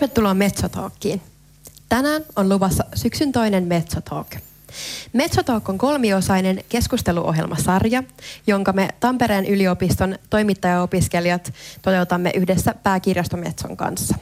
[0.00, 1.22] Tervetuloa Metsotalkkiin.
[1.88, 4.26] Tänään on luvassa syksyn toinen Metsotalk.
[5.12, 8.02] Metsotalk on kolmiosainen keskusteluohjelmasarja,
[8.46, 11.52] jonka me Tampereen yliopiston toimittajaopiskelijat
[11.82, 14.18] toteutamme yhdessä pääkirjasto Metson kanssa.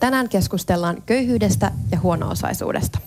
[0.00, 2.98] Tänään keskustellaan köyhyydestä ja huono-osaisuudesta.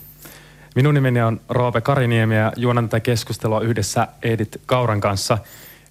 [0.75, 5.37] Minun nimeni on Roope Kariniemi ja juonan tätä keskustelua yhdessä Edith Kauran kanssa.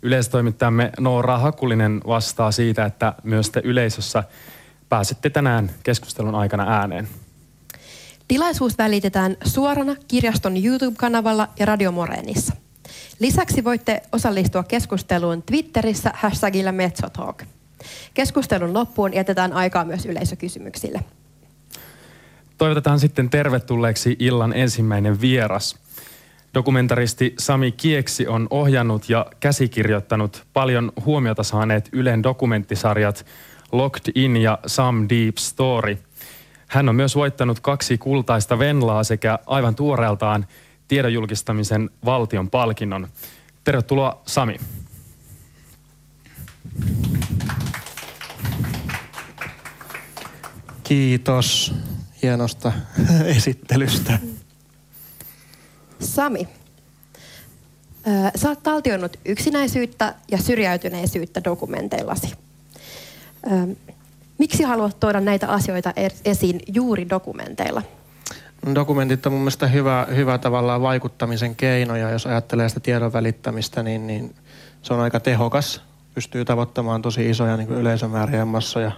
[0.03, 4.25] Yleistoimittajamme Noora Hakulinen vastaa siitä, että myös te yleisössä
[4.89, 7.09] pääsette tänään keskustelun aikana ääneen.
[8.29, 12.55] Tilaisuus välitetään suorana kirjaston YouTube-kanavalla ja Radio Morenissa.
[13.19, 17.43] Lisäksi voitte osallistua keskusteluun Twitterissä hashtagillä Metsotalk.
[18.15, 21.01] Keskustelun loppuun jätetään aikaa myös yleisökysymyksille.
[22.59, 25.77] Toivotetaan sitten tervetulleeksi illan ensimmäinen vieras.
[26.55, 33.27] Dokumentaristi Sami Kieksi on ohjannut ja käsikirjoittanut paljon huomiota saaneet Ylen dokumenttisarjat
[33.75, 35.99] Locked In ja Some Deep Story.
[36.67, 40.47] Hän on myös voittanut kaksi kultaista Venlaa sekä aivan tuoreeltaan
[40.89, 43.09] tiedonjulkistamisen valtion palkinnon.
[43.65, 44.57] Tervetuloa Sami.
[50.85, 51.75] Kiitos
[52.23, 52.73] hienosta
[53.37, 54.19] esittelystä.
[56.01, 56.49] Sami,
[58.37, 62.44] sä oot taltioinut yksinäisyyttä ja syrjäytyneisyyttä dokumenteillasi.
[64.39, 67.83] Miksi haluat tuoda näitä asioita er-, esiin juuri dokumenteilla?
[68.75, 73.83] Dokumentit on mun mielestä hyvä, hyvä tavallaan vaikuttamisen keino ja jos ajattelee sitä tiedon välittämistä,
[73.83, 74.35] niin, niin
[74.83, 75.83] se on aika tehokas.
[76.15, 78.93] Pystyy tavoittamaan tosi isoja niin yleisömääriä ja massoja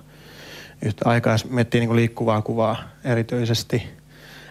[0.82, 3.82] yhtä aikaa, jos miettii niin liikkuvaa kuvaa erityisesti.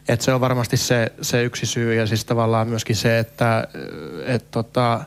[0.07, 3.67] Et se on varmasti se, se yksi syy ja siis tavallaan myöskin se, että
[4.25, 5.05] et tota,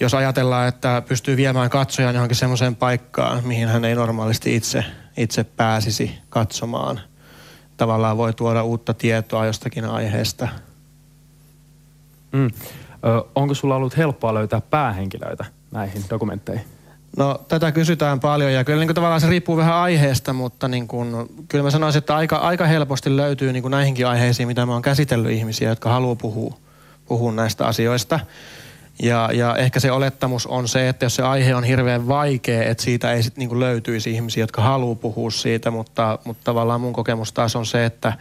[0.00, 4.84] jos ajatellaan, että pystyy viemään katsojan johonkin semmoiseen paikkaan, mihin hän ei normaalisti itse,
[5.16, 7.00] itse pääsisi katsomaan.
[7.76, 10.48] Tavallaan voi tuoda uutta tietoa jostakin aiheesta.
[12.32, 12.46] Mm.
[12.46, 16.64] Ö, onko sulla ollut helppoa löytää päähenkilöitä näihin dokumentteihin?
[17.16, 20.88] No tätä kysytään paljon ja kyllä niin kuin tavallaan se riippuu vähän aiheesta, mutta niin
[20.88, 21.14] kuin,
[21.48, 24.82] kyllä mä sanoisin, että aika, aika helposti löytyy niin kuin näihinkin aiheisiin, mitä mä oon
[24.82, 26.54] käsitellyt ihmisiä, jotka haluaa puhua,
[27.08, 28.20] puhua näistä asioista.
[29.02, 32.82] Ja, ja ehkä se olettamus on se, että jos se aihe on hirveän vaikea, että
[32.82, 37.32] siitä ei sitten niin löytyisi ihmisiä, jotka haluaa puhua siitä, mutta, mutta tavallaan mun kokemus
[37.32, 38.12] taas on se, että,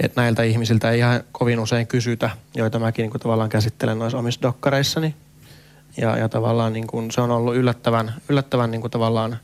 [0.00, 4.18] että näiltä ihmisiltä ei ihan kovin usein kysytä, joita mäkin niin kuin tavallaan käsittelen noissa
[4.18, 5.14] omissa dokkareissani.
[5.96, 9.38] Ja, ja tavallaan niin kuin se on ollut yllättävän, yllättävän niin kuin tavallaan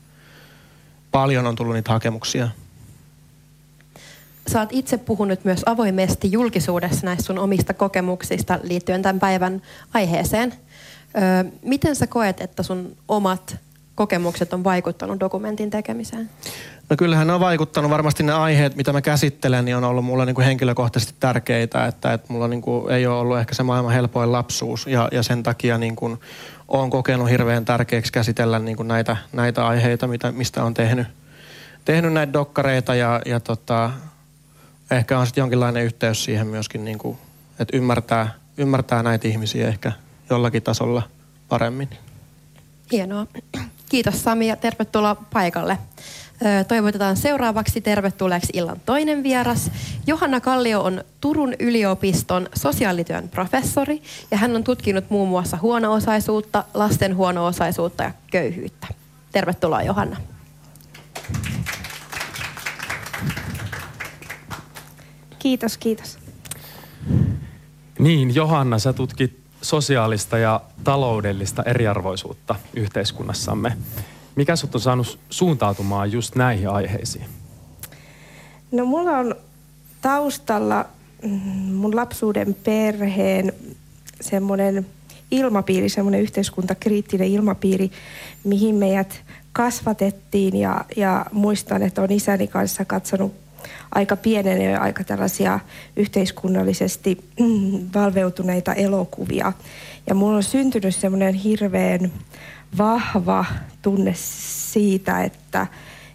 [1.11, 2.49] paljon on tullut niitä hakemuksia.
[4.47, 9.61] Sä oot itse puhunut myös avoimesti julkisuudessa näistä sun omista kokemuksista liittyen tämän päivän
[9.93, 10.53] aiheeseen.
[11.61, 13.57] Miten sä koet, että sun omat
[13.95, 16.29] kokemukset on vaikuttanut dokumentin tekemiseen?
[16.89, 17.91] No kyllähän ne on vaikuttanut.
[17.91, 21.85] Varmasti ne aiheet, mitä mä käsittelen, niin on ollut mulle niin kuin henkilökohtaisesti tärkeitä.
[21.85, 25.23] Että, että mulla niin kuin ei ole ollut ehkä se maailman helpoin lapsuus ja, ja
[25.23, 26.19] sen takia niin kuin
[26.67, 31.07] olen kokenut hirveän tärkeäksi käsitellä niin kuin näitä, näitä aiheita, mitä, mistä on tehnyt,
[31.85, 33.91] tehnyt näitä dokkareita ja, ja tota,
[34.91, 37.17] ehkä on sitten jonkinlainen yhteys siihen myöskin, niin kuin,
[37.59, 39.91] että ymmärtää, ymmärtää näitä ihmisiä ehkä
[40.29, 41.03] jollakin tasolla
[41.49, 41.89] paremmin.
[42.91, 43.27] Hienoa.
[43.89, 45.77] Kiitos Sami ja tervetuloa paikalle.
[46.67, 49.71] Toivotetaan seuraavaksi tervetulleeksi illan toinen vieras.
[50.07, 54.01] Johanna Kallio on Turun yliopiston sosiaalityön professori
[54.31, 58.87] ja hän on tutkinut muun muassa huono-osaisuutta, lasten huono-osaisuutta ja köyhyyttä.
[59.31, 60.17] Tervetuloa Johanna.
[65.39, 66.19] Kiitos, kiitos.
[67.99, 73.77] Niin, Johanna, sä tutkit sosiaalista ja taloudellista eriarvoisuutta yhteiskunnassamme.
[74.35, 77.25] Mikä sut on saanut suuntautumaan just näihin aiheisiin?
[78.71, 79.35] No mulla on
[80.01, 80.85] taustalla
[81.23, 81.31] mm,
[81.73, 83.53] mun lapsuuden perheen
[84.21, 84.87] semmoinen
[85.31, 87.91] ilmapiiri, semmoinen yhteiskuntakriittinen ilmapiiri,
[88.43, 89.21] mihin meidät
[89.53, 93.46] kasvatettiin ja, ja muistan, että on isäni kanssa katsonut
[93.95, 95.59] aika pienen ja aika tällaisia
[95.95, 97.17] yhteiskunnallisesti
[97.95, 99.53] valveutuneita elokuvia.
[100.07, 102.11] Ja mulla on syntynyt semmoinen hirveän
[102.77, 103.45] vahva
[103.81, 105.67] tunne siitä, että,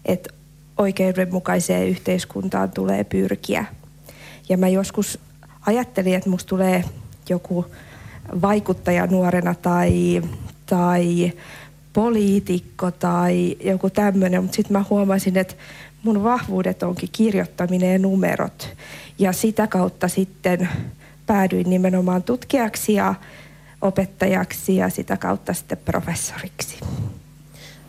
[0.05, 0.29] että
[0.77, 3.65] oikeudenmukaiseen yhteiskuntaan tulee pyrkiä.
[4.49, 5.19] Ja mä joskus
[5.65, 6.83] ajattelin, että musta tulee
[7.29, 7.65] joku
[8.41, 10.21] vaikuttaja nuorena tai,
[10.65, 11.33] tai
[11.93, 15.55] poliitikko tai joku tämmöinen, mutta sitten mä huomasin, että
[16.03, 18.69] mun vahvuudet onkin kirjoittaminen ja numerot.
[19.19, 20.69] Ja sitä kautta sitten
[21.25, 23.15] päädyin nimenomaan tutkijaksi ja
[23.81, 26.79] opettajaksi ja sitä kautta sitten professoriksi.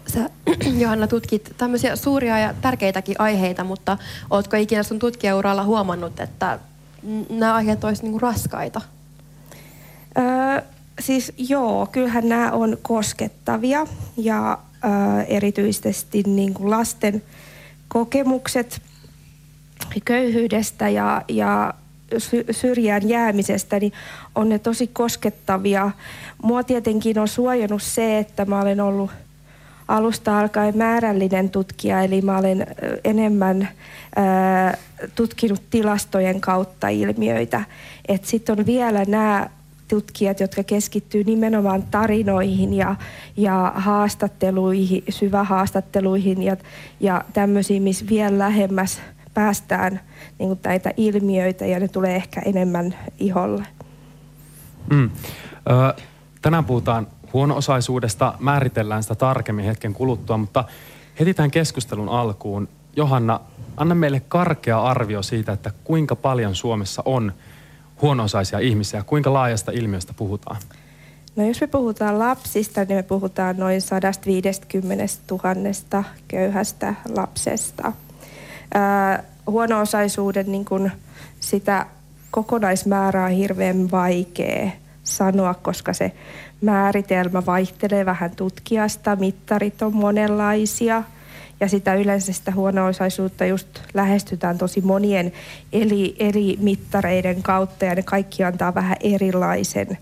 [0.07, 0.31] Sä,
[0.81, 3.99] Johanna, tutkit tämmöisiä suuria ja tärkeitäkin aiheita, mutta
[4.31, 6.59] ootko ikinä sun tutkijauralla huomannut, että
[7.31, 8.81] nämä aiheet olisivat niinku raskaita?
[10.19, 10.63] Öö,
[11.01, 13.87] siis joo, kyllähän nämä on koskettavia
[14.17, 17.23] ja öö, erityisesti niin kuin lasten
[17.95, 18.83] kokemukset
[20.05, 21.75] köyhyydestä ja, ja
[22.51, 23.93] syrjään jäämisestä, niin
[24.35, 25.91] on ne tosi koskettavia.
[26.43, 29.11] Mua tietenkin on suojannut se, että mä olen ollut
[29.89, 32.67] alusta alkaen määrällinen tutkija, eli mä olen
[33.05, 33.69] enemmän
[34.17, 34.79] ää,
[35.15, 37.65] tutkinut tilastojen kautta ilmiöitä.
[38.23, 39.49] Sitten on vielä nämä
[39.95, 42.97] tutkijat, jotka keskittyy nimenomaan tarinoihin ja,
[43.37, 46.57] ja haastatteluihin, syvähaastatteluihin ja,
[47.01, 49.01] ja tämmöisiin, missä vielä lähemmäs
[49.35, 50.01] päästään
[50.39, 53.67] niin kuin näitä ilmiöitä ja ne tulee ehkä enemmän iholle.
[54.91, 55.11] Mm.
[55.71, 56.03] Ö,
[56.43, 60.65] tänään puhutaan huono-osaisuudesta, määritellään sitä tarkemmin hetken kuluttua, mutta
[61.21, 63.41] heti tämän keskustelun alkuun, Johanna,
[63.77, 67.33] anna meille karkea arvio siitä, että kuinka paljon Suomessa on
[68.05, 70.57] huono-osaisia ihmisiä, kuinka laajasta ilmiöstä puhutaan?
[71.37, 77.93] No jos me puhutaan lapsista, niin me puhutaan noin 150 000 köyhästä lapsesta.
[78.75, 80.91] Ää, huono-osaisuuden niin kun
[81.41, 81.87] sitä
[82.31, 84.71] kokonaismäärää on hirveän vaikea
[85.05, 86.13] sanoa, koska se
[86.61, 91.03] määritelmä vaihtelee vähän tutkijasta, mittarit on monenlaisia
[91.61, 95.33] ja sitä yleensä sitä huono-osaisuutta just lähestytään tosi monien
[95.73, 99.99] eri, eri mittareiden kautta ja ne kaikki antaa vähän erilaisen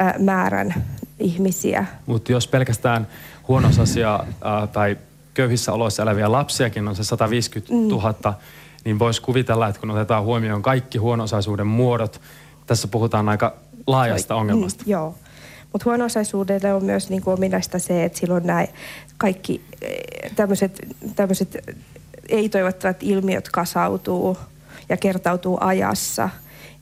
[0.00, 0.74] ä, määrän
[1.18, 1.86] ihmisiä.
[2.06, 3.06] Mutta jos pelkästään
[3.48, 4.96] huono-osaisia ä, tai
[5.34, 8.34] köyhissä oloissa eläviä lapsiakin on se 150 000, mm.
[8.84, 12.20] niin voisi kuvitella, että kun otetaan huomioon kaikki huono-osaisuuden muodot,
[12.66, 13.54] tässä puhutaan aika
[13.86, 14.84] laajasta ongelmasta.
[14.84, 15.14] Mm, joo.
[15.72, 18.66] Mutta huono-osaisuudelle on myös niin kuin ominaista se, että silloin nämä
[19.18, 19.60] kaikki
[21.16, 21.76] tämmöiset
[22.28, 24.36] ei-toivottavat ilmiöt kasautuu
[24.88, 26.28] ja kertautuu ajassa.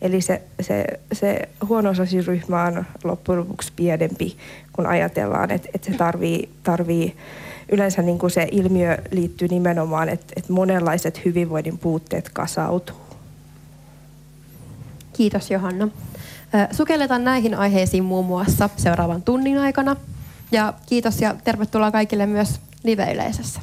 [0.03, 1.93] Eli se, se, se huono
[2.27, 4.37] ryhmä on loppujen lopuksi pienempi,
[4.73, 7.17] kun ajatellaan, että, että se tarvii, tarvii
[7.73, 12.97] yleensä niin kuin se ilmiö liittyy nimenomaan, että, että monenlaiset hyvinvoinnin puutteet kasautuu.
[15.13, 15.89] Kiitos Johanna.
[16.73, 19.97] Sukelletaan näihin aiheisiin muun muassa seuraavan tunnin aikana.
[20.53, 23.61] Ja kiitos ja tervetuloa kaikille myös live-yleisössä.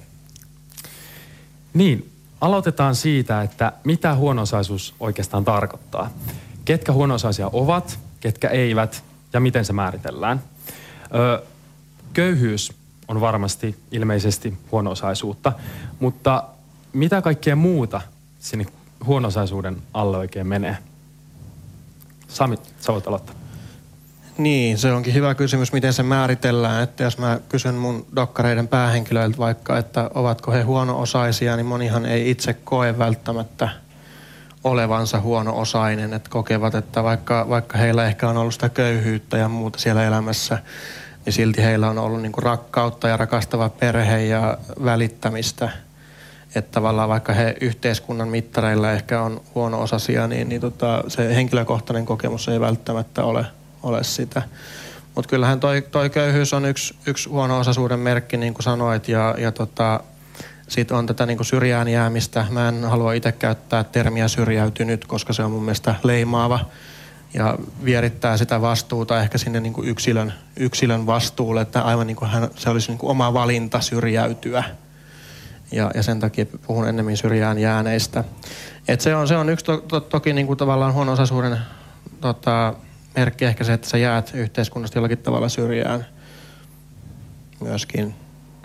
[1.74, 2.12] Niin,
[2.42, 6.10] aloitetaan siitä, että mitä huonosaisuus oikeastaan tarkoittaa.
[6.66, 9.04] Ketkä huonosaisia ovat, ketkä eivät
[9.34, 10.42] ja miten se määritellään.
[11.16, 11.44] Ö,
[12.14, 12.74] köyhyys
[13.08, 15.54] on varmasti ilmeisesti huonosaisuutta,
[16.00, 16.44] mutta
[16.94, 18.02] mitä kaikkea muuta
[18.40, 18.66] sinne
[19.06, 20.78] huonosaisuuden alle oikein menee?
[22.27, 23.36] Sami, sä voit aloittaa.
[24.38, 26.83] Niin, se onkin hyvä kysymys, miten se määritellään.
[26.83, 32.31] Että jos mä kysyn mun dokkareiden päähenkilöiltä vaikka, että ovatko he huono-osaisia, niin monihan ei
[32.31, 33.69] itse koe välttämättä
[34.63, 36.13] olevansa huono-osainen.
[36.13, 40.57] Että kokevat, että vaikka, vaikka heillä ehkä on ollut sitä köyhyyttä ja muuta siellä elämässä,
[41.25, 45.69] niin silti heillä on ollut niinku rakkautta ja rakastava perhe ja välittämistä–
[46.56, 52.48] että tavallaan vaikka he yhteiskunnan mittareilla ehkä on huono-osasia, niin, niin tota, se henkilökohtainen kokemus
[52.48, 53.46] ei välttämättä ole,
[53.84, 54.42] ole sitä.
[55.16, 59.52] Mutta kyllähän toi, toi köyhyys on yksi, yksi huono-osaisuuden merkki, niin kuin sanoit, ja, ja
[59.52, 60.00] tota,
[60.68, 62.46] sitten on tätä niin kuin syrjään jäämistä.
[62.50, 66.60] Mä en halua itse käyttää termiä syrjäytynyt, koska se on mun mielestä leimaava
[67.34, 72.32] ja vierittää sitä vastuuta ehkä sinne niin kuin yksilön, yksilön vastuulle, että aivan niin kuin
[72.32, 74.63] hän, se olisi niin kuin oma valinta syrjäytyä–
[75.72, 78.24] ja, ja sen takia puhun ennemmin syrjään jääneistä.
[78.88, 81.57] Et se, on, se on yksi to, to, toki niin kuin tavallaan huono-osaisuuden
[82.22, 82.74] tota,
[83.15, 86.05] merkki ehkä se, että sä jäät yhteiskunnasta jollakin tavalla syrjään
[87.62, 88.15] myöskin.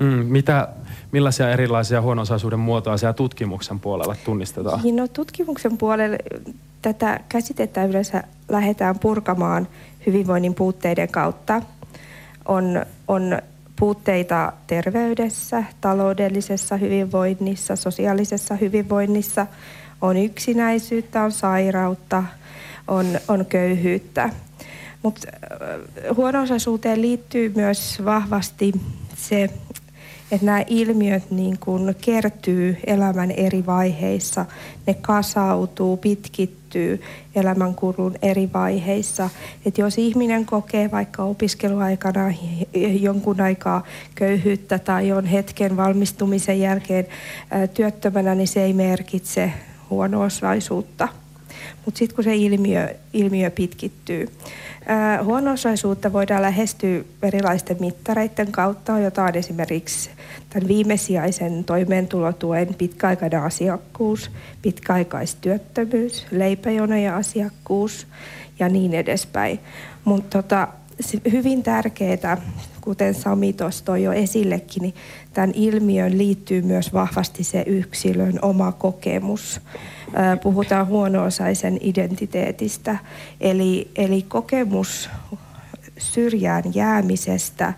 [0.01, 0.69] Mm, mitä,
[1.13, 4.81] millaisia erilaisia huono-osaisuuden muotoja siellä tutkimuksen puolella tunnistetaan?
[4.93, 6.17] No, tutkimuksen puolella
[6.83, 9.69] tätä käsitettä yleensä lähdetään purkamaan
[10.07, 11.63] hyvinvoinnin puutteiden kautta.
[12.49, 13.39] On, on
[13.81, 19.47] puutteita terveydessä, taloudellisessa hyvinvoinnissa, sosiaalisessa hyvinvoinnissa,
[20.01, 22.25] on yksinäisyyttä, on sairautta,
[22.89, 24.31] on, on köyhyyttä.
[25.03, 28.73] Mutta äh, huono-osaisuuteen liittyy myös vahvasti
[29.17, 29.51] se
[30.33, 34.47] että nämä ilmiöt niin kun kertyy elämän eri vaiheissa,
[34.87, 37.03] ne kasautuu, pitkittyy
[37.35, 39.31] elämänkulun eri vaiheissa.
[39.67, 42.35] Että jos ihminen kokee vaikka opiskeluaikana
[43.01, 43.85] jonkun aikaa
[44.15, 47.07] köyhyyttä tai on hetken valmistumisen jälkeen
[47.75, 49.53] työttömänä, niin se ei merkitse
[49.91, 51.09] huono-osaisuutta.
[51.85, 54.29] Mutta sitten kun se ilmiö, ilmiö pitkittyy.
[55.25, 60.11] Huono-osaisuutta voidaan lähestyä erilaisten mittareiden kautta, jota on esimerkiksi
[60.51, 64.31] tämän viimesijaisen toimeentulotuen pitkäaikainen asiakkuus,
[64.63, 68.07] pitkäaikaistyöttömyys, leipäjonojen asiakkuus
[68.59, 69.61] ja niin edespäin.
[70.05, 70.69] Mutta tota,
[71.33, 72.37] hyvin tärkeää,
[72.81, 74.95] kuten Sami tuossa toi jo esillekin, niin
[75.33, 79.61] tämän ilmiön liittyy myös vahvasti se yksilön oma kokemus.
[80.43, 82.99] Puhutaan huono-osaisen identiteetistä,
[83.41, 85.11] eli, eli kokemus
[85.99, 87.73] syrjään jäämisestä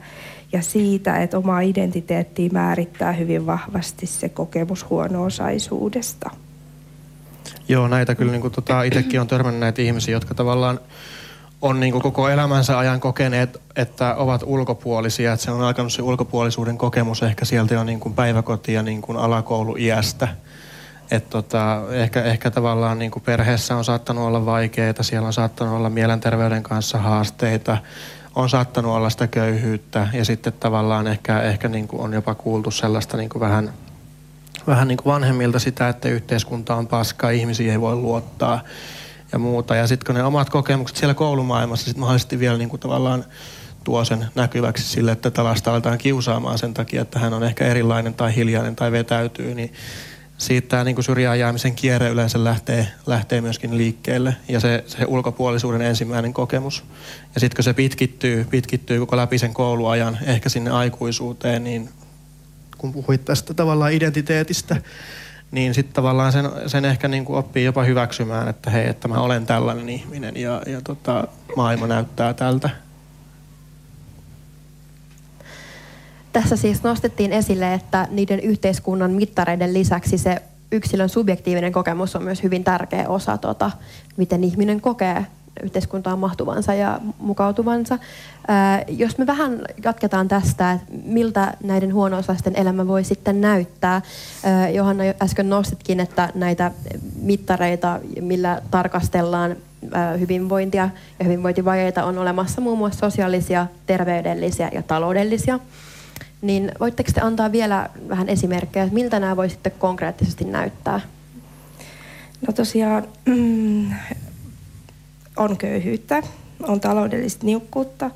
[0.53, 6.31] ja siitä, että oma identiteetti määrittää hyvin vahvasti se kokemus huono-osaisuudesta.
[7.69, 10.81] Joo, näitä kyllä niin tota, itsekin on törmännyt näitä ihmisiä, jotka tavallaan
[11.63, 15.33] on niin kuin koko elämänsä ajan kokeneet, että ovat ulkopuolisia.
[15.33, 19.03] Että se on alkanut se ulkopuolisuuden kokemus ehkä sieltä jo niin kuin päiväkoti- ja niin
[19.03, 20.29] kuin alakouluiästä.
[21.11, 25.75] Et tota, ehkä, ehkä tavallaan niin kuin perheessä on saattanut olla vaikeita, siellä on saattanut
[25.75, 27.79] olla mielenterveyden kanssa haasteita,
[28.35, 32.71] on saattanut olla sitä köyhyyttä ja sitten tavallaan ehkä, ehkä niin kuin on jopa kuultu
[32.71, 33.73] sellaista niin kuin vähän,
[34.67, 38.61] vähän niin kuin vanhemmilta sitä, että yhteiskunta on paska, ihmisiä ei voi luottaa
[39.33, 39.77] ja muuta.
[39.77, 43.25] Ja sitten kun ne omat kokemukset siellä koulumaailmassa sitten mahdollisesti vielä niin kuin tavallaan
[43.85, 47.67] tuo sen näkyväksi sille, että tätä lasta aletaan kiusaamaan sen takia, että hän on ehkä
[47.67, 49.73] erilainen tai hiljainen tai vetäytyy, niin
[50.39, 55.83] siitä tämä niin syrjään jäämisen kierre yleensä lähtee, lähtee myöskin liikkeelle ja se, se ulkopuolisuuden
[55.83, 56.85] ensimmäinen kokemus.
[57.35, 61.89] Ja sitten kun se pitkittyy, pitkittyy koko läpi sen kouluajan, ehkä sinne aikuisuuteen, niin
[62.79, 64.77] kun puhuit tästä tavallaan identiteetistä,
[65.53, 69.21] niin sitten tavallaan sen, sen ehkä niin kuin oppii jopa hyväksymään, että hei, että mä
[69.21, 72.71] olen tällainen ihminen ja, ja tota, maailma näyttää tältä.
[76.33, 80.43] Tässä siis nostettiin esille, että niiden yhteiskunnan mittareiden lisäksi se
[80.73, 83.71] yksilön subjektiivinen kokemus on myös hyvin tärkeä osa, tota,
[84.17, 85.27] miten ihminen kokee
[85.63, 87.99] yhteiskuntaan mahtuvansa ja mukautuvansa.
[88.89, 94.03] Jos me vähän jatketaan tästä, että miltä näiden huono-osaisten elämä voi sitten näyttää.
[94.45, 96.71] Ää, Johanna äsken nostitkin, että näitä
[97.23, 99.57] mittareita, millä tarkastellaan
[100.21, 105.59] hyvinvointia ja hyvinvointivajeita on olemassa muun muassa sosiaalisia, terveydellisiä ja taloudellisia.
[106.43, 111.01] Niin voitteko te antaa vielä vähän esimerkkejä, että miltä nämä voi sitten konkreettisesti näyttää?
[112.47, 113.91] No tosiaan mm,
[115.37, 116.23] on köyhyyttä,
[116.63, 118.11] on taloudellista niukkuutta,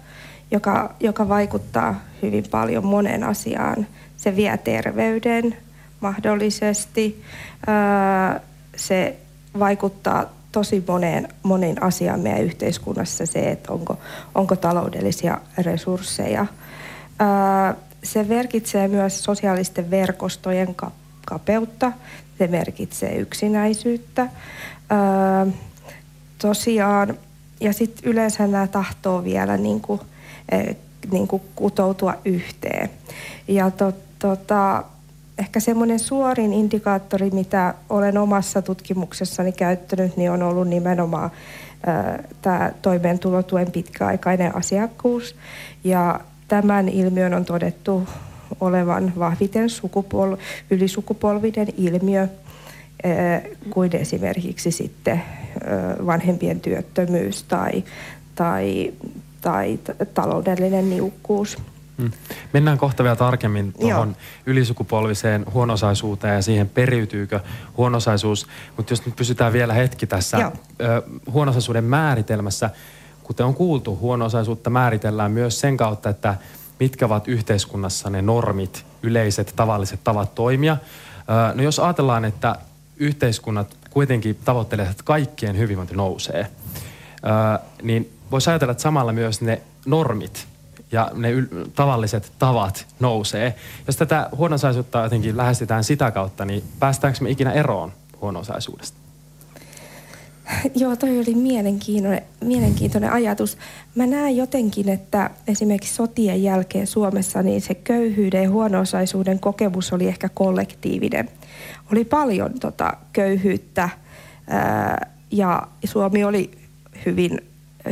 [0.50, 3.86] joka, joka vaikuttaa hyvin paljon moneen asiaan.
[4.16, 5.56] Se vie terveyden
[6.00, 7.22] mahdollisesti.
[8.76, 9.16] se
[9.58, 13.98] vaikuttaa tosi moneen, moneen asiaan meidän yhteiskunnassa se, että onko,
[14.34, 16.46] onko taloudellisia resursseja.
[18.02, 20.76] se merkitsee myös sosiaalisten verkostojen
[21.26, 21.92] kapeutta,
[22.38, 24.28] se merkitsee yksinäisyyttä
[26.38, 27.18] tosiaan,
[27.60, 30.00] ja sitten yleensä nämä tahtoo vielä niin kuin,
[30.52, 30.76] eh,
[31.12, 32.90] niin kuin kutoutua yhteen.
[33.48, 34.84] Ja to, tota,
[35.38, 41.30] ehkä semmoinen suorin indikaattori, mitä olen omassa tutkimuksessani käyttänyt, niin on ollut nimenomaan
[41.86, 45.36] eh, tämä toimeentulotuen pitkäaikainen asiakkuus.
[45.84, 48.08] Ja tämän ilmiön on todettu
[48.60, 50.38] olevan vahviten sukupol-
[50.70, 52.28] ylisukupolvinen ilmiö–
[53.70, 55.22] kuin esimerkiksi sitten
[56.06, 57.84] vanhempien työttömyys tai,
[58.34, 58.92] tai,
[59.40, 59.78] tai
[60.14, 61.58] taloudellinen niukkuus.
[61.98, 62.10] Hmm.
[62.52, 67.40] Mennään kohta vielä tarkemmin tuohon ylisukupolviseen huonosaisuuteen ja siihen periytyykö
[67.76, 68.46] huonosaisuus.
[68.76, 70.52] Mutta jos nyt pysytään vielä hetki tässä Joo.
[71.32, 72.70] huonosaisuuden määritelmässä,
[73.22, 76.34] kuten on kuultu, huonosaisuutta määritellään myös sen kautta, että
[76.80, 80.76] mitkä ovat yhteiskunnassa ne normit, yleiset tavalliset tavat toimia.
[81.54, 82.56] No jos ajatellaan, että
[82.96, 86.46] yhteiskunnat kuitenkin tavoittelee, että kaikkien hyvinvointi nousee,
[87.82, 90.46] niin voisi ajatella, että samalla myös ne normit
[90.92, 93.54] ja ne yl- tavalliset tavat nousee.
[93.86, 98.98] Jos tätä huonosaisuutta jotenkin lähestytään sitä kautta, niin päästäänkö me ikinä eroon huonosaisuudesta?
[100.80, 103.58] Joo, toi oli mielenkiintoinen, mielenkiintoinen ajatus.
[103.94, 110.08] Mä näen jotenkin, että esimerkiksi sotien jälkeen Suomessa niin se köyhyyden ja huono-osaisuuden kokemus oli
[110.08, 111.30] ehkä kollektiivinen
[111.92, 113.88] oli paljon tota, köyhyyttä
[114.48, 116.50] ää, ja Suomi oli
[117.06, 117.40] hyvin,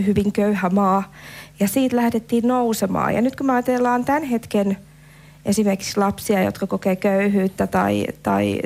[0.06, 1.12] hyvin köyhä maa
[1.60, 3.14] ja siitä lähdettiin nousemaan.
[3.14, 4.78] Ja nyt kun me ajatellaan tämän hetken
[5.44, 8.60] esimerkiksi lapsia, jotka kokee köyhyyttä tai, tai,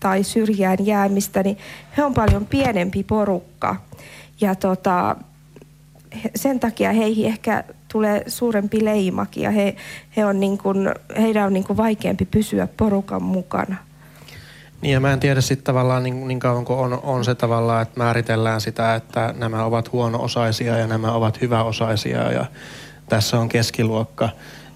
[0.00, 1.58] tai syrjään jäämistä, niin
[1.96, 3.76] he on paljon pienempi porukka.
[4.40, 5.16] Ja tota,
[6.36, 9.76] sen takia heihin ehkä tulee suurempi leimakin ja he,
[10.16, 10.88] he on niin kuin,
[11.18, 13.76] heidän on niin kuin vaikeampi pysyä porukan mukana.
[14.80, 17.82] Niin ja mä en tiedä sitten tavallaan niin, niin kauan kuin on, on se tavallaan,
[17.82, 22.44] että määritellään sitä, että nämä ovat huono-osaisia ja nämä ovat hyväosaisia ja
[23.08, 24.28] tässä on keskiluokka.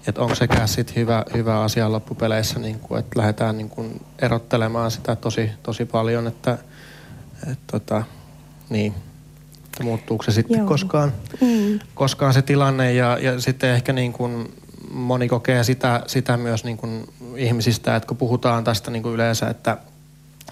[0.07, 4.91] Että onko sekään sitten hyvä, hyvä asia loppupeleissä, niin kuin, että lähdetään niin kuin erottelemaan
[4.91, 6.57] sitä tosi, tosi paljon, että
[7.51, 8.03] et, tota,
[8.69, 8.93] niin,
[9.65, 10.67] että muuttuuko se sitten Joo.
[10.67, 11.79] koskaan, mm.
[11.95, 14.53] koskaan se tilanne ja, ja sitten ehkä niin kuin
[14.91, 19.47] moni kokee sitä, sitä myös niin kuin ihmisistä, että kun puhutaan tästä niin kuin yleensä,
[19.49, 19.77] että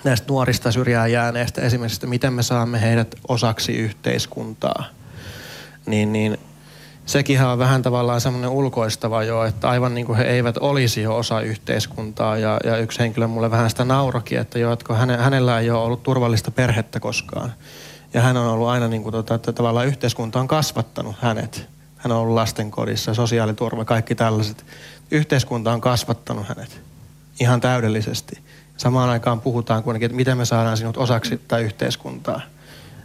[0.03, 4.85] näistä nuorista syrjään jääneistä esimerkiksi, että miten me saamme heidät osaksi yhteiskuntaa,
[5.85, 6.37] niin, niin
[7.05, 11.17] sekin on vähän tavallaan semmoinen ulkoistava jo, että aivan niin kuin he eivät olisi jo
[11.17, 12.37] osa yhteiskuntaa.
[12.37, 15.83] Ja, ja yksi henkilö mulle vähän sitä naurakin, että jo, että häne, hänellä ei ole
[15.83, 17.53] ollut turvallista perhettä koskaan.
[18.13, 21.67] Ja hän on ollut aina niin kuin, tota, että tavallaan yhteiskunta on kasvattanut hänet.
[21.97, 24.65] Hän on ollut lastenkodissa, sosiaaliturva, kaikki tällaiset.
[25.11, 26.81] Yhteiskunta on kasvattanut hänet
[27.39, 28.39] ihan täydellisesti.
[28.77, 32.41] Samaan aikaan puhutaan kuitenkin, että miten me saadaan sinut osaksi tätä yhteiskuntaa.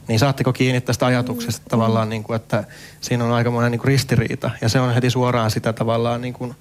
[0.09, 1.69] Niin saatteko kiinni tästä ajatuksesta mm.
[1.71, 2.65] tavallaan, niin kuin, että
[3.01, 4.51] siinä on aikamoinen niin kuin ristiriita.
[4.61, 6.55] Ja se on heti suoraan sitä tavallaan niin kuin,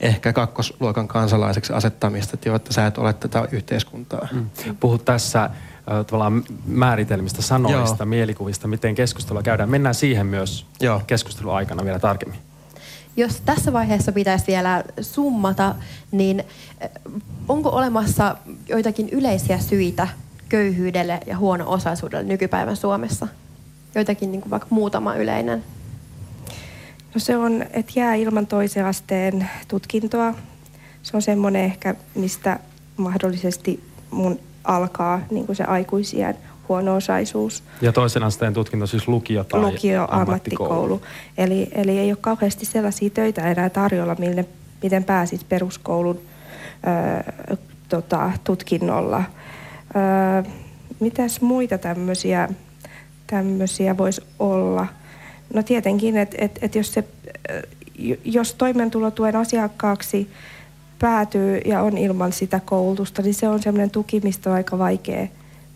[0.00, 4.28] ehkä kakkosluokan kansalaiseksi asettamista, että, jo, että sä et ole tätä yhteiskuntaa.
[4.32, 4.50] Mm.
[4.80, 5.50] Puhut tässä
[6.06, 8.08] tavallaan määritelmistä, sanoista, Joo.
[8.08, 9.70] mielikuvista, miten keskustelua käydään.
[9.70, 11.02] Mennään siihen myös Joo.
[11.06, 12.49] keskustelun aikana vielä tarkemmin.
[13.16, 15.74] Jos tässä vaiheessa pitäisi vielä summata,
[16.12, 16.44] niin
[17.48, 18.36] onko olemassa
[18.68, 20.08] joitakin yleisiä syitä
[20.48, 23.28] köyhyydelle ja huono-osaisuudelle nykypäivän Suomessa?
[23.94, 25.64] Joitakin niin kuin vaikka muutama yleinen.
[27.14, 30.34] No se on, että jää ilman toisen asteen tutkintoa.
[31.02, 32.58] Se on semmoinen ehkä, mistä
[32.96, 36.36] mahdollisesti mun alkaa niin kuin se aikuisien
[36.70, 37.62] huono-osaisuus.
[37.80, 40.72] Ja toisen asteen tutkinto siis lukio tai lukio, ammattikoulu.
[40.72, 41.02] ammattikoulu.
[41.38, 44.44] Eli, eli ei ole kauheasti sellaisia töitä enää tarjolla, mille,
[44.82, 47.54] miten pääsit peruskoulun ö,
[47.88, 49.22] tota, tutkinnolla.
[50.44, 50.50] Ö,
[51.00, 52.48] mitäs muita tämmöisiä,
[53.26, 54.86] tämmöisiä voisi olla?
[55.54, 57.04] No tietenkin, että et, et jos, se,
[58.24, 60.30] jos toimeentulotuen asiakkaaksi
[60.98, 65.26] päätyy ja on ilman sitä koulutusta, niin se on semmoinen tuki, mistä on aika vaikea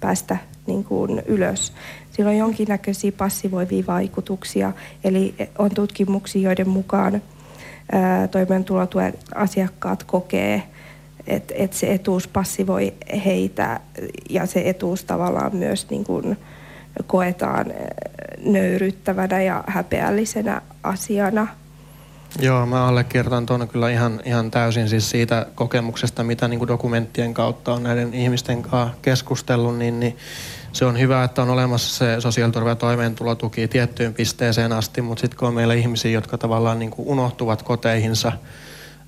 [0.00, 0.36] päästä
[0.66, 1.72] niin kuin ylös.
[2.10, 4.72] Sillä on jonkinnäköisiä passivoivia vaikutuksia,
[5.04, 7.22] eli on tutkimuksia, joiden mukaan
[8.30, 10.62] toimeentulotuen asiakkaat kokee,
[11.26, 13.80] että et se etuus passivoi heitä
[14.30, 16.36] ja se etuus tavallaan myös niin kuin
[17.06, 17.66] koetaan
[18.44, 21.46] nöyryttävänä ja häpeällisenä asiana–
[22.38, 27.34] Joo, mä allekirjoitan tuonne kyllä ihan, ihan täysin siis siitä kokemuksesta, mitä niin kuin dokumenttien
[27.34, 30.16] kautta on näiden ihmisten kanssa keskustellut, niin, niin
[30.72, 35.38] se on hyvä, että on olemassa se sosiaaliturva- ja toimeentulotuki tiettyyn pisteeseen asti, mutta sitten
[35.38, 38.32] kun on meillä ihmisiä, jotka tavallaan niin kuin unohtuvat koteihinsa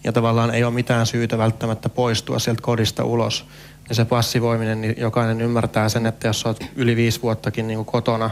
[0.05, 3.47] ja tavallaan ei ole mitään syytä välttämättä poistua sieltä kodista ulos,
[3.89, 7.87] ja se passivoiminen, niin jokainen ymmärtää sen, että jos olet yli viisi vuottakin niin kuin
[7.87, 8.31] kotona,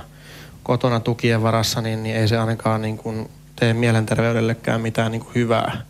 [0.63, 5.35] kotona tukien varassa, niin, niin ei se ainakaan niin kuin tee mielenterveydellekään mitään niin kuin
[5.35, 5.83] hyvää.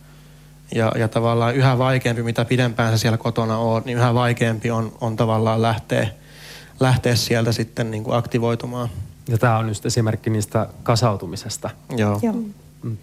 [0.75, 4.91] Ja, ja tavallaan yhä vaikeampi, mitä pidempään sä siellä kotona oot, niin yhä vaikeampi on,
[5.01, 6.07] on tavallaan lähteä,
[6.79, 8.89] lähteä sieltä sitten niin kuin aktivoitumaan.
[9.27, 11.69] Ja tämä on just esimerkki niistä kasautumisesta.
[11.97, 12.19] Joo.
[12.21, 12.35] Joo.
[12.83, 12.97] Mm.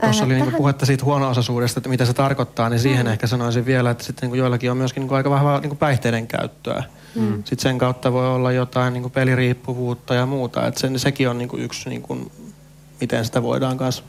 [0.00, 3.12] Tuossa oli niinku puhetta siitä huono-osaisuudesta, että mitä se tarkoittaa, niin siihen mm.
[3.12, 6.84] ehkä sanoisin vielä, että sitten niinku joillakin on myöskin niinku aika vahvaa niinku päihteiden käyttöä.
[7.14, 7.34] Mm.
[7.36, 10.66] Sitten sen kautta voi olla jotain niinku peliriippuvuutta ja muuta.
[10.66, 12.32] Et sen, sekin on niinku yksi, niinku,
[13.00, 14.04] miten sitä voidaan myös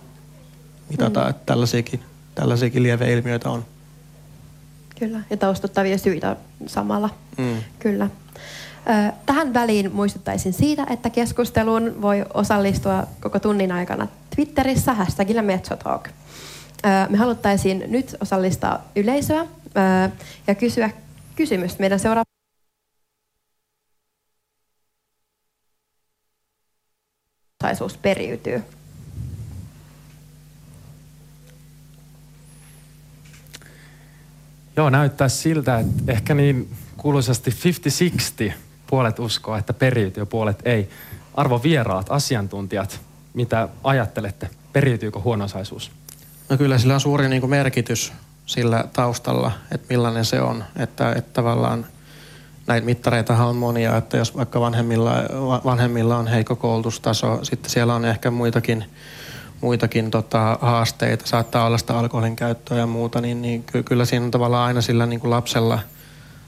[0.90, 1.30] mitata, mm.
[1.30, 2.00] että tällaisiakin,
[2.36, 3.66] tällaisiakin lieveilmiöitä on.
[5.00, 6.36] Kyllä, ja taustuttavia syitä
[6.68, 7.10] samalla.
[7.38, 7.58] Mm.
[7.80, 8.10] Kyllä.
[9.26, 16.10] Tähän väliin muistuttaisin siitä, että keskusteluun voi osallistua koko tunnin aikana Twitterissä hashtagillä Metsotalk.
[17.10, 19.46] Me haluttaisiin nyt osallistaa yleisöä
[20.48, 20.90] ja kysyä
[21.36, 22.00] kysymystä meidän
[27.62, 28.64] seuraava periytyy.
[34.76, 37.52] Joo, näyttää siltä, että ehkä niin kuuluisasti
[38.50, 38.54] 50-60
[38.88, 40.90] puolet uskoo, että periytyy, puolet ei.
[41.34, 43.02] Arvo vieraat, asiantuntijat,
[43.34, 44.50] mitä ajattelette?
[44.74, 45.92] Periytyykö huonosaisuus?
[46.50, 48.14] No kyllä sillä on suuri niin kuin merkitys
[48.46, 50.64] sillä taustalla, että millainen se on.
[50.76, 51.86] Että, että tavallaan
[52.72, 55.14] näitä mittareita on monia, että jos vaikka vanhemmilla,
[55.66, 58.86] vanhemmilla on heikko koulutustaso, sitten siellä on ehkä muitakin,
[59.62, 64.32] muitakin tota, haasteita, saattaa olla sitä alkoholin käyttöä ja muuta, niin, niin kyllä siinä on
[64.32, 65.80] tavallaan aina sillä niin kuin lapsella–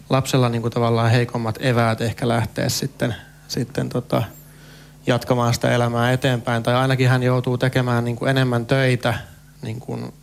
[0.10, 3.16] lapsella niin kuin tavallaan heikommat eväät ehkä lähteä sitten,
[3.48, 4.24] sitten tota,
[5.08, 6.64] jatkamaan sitä elämää eteenpäin.
[6.64, 9.14] Tai ainakin hän joutuu tekemään niin kuin enemmän töitä
[9.62, 10.14] niin kuin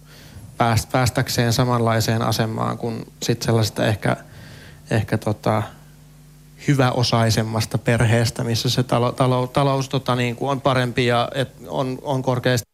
[0.92, 4.16] päästäkseen samanlaiseen asemaan kuin sit sellaisesta ehkä,
[4.90, 5.62] ehkä tota,
[6.68, 11.98] hyväosaisemmasta perheestä, missä se talo, talo, talous tota, niin kuin on parempi ja et on,
[12.02, 12.70] on korkeasti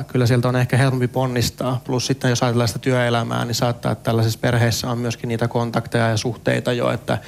[0.00, 1.80] kyllä sieltä on ehkä helpompi ponnistaa.
[1.84, 6.08] Plus sitten jos ajatellaan sitä työelämää, niin saattaa, että tällaisissa perheissä on myöskin niitä kontakteja
[6.08, 7.18] ja suhteita jo, että,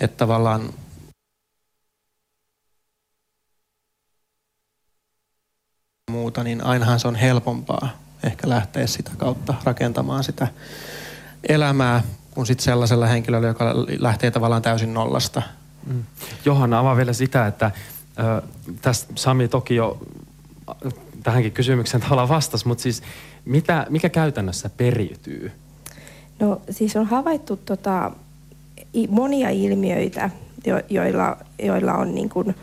[0.00, 0.74] että tavallaan
[6.10, 10.48] muuta, niin ainahan se on helpompaa ehkä lähteä sitä kautta rakentamaan sitä
[11.48, 15.42] elämää kuin sitten sellaisella henkilöllä, joka lähtee tavallaan täysin nollasta.
[15.86, 16.02] Mm.
[16.44, 18.50] Johanna, avaa vielä sitä, että äh,
[18.82, 19.98] tässä Sami toki jo
[21.22, 23.02] tähänkin kysymykseen tavallaan vastasi, mutta siis
[23.44, 25.52] mitä, mikä käytännössä periytyy?
[26.40, 28.10] No siis on havaittu tota,
[29.08, 30.30] monia ilmiöitä,
[30.66, 32.54] jo, joilla, joilla on niin kuin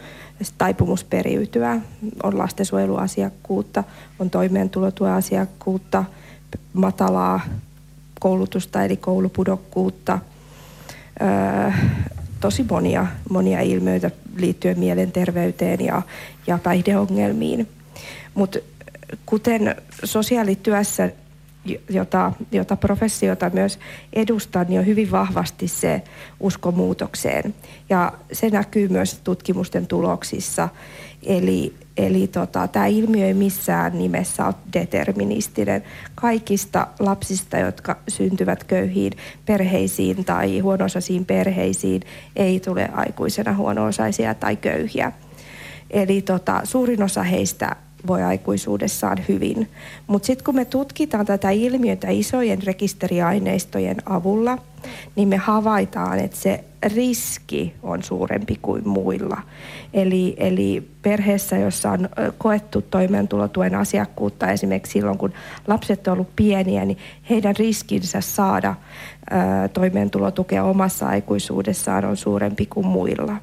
[0.58, 1.80] taipumus periytyä.
[2.24, 3.84] On lastensuojeluasiakkuutta,
[4.20, 6.04] on toimeentulotueasiakkuutta,
[6.74, 7.42] matalaa
[8.20, 10.20] koulutusta eli koulupudokkuutta.
[11.22, 11.72] Öö,
[12.40, 16.02] tosi monia, monia ilmiöitä liittyen mielenterveyteen ja,
[16.48, 17.68] ja päihdeongelmiin.
[18.34, 18.60] Mutta
[19.26, 21.10] kuten sosiaalityössä,
[21.90, 23.80] jota, jota professiota myös
[24.14, 26.02] edustan, niin on hyvin vahvasti se
[26.40, 27.56] usko muutokseen.
[27.90, 30.70] Ja se näkyy myös tutkimusten tuloksissa.
[31.24, 35.84] Eli, eli tota, tämä ilmiö ei missään nimessä ole deterministinen.
[36.16, 39.14] Kaikista lapsista, jotka syntyvät köyhiin
[39.46, 42.02] perheisiin tai huono-osaisiin perheisiin,
[42.36, 45.12] ei tule aikuisena huono-osaisia tai köyhiä.
[45.90, 47.76] Eli tota, suurin osa heistä
[48.08, 49.70] voi aikuisuudessaan hyvin.
[50.08, 54.58] Mutta sitten kun me tutkitaan tätä ilmiötä isojen rekisteriaineistojen avulla,
[55.16, 56.64] niin me havaitaan, että se
[56.96, 59.42] riski on suurempi kuin muilla.
[59.94, 65.34] Eli, eli perheessä, jossa on koettu toimeentulotuen asiakkuutta esimerkiksi silloin, kun
[65.68, 66.98] lapset ovat olleet pieniä, niin
[67.30, 68.76] heidän riskinsä saada
[69.32, 73.36] ö, toimeentulotukea omassa aikuisuudessaan on suurempi kuin muilla.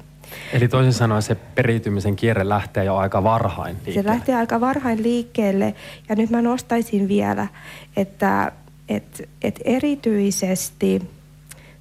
[0.53, 4.01] Eli toisin sanoen se periytymisen kierre lähtee jo aika varhain liikkeelle.
[4.01, 5.75] Se lähtee aika varhain liikkeelle.
[6.09, 7.47] Ja nyt mä nostaisin vielä,
[7.95, 8.51] että
[8.89, 11.09] et, et erityisesti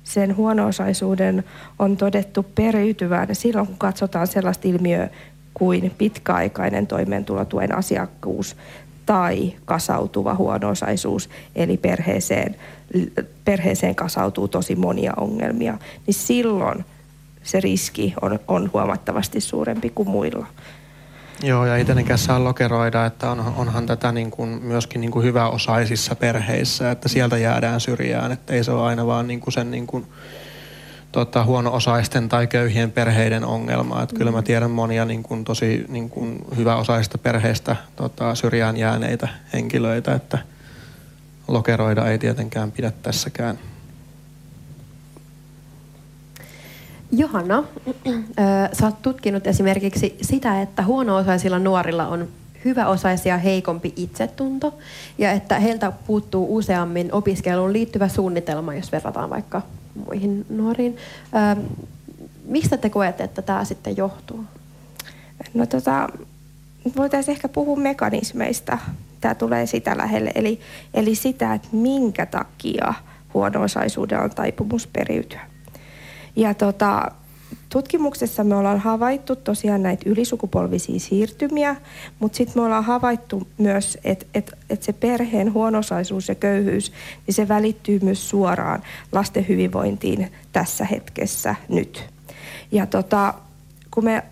[0.05, 1.45] sen huono-osaisuuden
[1.79, 5.09] on todettu periytyvän silloin, kun katsotaan sellaista ilmiöä
[5.55, 8.57] kuin pitkäaikainen toimeentulotuen asiakkuus
[9.07, 12.57] tai kasautuva huono-osaisuus, eli perheeseen,
[13.45, 16.85] perheeseen kasautuu tosi monia ongelmia, niin silloin–
[17.46, 20.46] se riski on, on huomattavasti suurempi kuin muilla.
[21.42, 25.24] Joo, ja ei tietenkään saa lokeroida, että on, onhan tätä niin kuin myöskin niin kuin
[25.24, 29.70] hyväosaisissa perheissä, että sieltä jäädään syrjään, että ei se ole aina vaan niin kuin sen
[29.70, 30.06] niin kuin,
[31.12, 34.02] tota, huono-osaisten tai köyhien perheiden ongelma.
[34.02, 39.28] Että kyllä mä tiedän monia niin kuin, tosi niin kuin, hyväosaisista perheistä tota, syrjään jääneitä
[39.52, 40.38] henkilöitä, että
[41.48, 43.59] lokeroida ei tietenkään pidä tässäkään.
[47.12, 47.64] Johanna,
[48.79, 52.29] sä oot tutkinut esimerkiksi sitä, että huono-osaisilla nuorilla on
[52.64, 54.75] hyväosaisia heikompi itsetunto
[55.19, 59.62] ja että heiltä puuttuu useammin opiskeluun liittyvä suunnitelma, jos verrataan vaikka
[60.07, 60.97] muihin nuoriin.
[62.45, 64.45] mistä te koette, että tämä sitten johtuu?
[65.55, 66.09] No tota,
[66.97, 68.79] voitaisiin ehkä puhua mekanismeista.
[69.21, 70.33] Tämä tulee sitä lähelle.
[70.35, 70.61] Eli,
[70.95, 72.95] eli sitä, että minkä takia
[73.35, 75.56] huono-osaisuudella on taipumus periytyä.
[76.37, 77.11] Ja tota,
[77.68, 81.77] tutkimuksessa me ollaan havaittu tosiaan näitä ylisukupolvisia siirtymiä,
[82.18, 86.92] mutta sitten me ollaan havaittu myös, että et, et se perheen huonosaisuus ja köyhyys,
[87.27, 92.05] niin se välittyy myös suoraan lasten hyvinvointiin tässä hetkessä nyt.
[92.72, 93.35] Ja tota,
[93.90, 94.22] kun me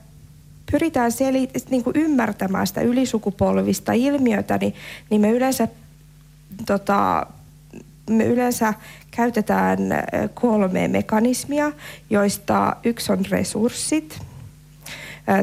[0.71, 4.75] pyritään seli- niin kuin ymmärtämään sitä ylisukupolvista ilmiötä, niin,
[5.11, 5.69] niin me yleensä
[6.67, 7.27] tota,
[8.11, 8.75] me yleensä
[9.17, 9.79] käytetään
[10.35, 11.73] kolme mekanismia,
[12.11, 14.23] joista yksi on resurssit,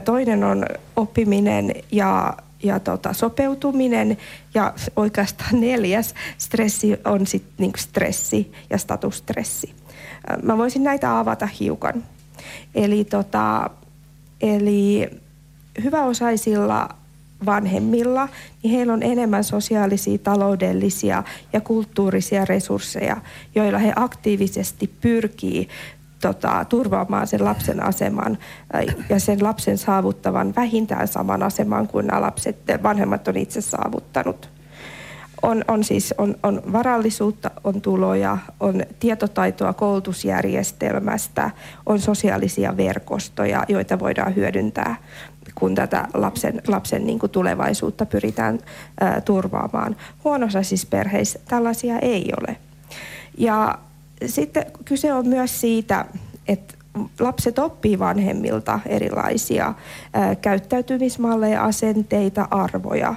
[0.05, 4.17] toinen on oppiminen ja, ja tota, sopeutuminen
[4.53, 9.75] ja oikeastaan neljäs stressi on sit niinku stressi ja statusstressi.
[10.43, 12.03] Mä voisin näitä avata hiukan.
[12.75, 13.69] Eli, tota,
[14.41, 15.09] eli
[15.83, 16.89] hyväosaisilla
[17.45, 18.29] vanhemmilla,
[18.63, 21.23] niin heillä on enemmän sosiaalisia, taloudellisia
[21.53, 23.17] ja kulttuurisia resursseja,
[23.55, 25.67] joilla he aktiivisesti pyrkii
[26.21, 28.37] tota, turvaamaan sen lapsen aseman
[28.75, 34.49] äh, ja sen lapsen saavuttavan vähintään saman aseman kuin nämä lapset, vanhemmat on itse saavuttanut.
[35.41, 41.51] On, on siis on, on varallisuutta, on tuloja, on tietotaitoa koulutusjärjestelmästä,
[41.85, 44.95] on sosiaalisia verkostoja, joita voidaan hyödyntää
[45.55, 48.59] kun tätä lapsen, lapsen niin kuin tulevaisuutta pyritään
[48.99, 49.95] ää, turvaamaan.
[50.23, 52.57] Huonosaisissa perheissä tällaisia ei ole.
[53.37, 53.79] Ja
[54.25, 56.05] sitten kyse on myös siitä,
[56.47, 56.73] että
[57.19, 59.73] lapset oppii vanhemmilta erilaisia
[60.13, 63.15] ää, käyttäytymismalleja, asenteita, arvoja.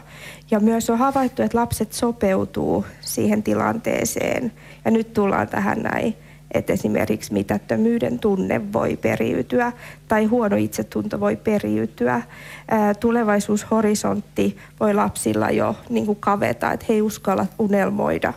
[0.50, 4.52] Ja myös on havaittu, että lapset sopeutuu siihen tilanteeseen.
[4.84, 6.16] Ja nyt tullaan tähän näin,
[6.54, 9.72] että esimerkiksi mitättömyyden tunne voi periytyä
[10.08, 12.22] tai huono itsetunto voi periytyä.
[13.00, 18.32] Tulevaisuushorisontti voi lapsilla jo niin kuin kaveta, että he ei uskalla unelmoida.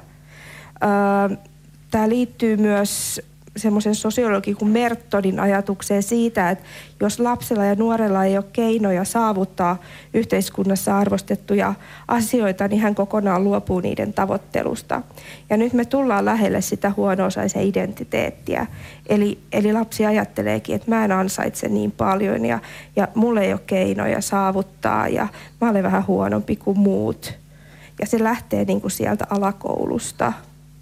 [1.91, 3.21] Tämä liittyy myös
[3.58, 6.65] semmoisen sosiologin kuin Mertodin ajatukseen siitä, että
[7.00, 9.82] jos lapsella ja nuorella ei ole keinoja saavuttaa
[10.13, 11.74] yhteiskunnassa arvostettuja
[12.08, 15.02] asioita, niin hän kokonaan luopuu niiden tavoittelusta.
[15.50, 18.67] Ja nyt me tullaan lähelle sitä huono-osaisen identiteettiä.
[19.10, 22.60] Eli, eli lapsi ajatteleekin, että mä en ansaitse niin paljon ja,
[22.96, 25.28] ja mulla ei ole keinoja saavuttaa ja
[25.62, 27.34] mä olen vähän huonompi kuin muut.
[28.00, 30.34] Ja se lähtee niin kuin sieltä alakoulusta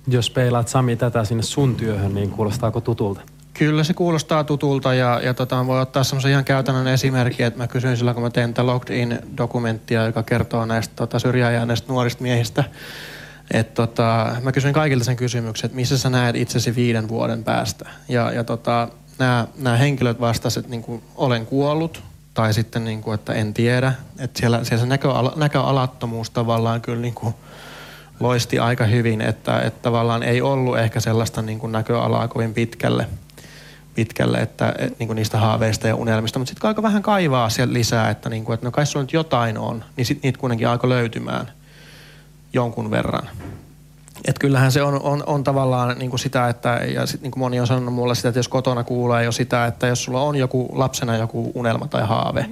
[0.08, 3.22] jos peilaat Sami tätä sinne sun työhön, niin kuulostaako tutulta?
[3.54, 7.68] Kyllä se kuulostaa tutulta ja, ja tota, voi ottaa semmoisen ihan käytännön esimerkin, että mä
[7.68, 12.24] kysyin silloin, kun mä tein tätä Locked In-dokumenttia, joka kertoo näistä tota, syrjään näistä nuorista
[12.24, 12.64] miehistä.
[13.52, 17.90] Et, tota, mä kysyin kaikilta sen kysymyksen, että missä sä näet itsesi viiden vuoden päästä.
[18.10, 18.88] Ja, ja tota,
[19.58, 23.94] nämä henkilöt vastasivat, että niin kuin, olen kuollut tai sitten, niin kuin, että en tiedä.
[24.20, 27.34] Että siellä, siellä se näköala, näköalattomuus tavallaan kyllä niin kuin,
[28.20, 33.08] loisti aika hyvin, että, että tavallaan ei ollut ehkä sellaista niin kuin näköalaa kovin pitkälle,
[33.96, 37.74] pitkälle että, et, niin kuin niistä haaveista ja unelmista, mutta sitten aika vähän kaivaa sieltä
[37.74, 40.68] lisää, että, niin kuin, että no kai sulla nyt jotain on, niin sitten niitä kuitenkin
[40.68, 41.52] alkoi löytymään
[42.54, 43.30] jonkun verran.
[44.28, 47.40] Et kyllähän se on, on, on tavallaan niin kuin sitä, että ja sit, niin kuin
[47.40, 50.36] moni on sanonut mulle sitä, että jos kotona kuulee jo sitä, että jos sulla on
[50.36, 52.46] joku lapsena joku unelma tai haave,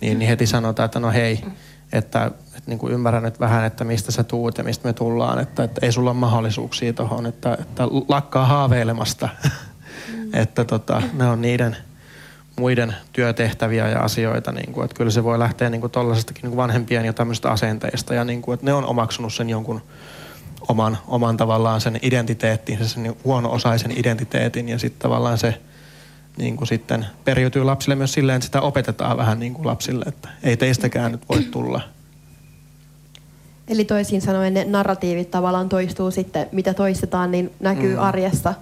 [0.00, 1.40] niin, niin heti sanotaan, että no hei,
[1.92, 5.38] että, että niin kuin ymmärrän nyt vähän, että mistä sä tuut ja mistä me tullaan,
[5.38, 10.34] että, että ei sulla ole mahdollisuuksia tuohon, että, että lakkaa haaveilemasta, mm.
[10.42, 11.76] että tota, ne on niiden
[12.56, 17.04] muiden työtehtäviä ja asioita, niin kuin, että kyllä se voi lähteä niin tuollaisestakin niin vanhempien
[17.04, 19.82] ja tämmöistä asenteista ja niin kuin, että ne on omaksunut sen jonkun
[20.68, 25.60] oman, oman tavallaan sen identiteettin, sen huono-osaisen identiteetin ja sitten tavallaan se
[26.36, 30.28] niin kuin sitten periytyy lapsille myös silleen, että sitä opetetaan vähän niin kuin lapsille, että
[30.42, 31.80] ei teistäkään nyt voi tulla.
[33.68, 38.02] Eli toisin sanoen ne narratiivit tavallaan toistuu sitten, mitä toistetaan, niin näkyy mm.
[38.02, 38.54] arjessa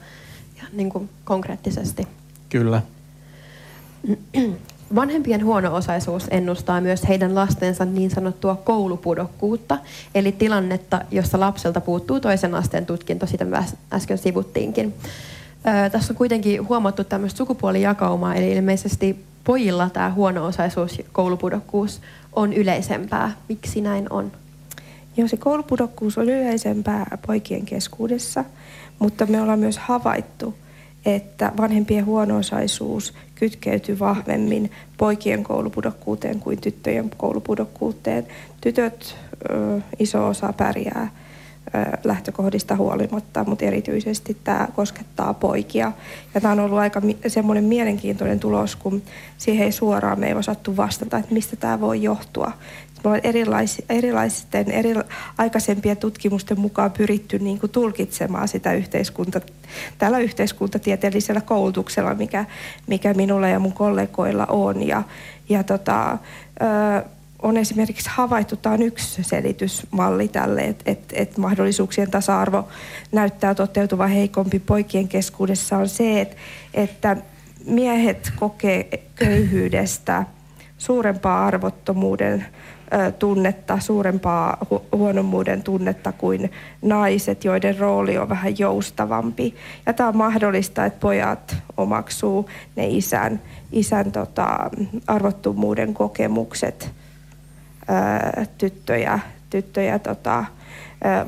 [0.57, 2.09] ja niin kuin konkreettisesti.
[2.49, 2.83] Kyllä.
[4.95, 9.79] Vanhempien huono-osaisuus ennustaa myös heidän lastensa niin sanottua koulupudokkuutta,
[10.15, 14.95] eli tilannetta, jossa lapselta puuttuu toisen asteen tutkinto, sitä me äsken sivuttiinkin.
[15.67, 22.01] Öö, tässä on kuitenkin huomattu tämmöistä sukupuolijakaumaa, eli ilmeisesti pojilla tämä huono-osaisuus koulupudokkuus
[22.33, 23.33] on yleisempää.
[23.49, 24.33] Miksi näin on?
[25.17, 28.45] Joo, se koulupudokkuus on yleisempää poikien keskuudessa,
[28.99, 30.55] mutta me ollaan myös havaittu,
[31.05, 38.27] että vanhempien huono-osaisuus kytkeytyy vahvemmin poikien koulupudokkuuteen kuin tyttöjen koulupudokkuuteen.
[38.61, 39.17] Tytöt,
[39.51, 41.09] ö, iso osa pärjää
[42.05, 45.93] lähtökohdista huolimatta, mutta erityisesti tämä koskettaa poikia.
[46.35, 49.03] Ja tämä on ollut aika semmoinen mielenkiintoinen tulos, kun
[49.39, 52.53] siihen ei suoraan me ei osattu vastata, että mistä tämä voi johtua.
[53.23, 54.95] Erilais, erilaisten eri,
[55.39, 59.41] aikaisempien tutkimusten mukaan pyritty niin kuin tulkitsemaan sitä yhteiskunta,
[59.99, 62.45] tällä yhteiskuntatieteellisellä koulutuksella, mikä,
[62.87, 64.87] mikä minulla ja mun kollegoilla on.
[64.87, 65.03] Ja,
[65.49, 67.05] ja tota, ö,
[67.43, 72.69] on esimerkiksi havaittu, tämä on yksi selitysmalli tälle, että et, et mahdollisuuksien tasa-arvo
[73.13, 76.37] näyttää toteutuva heikompi poikien keskuudessa, on se, että,
[76.75, 77.17] että
[77.67, 80.25] miehet kokee köyhyydestä
[80.79, 82.47] suurempaa arvottomuuden
[83.19, 86.51] tunnetta, suurempaa hu- huonommuuden tunnetta kuin
[86.83, 89.55] naiset, joiden rooli on vähän joustavampi.
[89.87, 93.41] Ja tämä on mahdollista, että pojat omaksuu ne isän,
[93.73, 94.71] isän tota,
[95.07, 96.91] arvottomuuden kokemukset–
[98.59, 99.19] tyttöjä,
[99.51, 100.45] tyttöjä tota,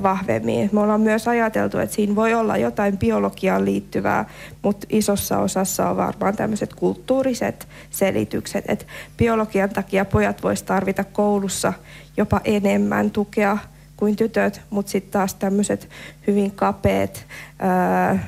[0.03, 0.71] vahvemmin.
[0.73, 4.25] Me ollaan myös ajateltu, että siinä voi olla jotain biologiaan liittyvää,
[4.63, 8.85] mutta isossa osassa on varmaan tämmöiset kulttuuriset selitykset, että
[9.17, 11.73] biologian takia pojat voisivat tarvita koulussa
[12.17, 13.59] jopa enemmän tukea
[13.97, 15.89] kuin tytöt, mutta sitten taas tämmöiset
[16.27, 17.27] hyvin kapeat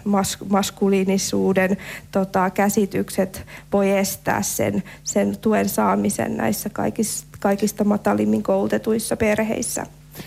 [0.05, 1.77] mas, maskuliinisuuden
[2.13, 9.87] tota, käsitykset voi estää sen, sen tuen saamisen näissä kaikissa, kaikista matalimmin koulutetuissa perheissä.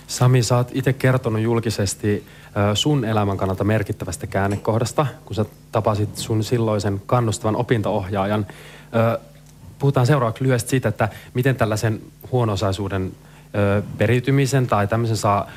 [0.10, 2.26] Sami, sä oot itse kertonut julkisesti
[2.74, 8.48] sun elämän kannalta merkittävästä käännekohdasta, kun sä tapasit sun silloisen kannustavan opintoohjaajan.
[9.80, 12.02] puhutaan seuraavaksi lyhyesti siitä, että miten tällaisen
[13.56, 15.52] ö, periytymisen tai tämmöisen saa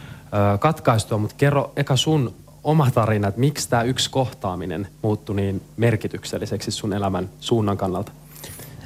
[0.60, 2.34] katkaistua, mutta kerro eka sun
[2.64, 8.12] oma tarina, että miksi tämä yksi kohtaaminen muuttui niin merkitykselliseksi sun elämän suunnan kannalta?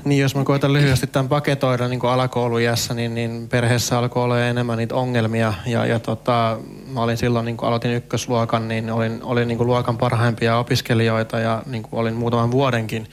[0.06, 4.78] Niin, jos mä koitan lyhyesti tämän paketoida niin alakoulujässä, niin, niin perheessä alkoi olla enemmän
[4.78, 5.54] niitä ongelmia.
[5.66, 6.58] Ja, ja tota,
[6.92, 11.62] mä olin silloin, niin kun aloitin ykkösluokan, niin olin, olin niin luokan parhaimpia opiskelijoita ja
[11.66, 13.06] niin olin muutaman vuodenkin.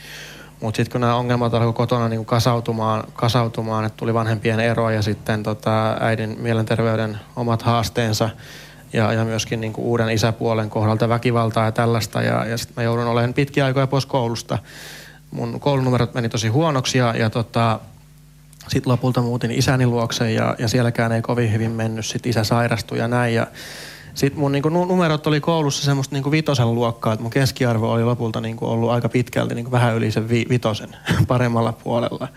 [0.61, 5.01] Mutta sitten kun nämä ongelmat alkoivat kotona niin kasautumaan, kasautumaan, että tuli vanhempien ero ja
[5.01, 8.29] sitten tota, äidin mielenterveyden omat haasteensa
[8.93, 12.21] ja, ja myöskin niin uuden isäpuolen kohdalta väkivaltaa ja tällaista.
[12.21, 14.57] Ja, ja sitten mä joudun olemaan pitkiä aikoja pois koulusta
[15.33, 17.79] mun koulunumerot meni tosi huonoksi ja, ja tota,
[18.67, 22.05] sitten lopulta muutin isäni luokse ja, ja sielläkään ei kovin hyvin mennyt.
[22.05, 23.35] Sitten isä sairastui ja näin.
[23.35, 23.47] Ja
[24.13, 28.41] sitten mun niinku, numerot oli koulussa semmoista niinku vitosen luokkaa, että mun keskiarvo oli lopulta
[28.41, 30.95] niinku ollut aika pitkälti niinku vähän yli sen vi, vitosen
[31.27, 32.27] paremmalla puolella.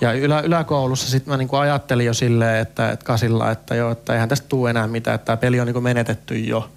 [0.00, 4.12] Ja ylä, yläkoulussa sitten mä niinku ajattelin jo silleen, että, että kasilla, että joo, että
[4.12, 6.70] eihän tästä tule enää mitään, että tämä peli on niinku menetetty jo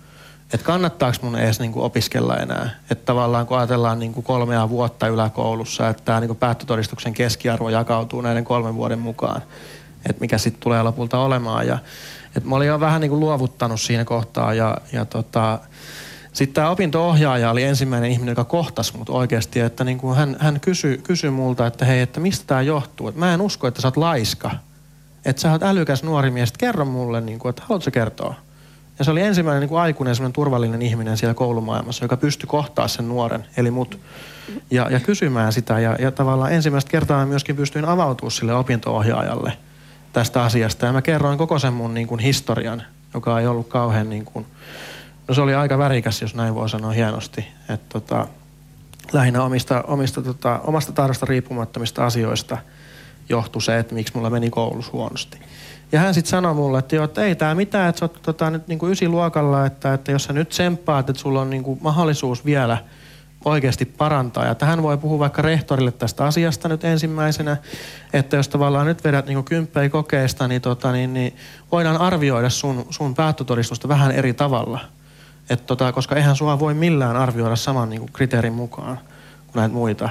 [0.54, 2.70] että kannattaako mun edes niin kuin opiskella enää.
[2.92, 7.70] Että tavallaan kun ajatellaan niin kuin kolmea vuotta yläkoulussa, että tämä niin kuin päättötodistuksen keskiarvo
[7.70, 9.42] jakautuu näiden kolmen vuoden mukaan,
[10.10, 11.68] että mikä sitten tulee lopulta olemaan.
[11.68, 11.80] Ja,
[12.36, 15.60] että mä olin jo vähän niin kuin luovuttanut siinä kohtaa ja, ja tota,
[16.34, 20.60] sitten tämä opinto-ohjaaja oli ensimmäinen ihminen, joka kohtasi mut oikeasti, että niin kuin hän, hän
[20.60, 23.08] kysyi, kysyi multa, että hei, että mistä tämä johtuu.
[23.08, 24.52] Että mä en usko, että sä oot laiska.
[25.26, 28.47] Että sä oot älykäs nuori mies, kerro mulle, niin kuin, että haluatko kertoa?
[29.00, 33.08] Ja se oli ensimmäinen niin kuin aikuinen turvallinen ihminen siellä koulumaailmassa, joka pystyi kohtaa sen
[33.08, 34.00] nuoren, eli mut,
[34.72, 35.80] ja, ja kysymään sitä.
[35.80, 39.54] Ja, ja tavallaan ensimmäistä kertaa myöskin pystyin avautumaan sille opinto-ohjaajalle
[40.14, 40.86] tästä asiasta.
[40.86, 42.84] Ja mä kerroin koko sen mun niin kuin historian,
[43.14, 44.46] joka ei ollut kauhean niin kuin,
[45.28, 47.48] no se oli aika värikäs, jos näin voi sanoa hienosti.
[47.70, 48.28] Että tota,
[49.14, 52.58] lähinnä omista, omista tota, omasta tahdosta riippumattomista asioista
[53.30, 55.38] johtui se, että miksi mulla meni koulussa huonosti.
[55.92, 58.50] Ja hän sitten sanoi mulle, että, joo, että ei tämä mitään, että sä oot tota,
[58.50, 61.80] nyt niin kuin ysiluokalla, että, että jos sä nyt tsemppaat, että sulla on niin kuin
[61.82, 62.78] mahdollisuus vielä
[63.46, 64.46] oikeasti parantaa.
[64.46, 67.58] Ja tähän voi puhua vaikka rehtorille tästä asiasta nyt ensimmäisenä,
[68.14, 71.36] että jos tavallaan nyt vedät niin kymppei kokeesta, niin, tota, niin, niin
[71.72, 74.80] voidaan arvioida sun, sun päättötodistusta vähän eri tavalla.
[75.50, 79.00] Et tota, koska eihän sua voi millään arvioida saman niin kuin kriteerin mukaan
[79.48, 80.10] kuin näitä muita.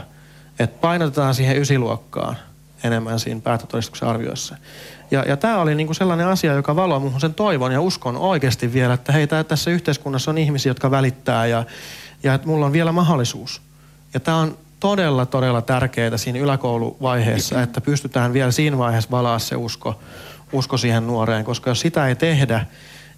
[0.59, 2.37] Et painotetaan siihen ysiluokkaan
[2.85, 4.57] enemmän siinä päättötodistuksen arvioissa.
[5.11, 8.73] Ja, ja tämä oli niinku sellainen asia, joka valoi muuhun sen toivon ja uskon oikeasti
[8.73, 11.65] vielä, että hei, tää, tässä yhteiskunnassa on ihmisiä, jotka välittää ja,
[12.23, 13.63] ja että mulla on vielä mahdollisuus.
[14.15, 19.57] Ja tämä on todella, todella tärkeää siinä yläkouluvaiheessa, että pystytään vielä siinä vaiheessa valaa se
[19.57, 20.01] usko,
[20.53, 22.67] usko siihen nuoreen, koska jos sitä ei tehdä,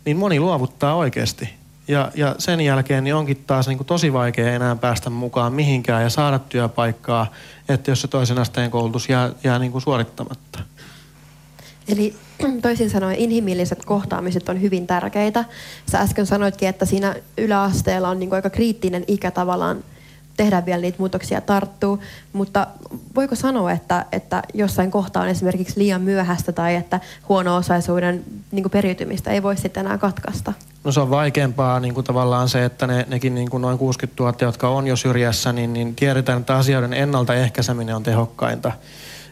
[0.05, 1.58] niin moni luovuttaa oikeasti.
[1.89, 6.03] Ja, ja sen jälkeen niin onkin taas niin kuin tosi vaikea enää päästä mukaan mihinkään
[6.03, 7.33] ja saada työpaikkaa,
[7.69, 10.59] että jos se toisen asteen koulutus jää, jää niin kuin suorittamatta.
[11.89, 12.15] Eli
[12.63, 15.45] toisin sanoen inhimilliset kohtaamiset on hyvin tärkeitä.
[15.93, 19.85] Sä äsken sanoitkin, että siinä yläasteella on niin aika kriittinen ikä tavallaan
[20.39, 21.99] tehdä vielä niitä muutoksia tarttuu,
[22.33, 22.67] mutta
[23.15, 29.31] voiko sanoa, että, että jossain kohtaa on esimerkiksi liian myöhäistä tai että huono-osaisuuden niin periytymistä
[29.31, 30.53] ei voi sitten enää katkaista?
[30.85, 34.23] No se on vaikeampaa niin kuin tavallaan se, että ne, nekin niin kuin noin 60
[34.23, 38.73] 000, jotka on jo syrjässä, niin, niin tiedetään, että asioiden ennaltaehkäiseminen on tehokkainta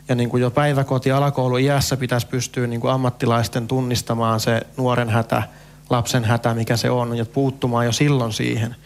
[0.08, 4.62] ja niin kuin jo päiväkoti- ja alakoulu iässä pitäisi pystyä niin kuin ammattilaisten tunnistamaan se
[4.76, 5.42] nuoren hätä,
[5.90, 8.76] lapsen hätä, mikä se on, ja puuttumaan jo silloin siihen.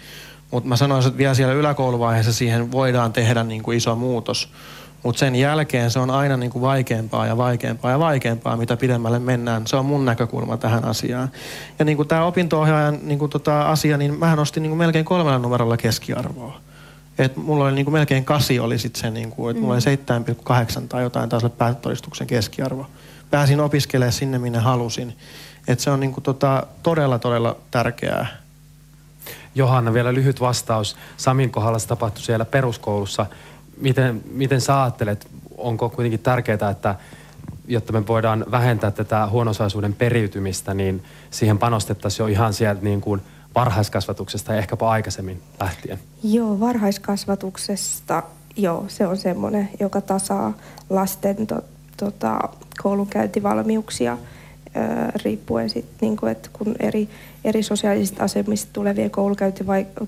[0.51, 4.53] Mutta mä sanoisin, että vielä siellä yläkouluvaiheessa siihen voidaan tehdä niin kuin iso muutos.
[5.03, 9.19] Mutta sen jälkeen se on aina niin kuin vaikeampaa ja vaikeampaa ja vaikeampaa, mitä pidemmälle
[9.19, 9.67] mennään.
[9.67, 11.31] Se on mun näkökulma tähän asiaan.
[11.79, 15.05] Ja niin kuin tämä opinto-ohjaajan niin kuin tota asia, niin mä nostin niin kuin melkein
[15.05, 16.61] kolmella numerolla keskiarvoa.
[17.19, 19.65] Et mulla oli niinku melkein kasi oli sit se, niinku, että mm.
[19.65, 22.87] mulla oli 7,8 tai jotain taas päätodistuksen keskiarvo.
[23.31, 25.17] Pääsin opiskelemaan sinne, minne halusin.
[25.69, 28.27] Et se on niinku tota, todella, todella tärkeää.
[29.55, 30.97] Johanna, vielä lyhyt vastaus.
[31.17, 33.27] Samin kohdalla se tapahtui siellä peruskoulussa.
[33.81, 36.95] Miten, miten sä ajattelet, onko kuitenkin tärkeää, että
[37.69, 43.21] jotta me voidaan vähentää tätä huonosaisuuden periytymistä, niin siihen panostettaisiin jo ihan sieltä niin kuin–
[43.55, 45.99] varhaiskasvatuksesta ja ehkäpä aikaisemmin lähtien?
[46.23, 48.23] Joo, varhaiskasvatuksesta,
[48.57, 50.53] joo, se on semmoinen, joka tasaa
[50.91, 51.61] lasten to,
[51.97, 52.39] tota,
[52.83, 54.19] koulunkäyntivalmiuksia
[55.25, 57.09] riippuen sitten, niin että kun eri,
[57.45, 59.11] eri sosiaalisista asemista tulevien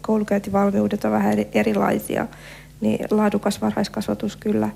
[0.00, 2.26] koulunkäyntivalmiudet on vähän erilaisia,
[2.80, 4.68] niin laadukas varhaiskasvatus kyllä,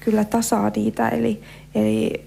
[0.00, 1.08] kyllä tasaa niitä.
[1.08, 1.40] Eli,
[1.74, 2.24] eli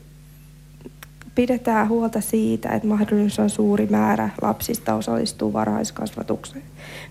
[1.36, 6.64] pidetään huolta siitä, että mahdollisimman suuri määrä lapsista osallistuu varhaiskasvatukseen.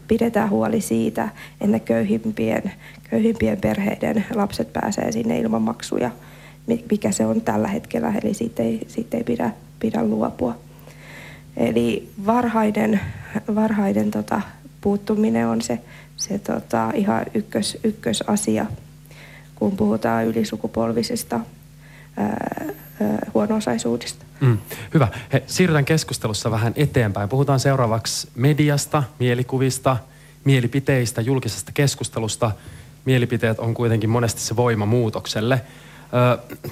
[0.08, 1.28] Pidetään huoli siitä,
[1.60, 2.72] että köyhimpien,
[3.10, 6.10] köyhimpien perheiden lapset pääsee sinne ilman maksuja.
[6.90, 9.50] mikä se on tällä hetkellä, eli siitä ei, siitä ei pidä,
[9.80, 10.56] pidä luopua.
[11.56, 13.00] Eli varhainen,
[13.54, 14.40] varhainen tota,
[14.80, 15.78] puuttuminen on se,
[16.16, 18.66] se tota, ihan ykkös, ykkösasia,
[19.54, 21.40] kun puhutaan ylisukupolvisesta
[22.16, 22.66] ää,
[23.34, 24.24] huono-osaisuudesta.
[24.40, 24.58] Mm,
[24.94, 25.08] hyvä.
[25.32, 27.28] He, siirrytään keskustelussa vähän eteenpäin.
[27.28, 29.96] Puhutaan seuraavaksi mediasta, mielikuvista,
[30.44, 32.50] mielipiteistä, julkisesta keskustelusta.
[33.04, 35.60] Mielipiteet on kuitenkin monesti se voima muutokselle.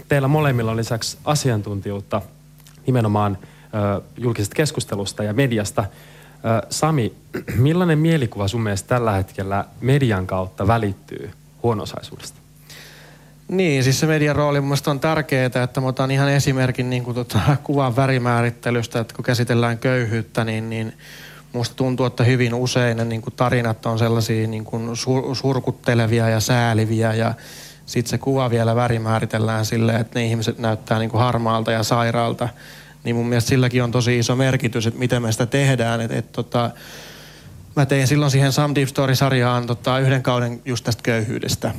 [0.09, 2.23] Teillä molemmilla on lisäksi asiantuntijuutta
[2.87, 3.39] nimenomaan
[4.19, 5.85] julkisesta keskustelusta ja mediasta.
[6.71, 7.15] Sami,
[7.57, 11.31] millainen mielikuva sun mielestä tällä hetkellä median kautta välittyy
[11.63, 12.43] huonosaisuudesta?
[13.49, 17.15] Niin, siis se median rooli mun on tärkeää, että mä otan ihan esimerkin niin kuin
[17.15, 20.93] tota, kuvan värimäärittelystä, että kun käsitellään köyhyyttä, niin, niin
[21.53, 26.29] musta tuntuu, että hyvin usein ne niin kuin tarinat on sellaisia niin kuin sur- surkuttelevia
[26.29, 27.35] ja sääliviä ja
[27.87, 32.49] sitten se kuva vielä värimääritellään silleen, että ne ihmiset näyttää niin kuin harmaalta ja sairaalta.
[33.05, 36.01] Niin mun mielestä silläkin on tosi iso merkitys, että miten me sitä tehdään.
[36.01, 36.71] Et, et, tota,
[37.77, 41.75] mä tein silloin siihen Some Deep Story-sarjaan tota, yhden kauden just tästä köyhyydestä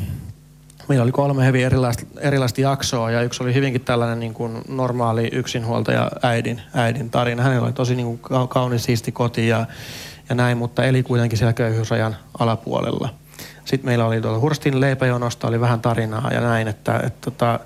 [0.87, 5.29] meillä oli kolme hyvin erilaista, erilaista jaksoa ja yksi oli hyvinkin tällainen niin kuin normaali
[5.31, 7.43] yksinhuoltaja äidin, äidin tarina.
[7.43, 9.65] Hänellä oli tosi niin kuin kaunis siisti koti ja,
[10.29, 13.09] ja näin, mutta eli kuitenkin siellä köyhyysrajan alapuolella.
[13.65, 17.59] Sitten meillä oli tuolla Hurstin leipäjonosta oli vähän tarinaa ja näin, että, että, että tota,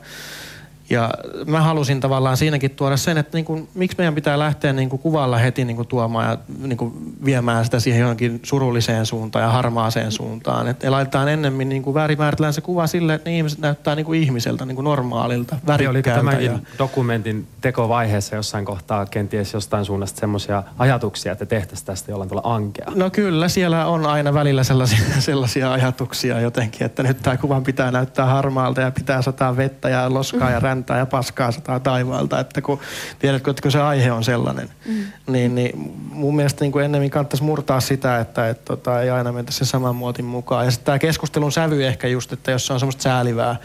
[0.90, 1.10] ja
[1.46, 5.00] mä halusin tavallaan siinäkin tuoda sen, että niin kuin, miksi meidän pitää lähteä niin kuin
[5.00, 6.94] kuvalla heti niin kuin tuomaan ja niin kuin
[7.26, 10.68] viemään sitä siihen johonkin surulliseen suuntaan ja harmaaseen suuntaan.
[10.68, 14.22] Että laitetaan ennemmin niin kuin väärimääritellään se kuva sille, että ne ihmiset näyttää niin kuin
[14.22, 15.90] ihmiseltä, niin kuin normaalilta, värikkäältä.
[15.90, 16.60] Oliko tämänkin ja...
[16.80, 22.88] dokumentin tekovaiheessa jossain kohtaa kenties jostain suunnasta semmoisia ajatuksia, että tehtäisiin tästä jollain tavalla ankea?
[22.96, 27.92] No kyllä, siellä on aina välillä sellaisia, sellaisia ajatuksia jotenkin, että nyt tämä kuvan pitää
[27.92, 32.62] näyttää harmaalta ja pitää sataa vettä ja loskaa ja räntää ja paskaa sataa taivaalta, että
[32.62, 32.80] kun
[33.20, 35.06] tiedätkö, että kun se aihe on sellainen, mm.
[35.28, 39.32] niin, niin mun mielestä niin kuin ennemmin kannattaisi murtaa sitä, että et, tota, ei aina
[39.32, 40.66] mentä sen saman muotin mukaan.
[40.66, 43.56] Ja sitten tämä keskustelun sävy ehkä just, että jos se on semmoista säälivää,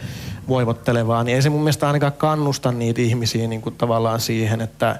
[0.47, 4.99] voivottelevaa, niin ei se mun mielestä ainakaan kannusta niitä ihmisiä niin kuin tavallaan siihen, että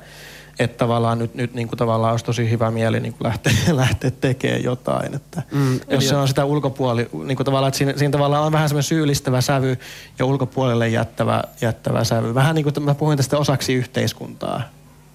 [0.60, 4.12] että tavallaan nyt, nyt niin kuin tavallaan olisi tosi hyvä mieli niin kuin lähteä, lähteä
[4.12, 5.16] tekemään jotain.
[5.16, 8.52] Että mm, jos se on sitä ulkopuoli, niin kuin tavallaan, että siinä, siinä tavallaan on
[8.52, 9.78] vähän semmoinen syyllistävä sävy
[10.20, 12.36] ja ulkopuolelle jättävä, jättävä sävy.
[12.36, 14.62] Vähän niin kuin mä puhuin tästä osaksi yhteiskuntaa.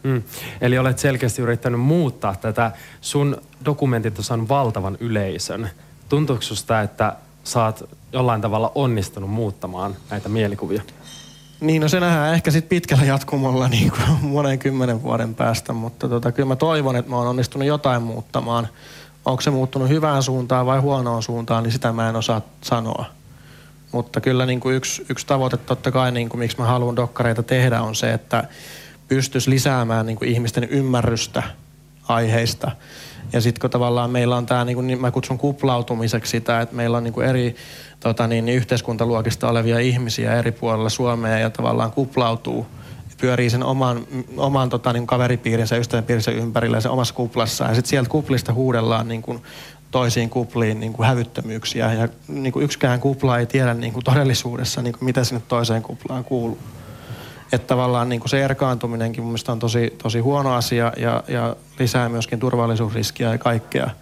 [0.03, 0.23] Mm.
[0.61, 2.73] Eli olet selkeästi yrittänyt muuttaa tätä.
[3.01, 5.71] Sun dokumentit on valtavan yleisön.
[6.09, 10.83] Tuntuuko susta, että saat jollain tavalla onnistunut muuttamaan näitä mielikuvia?
[11.61, 14.03] Niin, no se nähdään ehkä sitten pitkällä jatkumolla niin kuin
[14.33, 18.69] monen kymmenen vuoden päästä, mutta tota, kyllä mä toivon, että mä oon onnistunut jotain muuttamaan.
[19.25, 23.05] Onko se muuttunut hyvään suuntaan vai huonoon suuntaan, niin sitä mä en osaa sanoa.
[23.93, 27.43] Mutta kyllä niin kuin yksi, yksi tavoite totta kai, niin kuin, miksi mä haluan dokkareita
[27.43, 28.45] tehdä, on se, että
[29.09, 31.43] pystyisi lisäämään niin kuin ihmisten ymmärrystä
[32.09, 32.71] aiheista.
[33.33, 36.97] Ja sitten kun tavallaan meillä on tämä, niin kuin mä kutsun kuplautumiseksi sitä, että meillä
[36.97, 37.57] on niin eri
[38.01, 42.67] tota niin, niin yhteiskuntaluokista olevia ihmisiä eri puolilla Suomea ja tavallaan kuplautuu
[43.21, 44.07] pyörii sen oman,
[44.37, 47.71] oman tota, niin kaveripiirinsä, ystävänpiirinsä ympärillä ja sen omassa kuplassaan.
[47.71, 49.43] Ja sitten sieltä kuplista huudellaan niin kuin
[49.91, 51.93] toisiin kupliin niin kuin hävyttömyyksiä.
[51.93, 55.83] Ja niin kuin yksikään kupla ei tiedä niin kuin todellisuudessa, niin kuin mitä sinne toiseen
[55.83, 56.59] kuplaan kuuluu.
[57.53, 62.09] Että tavallaan niin kuin se erkaantuminenkin mun on tosi, tosi huono asia ja, ja lisää
[62.09, 63.91] myöskin turvallisuusriskiä ja kaikkea–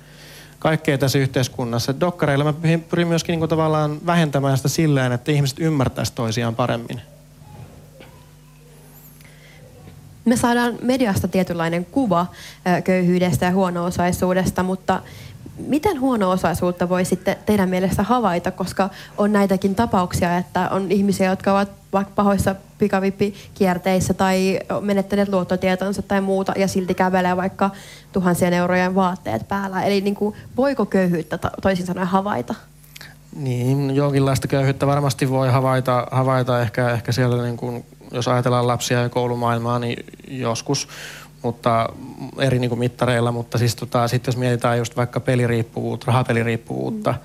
[0.59, 2.01] kaikkea tässä yhteiskunnassa.
[2.01, 2.55] Dokkareilla mä
[2.90, 7.01] pyrin myöskin niin kuin tavallaan vähentämään sitä silleen, että ihmiset ymmärtäisivät toisiaan paremmin.
[10.24, 12.26] Me saadaan mediasta tietynlainen kuva
[12.84, 15.03] köyhyydestä ja huono-osaisuudesta, mutta
[15.59, 21.53] miten huono-osaisuutta voi sitten teidän mielestä havaita, koska on näitäkin tapauksia, että on ihmisiä, jotka
[21.53, 27.70] ovat vaikka pahoissa pikavippikierteissä tai menettäneet luottotietonsa tai muuta ja silti kävelee vaikka
[28.12, 29.82] tuhansien eurojen vaatteet päällä.
[29.82, 32.55] Eli niin kuin, voiko köyhyyttä toisin sanoen havaita?
[33.36, 39.03] Niin, jonkinlaista köyhyyttä varmasti voi havaita, havaita ehkä, ehkä siellä, niin kuin, jos ajatellaan lapsia
[39.03, 40.88] ja koulumaailmaa, niin joskus
[41.42, 41.88] mutta
[42.38, 47.18] eri niin kuin mittareilla, mutta siis tota, sitten jos mietitään just vaikka peliriippuvuutta, rahapeliriippuvuutta, mm.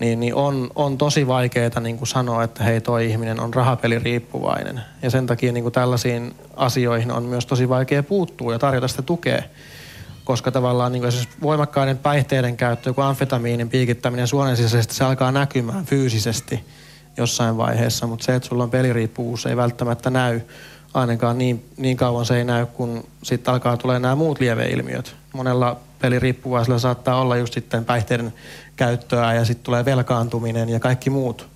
[0.00, 4.80] Niin, niin on, on tosi vaikeaa niin kuin sanoa, että hei toi ihminen on rahapeliriippuvainen.
[5.02, 9.02] Ja sen takia niin kuin tällaisiin asioihin on myös tosi vaikea puuttua ja tarjota sitä
[9.02, 9.42] tukea.
[10.24, 15.84] Koska tavallaan niin kuin voimakkaiden päihteiden käyttö, joku amfetamiinin piikittäminen suonen sisäisesti, se alkaa näkymään
[15.84, 16.64] fyysisesti
[17.16, 20.40] jossain vaiheessa, mutta se, että sulla on peliriippuvuus, ei välttämättä näy
[20.94, 25.16] ainakaan niin, niin kauan se ei näy, kun sitten alkaa tulee nämä muut lieveilmiöt.
[25.32, 28.32] Monella peliriippuvaisella saattaa olla just sitten päihteiden
[28.76, 31.48] käyttöä ja sitten tulee velkaantuminen ja kaikki muut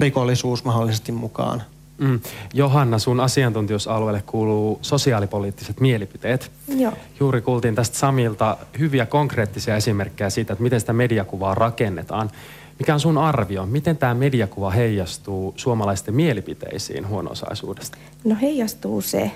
[0.00, 1.62] rikollisuus mahdollisesti mukaan.
[1.98, 2.20] Mm.
[2.54, 6.50] Johanna, sun asiantuntijuusalueelle kuuluu sosiaalipoliittiset mielipiteet.
[6.68, 6.92] Joo.
[7.20, 12.30] Juuri kuultiin tästä Samilta hyviä konkreettisia esimerkkejä siitä, että miten sitä mediakuvaa rakennetaan.
[12.78, 13.66] Mikä on sun arvio?
[13.66, 17.98] Miten tämä mediakuva heijastuu suomalaisten mielipiteisiin huono-osaisuudesta?
[18.24, 19.30] No heijastuu se.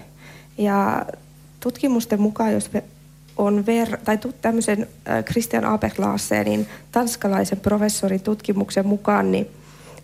[0.59, 1.07] Ja
[1.61, 2.85] tutkimusten mukaan, jos me
[3.47, 4.87] on ver- tai tämmöisen
[5.25, 9.47] Christian Aberglasenin tanskalaisen professorin tutkimuksen mukaan, niin,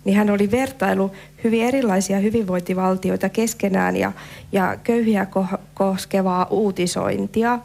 [0.04, 1.12] niin hän oli vertailu
[1.44, 4.12] hyvin erilaisia hyvinvointivaltioita keskenään ja,
[4.52, 7.58] ja köyhiä ko- koskevaa uutisointia.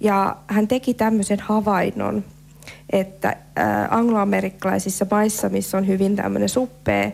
[0.00, 2.24] Ja hän teki tämmöisen havainnon,
[2.92, 3.36] että
[3.90, 7.10] angloamerikkalaisissa maissa, missä on hyvin tämmöinen suppea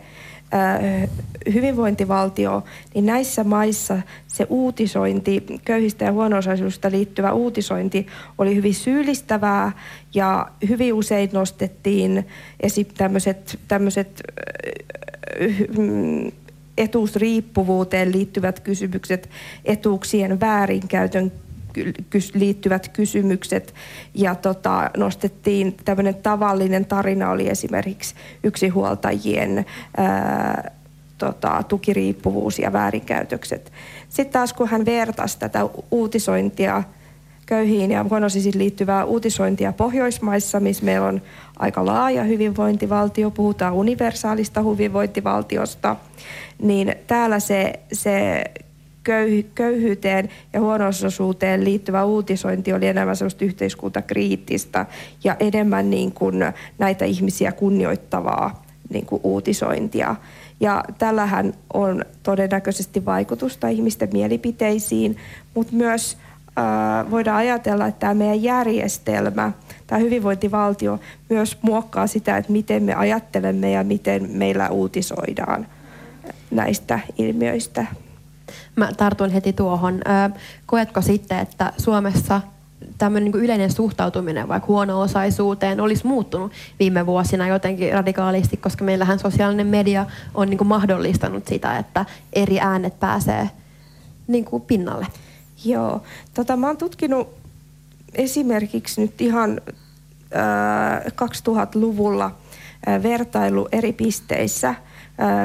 [1.54, 6.36] hyvinvointivaltio, niin näissä maissa se uutisointi, köyhistä ja huono
[6.90, 8.06] liittyvä uutisointi
[8.38, 9.72] oli hyvin syyllistävää
[10.14, 12.26] ja hyvin usein nostettiin
[12.60, 14.22] esi- tämmöiset, tämmöiset
[15.78, 16.32] mm,
[16.78, 19.30] etuusriippuvuuteen liittyvät kysymykset,
[19.64, 21.32] etuuksien väärinkäytön
[22.34, 23.74] liittyvät kysymykset
[24.14, 28.14] ja tota, nostettiin tämmöinen tavallinen tarina oli esimerkiksi
[28.44, 29.66] yksinhuoltajien
[29.96, 30.70] ää,
[31.18, 33.72] tota, tukiriippuvuus ja väärinkäytökset.
[34.08, 36.82] Sitten taas kun hän vertasi tätä uutisointia
[37.46, 41.22] köyhiin ja huonosisiin liittyvää uutisointia Pohjoismaissa, missä meillä on
[41.58, 45.96] aika laaja hyvinvointivaltio, puhutaan universaalista hyvinvointivaltiosta,
[46.62, 48.44] niin täällä se, se
[49.54, 50.84] köyhyyteen ja huono
[51.56, 54.86] liittyvä uutisointi oli enemmän sellaista yhteiskuntakriittistä
[55.24, 56.36] ja enemmän niin kuin
[56.78, 60.16] näitä ihmisiä kunnioittavaa niin kuin uutisointia.
[60.60, 65.16] Ja tällähän on todennäköisesti vaikutusta ihmisten mielipiteisiin,
[65.54, 66.16] mutta myös
[66.58, 69.52] äh, voidaan ajatella, että tämä meidän järjestelmä,
[69.86, 75.66] tämä hyvinvointivaltio myös muokkaa sitä, että miten me ajattelemme ja miten meillä uutisoidaan
[76.50, 77.86] näistä ilmiöistä.
[78.76, 80.00] Mä tartun heti tuohon.
[80.66, 82.40] Koetko sitten, että Suomessa
[82.98, 89.66] tämmöinen niin yleinen suhtautuminen vaikka huono-osaisuuteen olisi muuttunut viime vuosina jotenkin radikaalisti, koska meillähän sosiaalinen
[89.66, 93.50] media on niin kuin mahdollistanut sitä, että eri äänet pääsee
[94.26, 95.06] niin kuin pinnalle.
[95.64, 96.02] Joo.
[96.34, 97.28] Tota, mä oon tutkinut
[98.14, 99.60] esimerkiksi nyt ihan
[100.36, 102.24] äh, 2000-luvulla
[102.88, 104.76] äh, vertailu eri pisteissä äh,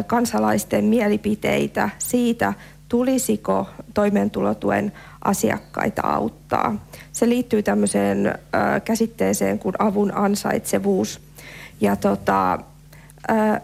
[0.08, 2.53] kansalaisten mielipiteitä siitä,
[2.89, 4.91] tulisiko toimeentulotuen
[5.23, 6.85] asiakkaita auttaa.
[7.11, 8.33] Se liittyy tämmöiseen ö,
[8.85, 11.21] käsitteeseen kuin avun ansaitsevuus.
[11.81, 12.59] Ja tota, ö,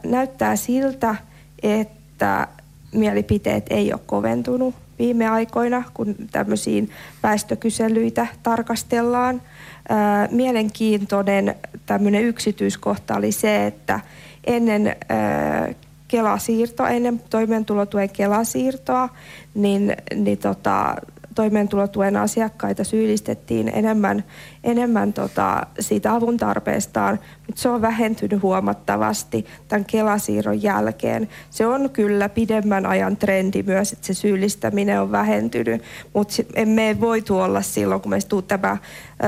[0.04, 1.16] näyttää siltä,
[1.64, 2.48] että
[2.94, 6.90] mielipiteet ei ole koventunut viime aikoina, kun tämmöisiin
[7.24, 9.36] väestökyselyitä tarkastellaan.
[9.36, 9.94] Ö,
[10.32, 11.56] mielenkiintoinen
[11.86, 14.00] tämmöinen yksityiskohta oli se, että
[14.44, 15.74] ennen ö,
[16.14, 19.10] Kelasiirto ennen toimeentulotuen Kelasiirtoa,
[19.54, 20.96] niin, niin tota,
[21.36, 24.24] toimeentulotuen asiakkaita syyllistettiin enemmän,
[24.64, 31.30] enemmän tota siitä avun tarpeestaan, mutta se on vähentynyt huomattavasti tämän Kelasiirron jälkeen.
[31.50, 35.82] Se on kyllä pidemmän ajan trendi myös, että se syyllistäminen on vähentynyt,
[36.14, 38.78] mutta emme voi tuolla silloin, kun me tämä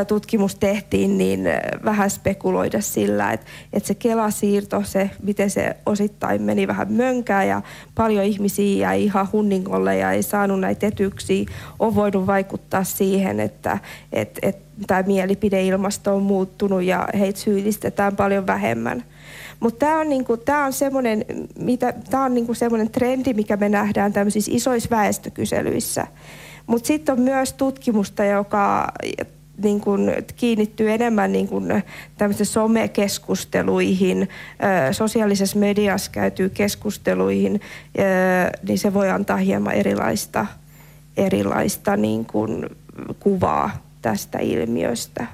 [0.07, 1.41] tutkimus tehtiin, niin
[1.85, 7.61] vähän spekuloida sillä, että, että se Kelasiirto, se, miten se osittain meni vähän mönkää ja
[7.95, 11.45] paljon ihmisiä jäi ihan hunningolle ja ei saanut näitä etyksiä,
[11.79, 13.77] on voinut vaikuttaa siihen, että,
[14.13, 19.03] että, että tämä mielipideilmasto on muuttunut ja heitä syyllistetään paljon vähemmän.
[19.59, 21.25] Mutta tämä on, niinku, tää on semmoinen
[22.29, 26.07] niinku semmoinen trendi, mikä me nähdään tämmöisissä isoissa väestökyselyissä.
[26.67, 28.91] Mutta sitten on myös tutkimusta, joka
[29.63, 31.83] niin kuin, kiinnittyy enemmän niin kuin,
[32.43, 34.29] somekeskusteluihin,
[34.91, 37.61] sosiaalisessa mediassa käytyy keskusteluihin,
[38.67, 40.45] niin se voi antaa hieman erilaista,
[41.17, 42.65] erilaista niin kuin,
[43.19, 45.27] kuvaa tästä ilmiöstä.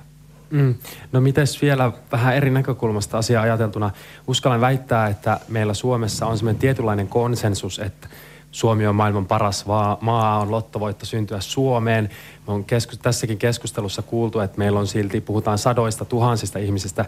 [0.50, 0.76] Mm.
[1.12, 3.92] No mites vielä vähän eri näkökulmasta asiaa ajateltuna?
[4.28, 8.08] Uskallan väittää, että meillä Suomessa on sellainen tietynlainen konsensus, että
[8.52, 9.66] Suomi on maailman paras
[10.02, 12.10] maa, on lottovoitto syntyä Suomeen.
[12.48, 17.06] Me on keskus, tässäkin keskustelussa kuultu, että meillä on silti, puhutaan sadoista tuhansista ihmisistä,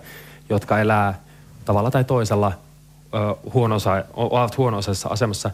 [0.49, 1.20] jotka elää
[1.66, 2.51] tavalla tai toisella
[4.14, 5.51] ovat huono-osaisessa asemassa.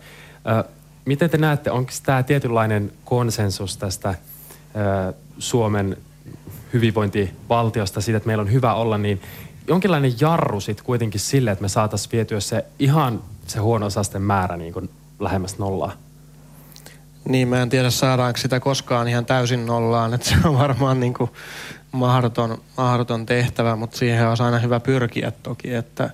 [0.59, 0.63] Ö,
[1.05, 5.97] miten te näette, onko tämä tietynlainen konsensus tästä ö, Suomen
[6.73, 9.21] hyvinvointivaltiosta, siitä, että meillä on hyvä olla, niin
[9.67, 14.73] jonkinlainen jarru sitten kuitenkin sille, että me saataisiin vietyä se ihan se huono-osasten määrä niin
[14.73, 15.91] kuin lähemmäs nollaa.
[17.25, 21.13] Niin, mä en tiedä saadaanko sitä koskaan ihan täysin nollaan, että se on varmaan niin
[21.13, 21.29] kuin
[21.91, 26.09] mahdoton, mahdoton tehtävä, mutta siihen on aina hyvä pyrkiä toki, että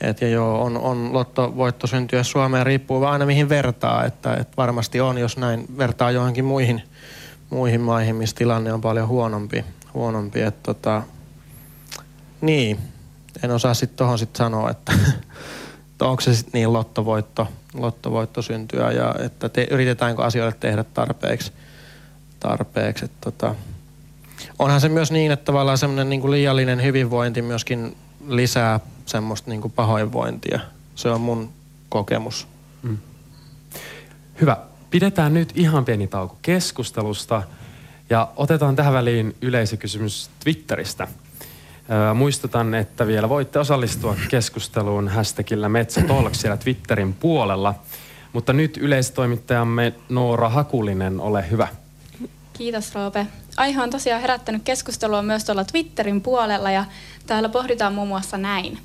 [0.00, 4.56] Et ja joo, on, on lottovoitto syntyä Suomeen, riippuu vaan aina mihin vertaa, että, että
[4.56, 6.82] varmasti on, jos näin vertaa johonkin muihin,
[7.50, 9.64] muihin maihin, missä tilanne on paljon huonompi.
[9.94, 11.02] huonompi että tota,
[12.40, 12.78] niin,
[13.42, 14.92] en osaa sitten tuohon sitten sanoa, että,
[15.92, 21.52] että onko se sitten niin lottovoitto, lottovoitto syntyä ja että te, yritetäänkö asioille tehdä tarpeeksi.
[22.40, 23.54] tarpeeksi että tota,
[24.58, 27.96] onhan se myös niin, että tavallaan semmoinen niin liiallinen hyvinvointi myöskin
[28.28, 30.60] lisää semmoista niin pahoinvointia.
[30.94, 31.52] Se on mun
[31.88, 32.48] kokemus.
[32.82, 32.98] Mm.
[34.40, 34.56] Hyvä.
[34.96, 37.42] Pidetään nyt ihan pieni tauko keskustelusta
[38.10, 41.08] ja otetaan tähän väliin yleisökysymys Twitteristä.
[42.14, 47.74] Muistutan, että vielä voitte osallistua keskusteluun hashtagillä Metsätalk siellä Twitterin puolella.
[48.32, 51.68] Mutta nyt yleistoimittajamme Noora Hakulinen, ole hyvä.
[52.52, 53.26] Kiitos Roope.
[53.56, 56.84] Aihe on tosiaan herättänyt keskustelua myös tuolla Twitterin puolella ja
[57.26, 58.78] täällä pohditaan muun muassa näin.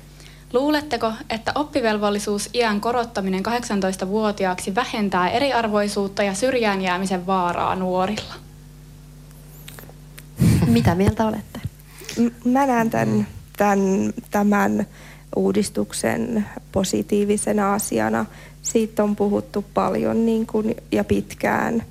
[0.52, 8.34] Luuletteko, että oppivelvollisuus iän korottaminen 18-vuotiaaksi vähentää eriarvoisuutta ja syrjään jäämisen vaaraa nuorilla?
[10.66, 11.60] Mitä mieltä olette?
[12.44, 13.26] Mä näen tämän,
[13.56, 13.78] tämän,
[14.30, 14.86] tämän
[15.36, 18.26] uudistuksen positiivisena asiana.
[18.62, 21.82] Siitä on puhuttu paljon niin kuin, ja pitkään.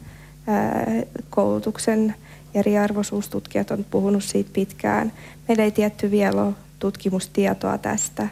[1.30, 2.16] Koulutuksen
[2.54, 5.14] eriarvoisuustutkijat on puhunut siitä pitkään.
[5.48, 8.28] Meillä ei tietty vielä ole tutkimustietoa tästä,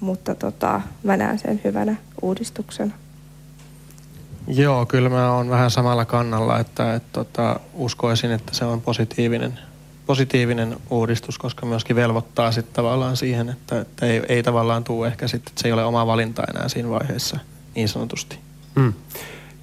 [0.00, 2.92] mutta tota, mä näen sen hyvänä uudistuksena.
[4.48, 9.58] Joo, kyllä mä oon vähän samalla kannalla, että et, tota, uskoisin, että se on positiivinen
[10.06, 15.28] positiivinen uudistus, koska myöskin velvoittaa sitten tavallaan siihen, että, että ei, ei tavallaan tule ehkä
[15.28, 17.38] sitten, että se ei ole oma valinta enää siinä vaiheessa
[17.74, 18.38] niin sanotusti.
[18.74, 18.92] Mm.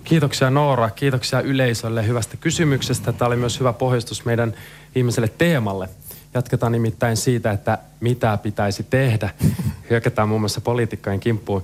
[0.03, 3.13] Kiitoksia Noora, kiitoksia yleisölle hyvästä kysymyksestä.
[3.13, 4.53] Tämä oli myös hyvä pohjustus meidän
[4.95, 5.89] viimeiselle teemalle.
[6.33, 9.29] Jatketaan nimittäin siitä, että mitä pitäisi tehdä.
[9.89, 11.63] Hyökätään muun muassa poliitikkojen kimppuun.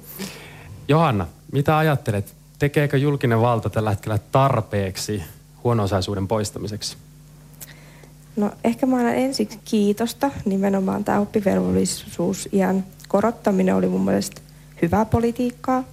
[0.87, 2.35] Johanna, mitä ajattelet?
[2.59, 5.23] Tekeekö julkinen valta tällä hetkellä tarpeeksi
[5.63, 6.97] huono-osaisuuden poistamiseksi?
[8.35, 10.31] No ehkä mä annan ensiksi kiitosta.
[10.45, 14.41] Nimenomaan tämä oppivelvollisuus iän korottaminen oli mun mielestä
[14.81, 15.83] hyvää politiikkaa.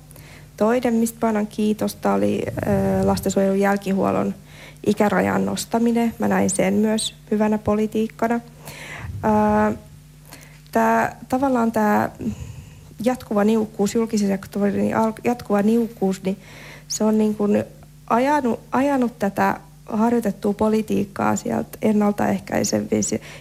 [0.56, 2.42] Toinen, mistä mä annan kiitosta, oli
[3.04, 4.34] lastensuojelun jälkihuollon
[4.86, 6.14] ikärajan nostaminen.
[6.18, 8.40] Mä näin sen myös hyvänä politiikkana.
[10.72, 12.10] Tää, tavallaan tämä
[13.04, 14.90] jatkuva niukkuus, julkisen sektorin
[15.24, 16.38] jatkuva niukkuus, niin
[16.88, 17.64] se on niin kuin
[18.06, 21.78] ajanut, ajanut tätä harjoitettua politiikkaa sieltä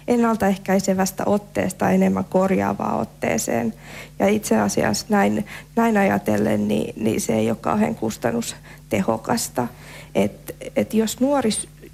[0.08, 3.74] ennaltaehkäisevästä otteesta enemmän korjaavaan otteeseen.
[4.20, 9.68] Ja itse asiassa näin, näin ajatellen, niin, niin se ei ole kauhean kustannustehokasta.
[10.16, 11.50] Että et jos nuori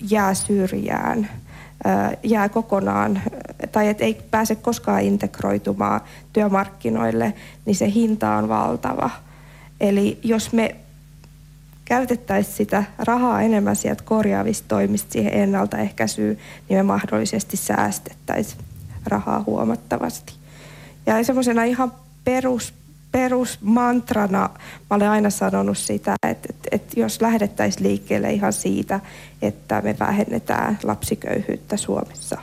[0.10, 1.30] jää syrjään,
[2.24, 3.22] jää kokonaan
[3.72, 6.02] tai et ei pääse koskaan integroitumaan
[6.34, 7.34] työmarkkinoille,
[7.66, 9.10] niin se hinta on valtava.
[9.80, 10.76] Eli jos me
[11.86, 16.38] käytettäisiin sitä rahaa enemmän sieltä korjaavista toimista siihen ennaltaehkäisyyn,
[16.70, 18.62] niin me mahdollisesti säästettäisiin
[19.06, 20.34] rahaa huomattavasti.
[21.06, 21.94] Ja semmoisena ihan
[22.24, 22.74] perus,
[23.12, 24.50] perusmantrana
[24.90, 29.00] mä olen aina sanonut sitä, että, että, että jos lähdettäisiin liikkeelle ihan siitä,
[29.42, 32.38] että me vähennetään lapsiköyhyyttä Suomessa.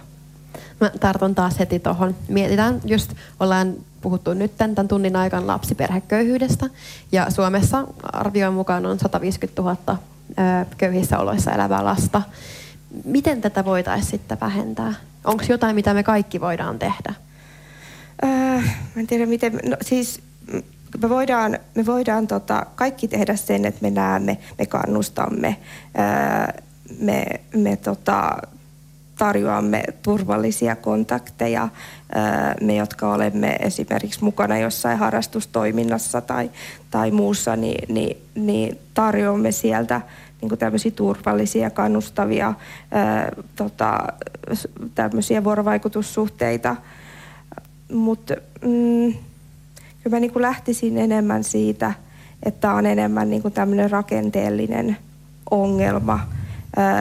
[0.81, 2.15] Mä tartun taas heti tuohon.
[2.29, 6.67] Mietitään, just ollaan puhuttu nyt tämän tunnin aikana lapsiperheköyhyydestä.
[7.13, 9.99] Ja Suomessa arvioin mukaan on 150 000
[10.79, 12.23] köyhissä oloissa elävää lasta.
[13.05, 14.95] Miten tätä voitaisiin sitten vähentää?
[15.25, 17.15] Onko jotain, mitä me kaikki voidaan tehdä?
[18.25, 18.29] Öö,
[18.95, 19.61] mä en tiedä, miten...
[19.65, 20.23] No, siis
[21.03, 25.57] me voidaan, me voidaan tota, kaikki tehdä sen, että me näemme, me kannustamme,
[27.01, 27.27] me,
[27.57, 28.37] me tota,
[29.19, 31.69] tarjoamme turvallisia kontakteja.
[32.61, 36.51] Me, jotka olemme esimerkiksi mukana jossain harrastustoiminnassa tai,
[36.91, 40.01] tai muussa, niin, niin, niin tarjoamme sieltä
[40.41, 42.55] niin kuin tämmöisiä turvallisia, kannustavia
[42.91, 43.99] ää, tota,
[44.95, 46.77] tämmöisiä vuorovaikutussuhteita.
[47.93, 49.15] Mutta mm,
[50.09, 51.93] kyllä mä niin kuin lähtisin enemmän siitä,
[52.43, 54.97] että on enemmän niin kuin tämmöinen rakenteellinen
[55.51, 56.21] ongelma–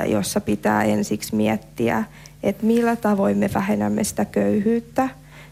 [0.05, 2.03] jossa pitää ensiksi miettiä,
[2.43, 5.09] että millä tavoin me vähennämme sitä köyhyyttä.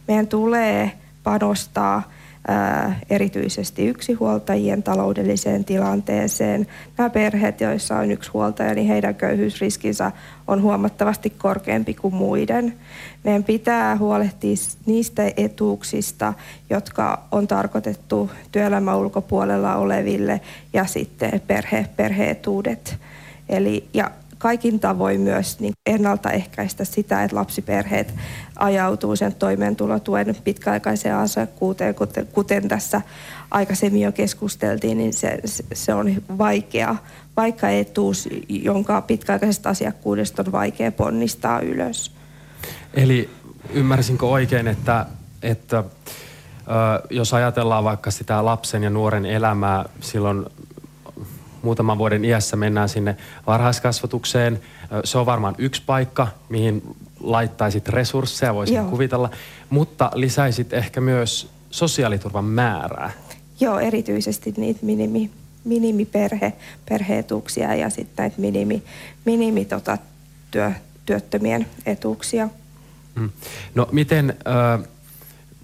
[0.07, 0.91] Meidän tulee
[1.23, 2.11] panostaa
[3.09, 6.67] erityisesti yksinhuoltajien taloudelliseen tilanteeseen.
[6.97, 10.11] Nämä perheet, joissa on yksi huoltaja, niin heidän köyhyysriskinsä
[10.47, 12.73] on huomattavasti korkeampi kuin muiden.
[13.23, 16.33] Meidän pitää huolehtia niistä etuuksista,
[16.69, 20.41] jotka on tarkoitettu työelämän ulkopuolella oleville
[20.73, 22.97] ja sitten perhe, perheetuudet
[23.49, 24.11] Eli, ja
[24.45, 28.13] kaikin tavoin myös niin ennaltaehkäistä sitä, että lapsiperheet
[28.55, 33.01] ajautuu sen toimeentulotuen pitkäaikaiseen asiakkuuteen, kuten, kuten tässä
[33.51, 35.39] aikaisemmin jo keskusteltiin, niin se,
[35.73, 36.95] se on vaikea,
[37.37, 42.11] vaikka etuus, jonka pitkäaikaisesta asiakkuudesta on vaikea ponnistaa ylös.
[42.93, 43.29] Eli
[43.73, 45.05] ymmärsinkö oikein, että,
[45.43, 45.83] että
[47.09, 50.45] jos ajatellaan vaikka sitä lapsen ja nuoren elämää silloin
[51.66, 54.59] muutaman vuoden iässä mennään sinne varhaiskasvatukseen.
[55.03, 58.89] Se on varmaan yksi paikka, mihin laittaisit resursseja, voisin Joo.
[58.89, 59.30] kuvitella,
[59.70, 63.11] mutta lisäisit ehkä myös sosiaaliturvan määrää.
[63.59, 65.32] Joo, erityisesti niitä minimi,
[65.63, 66.53] minimiperhe,
[66.89, 68.84] perheetuuksia ja sitten näitä minimi,
[69.26, 69.97] minimi tota,
[70.51, 70.72] työ,
[71.05, 72.49] työttömien etuuksia.
[73.16, 73.30] Mm.
[73.76, 74.88] No miten, äh,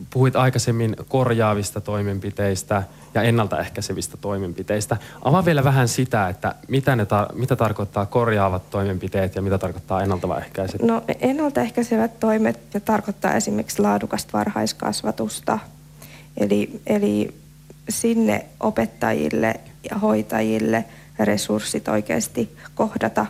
[0.09, 2.83] puhuit aikaisemmin korjaavista toimenpiteistä
[3.13, 4.97] ja ennaltaehkäisevistä toimenpiteistä.
[5.21, 10.01] Avaa vielä vähän sitä, että mitä, ne tar- mitä tarkoittaa korjaavat toimenpiteet ja mitä tarkoittaa
[10.03, 10.87] ennaltaehkäisevät?
[10.87, 15.59] No ennaltaehkäisevät toimet ne tarkoittaa esimerkiksi laadukasta varhaiskasvatusta.
[16.37, 17.35] Eli, eli
[17.89, 19.59] sinne opettajille
[19.91, 20.85] ja hoitajille
[21.19, 23.25] resurssit oikeasti kohdata,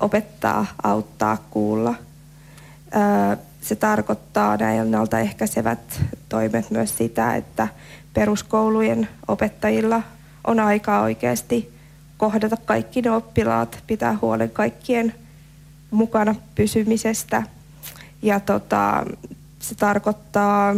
[0.00, 1.94] opettaa, auttaa, kuulla.
[3.68, 7.68] Se tarkoittaa nämä ennaltaehkäisevät toimet myös sitä, että
[8.14, 10.02] peruskoulujen opettajilla
[10.46, 11.72] on aikaa oikeasti
[12.16, 15.14] kohdata kaikki ne oppilaat, pitää huolen kaikkien
[15.90, 17.42] mukana pysymisestä.
[18.22, 19.06] Ja tota,
[19.58, 20.74] se tarkoittaa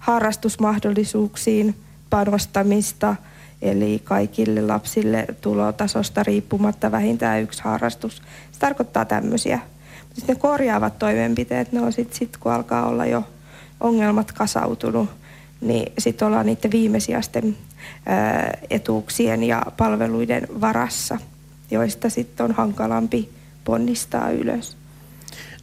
[0.00, 1.74] harrastusmahdollisuuksiin
[2.10, 3.16] panostamista,
[3.62, 8.22] eli kaikille lapsille tulotasosta riippumatta vähintään yksi harrastus.
[8.52, 9.58] Se tarkoittaa tämmöisiä.
[10.14, 13.24] Sitten ne korjaavat toimenpiteet, ne on sitten sit, kun alkaa olla jo
[13.80, 15.10] ongelmat kasautunut,
[15.60, 17.56] niin sitten ollaan niiden viimesijaisten
[18.70, 21.18] etuuksien ja palveluiden varassa,
[21.70, 23.30] joista sitten on hankalampi
[23.64, 24.76] ponnistaa ylös.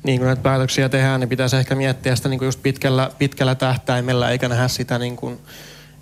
[0.03, 4.29] Niin kun näitä päätöksiä tehdään, niin pitäisi ehkä miettiä sitä niin just pitkällä, pitkällä tähtäimellä,
[4.29, 5.39] eikä nähdä sitä niin kuin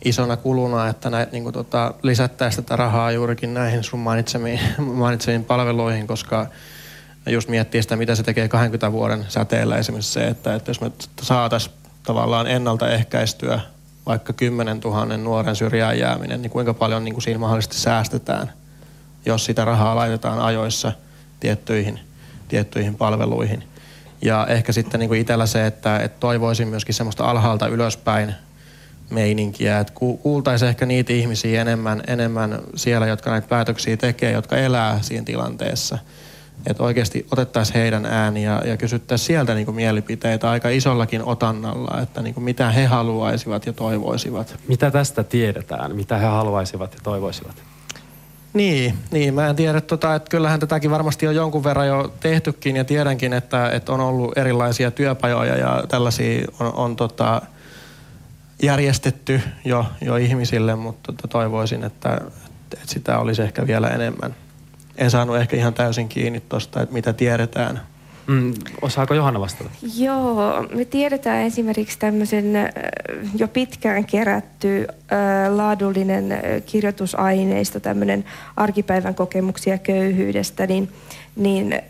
[0.05, 5.45] isona kuluna, että näitä, niin kuin tota, lisättäisiin tätä rahaa juurikin näihin sun mainitsemiin, mainitsemiin
[5.45, 6.47] palveluihin, koska
[7.31, 10.91] just miettiä sitä, mitä se tekee 20 vuoden säteellä esimerkiksi se, että, että jos me
[11.21, 13.59] saataisiin tavallaan ennaltaehkäistyä
[14.05, 18.53] vaikka 10 000 nuoren syrjään jääminen, niin kuinka paljon niin kuin siinä mahdollisesti säästetään,
[19.25, 20.91] jos sitä rahaa laitetaan ajoissa
[21.39, 21.99] tiettyihin,
[22.47, 23.63] tiettyihin palveluihin–
[24.25, 28.35] ja ehkä sitten niin kuin itsellä se, että, että toivoisin myöskin semmoista alhaalta ylöspäin
[29.09, 35.01] meininkiä, että kuultaisiin ehkä niitä ihmisiä enemmän, enemmän siellä, jotka näitä päätöksiä tekee, jotka elää
[35.01, 35.97] siinä tilanteessa.
[36.67, 42.01] Että oikeasti otettaisiin heidän ääni ja, ja kysyttäisiin sieltä niin kuin mielipiteitä aika isollakin otannalla,
[42.01, 44.55] että niin kuin mitä he haluaisivat ja toivoisivat.
[44.67, 47.55] Mitä tästä tiedetään, mitä he haluaisivat ja toivoisivat?
[48.53, 52.75] Niin, niin, mä en tiedä, tota, että kyllähän tätäkin varmasti on jonkun verran jo tehtykin
[52.75, 57.41] ja tiedänkin, että, että on ollut erilaisia työpajoja ja tällaisia on, on tota,
[58.63, 62.21] järjestetty jo, jo ihmisille, mutta tota, toivoisin, että,
[62.73, 64.35] että sitä olisi ehkä vielä enemmän.
[64.97, 67.81] En saanut ehkä ihan täysin kiinni tuosta, että mitä tiedetään
[68.27, 69.69] Mm, osaako Johanna vastata?
[69.97, 72.53] Joo, me tiedetään esimerkiksi tämmöisen
[73.37, 74.87] jo pitkään kerätty
[75.49, 78.25] laadullinen kirjoitusaineisto, tämmöinen
[78.55, 80.89] arkipäivän kokemuksia köyhyydestä, niin,
[81.35, 81.81] niin,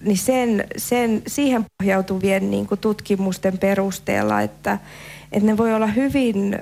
[0.00, 4.78] niin sen, sen, siihen pohjautuvien niin kuin tutkimusten perusteella, että,
[5.32, 6.58] että ne voi olla hyvin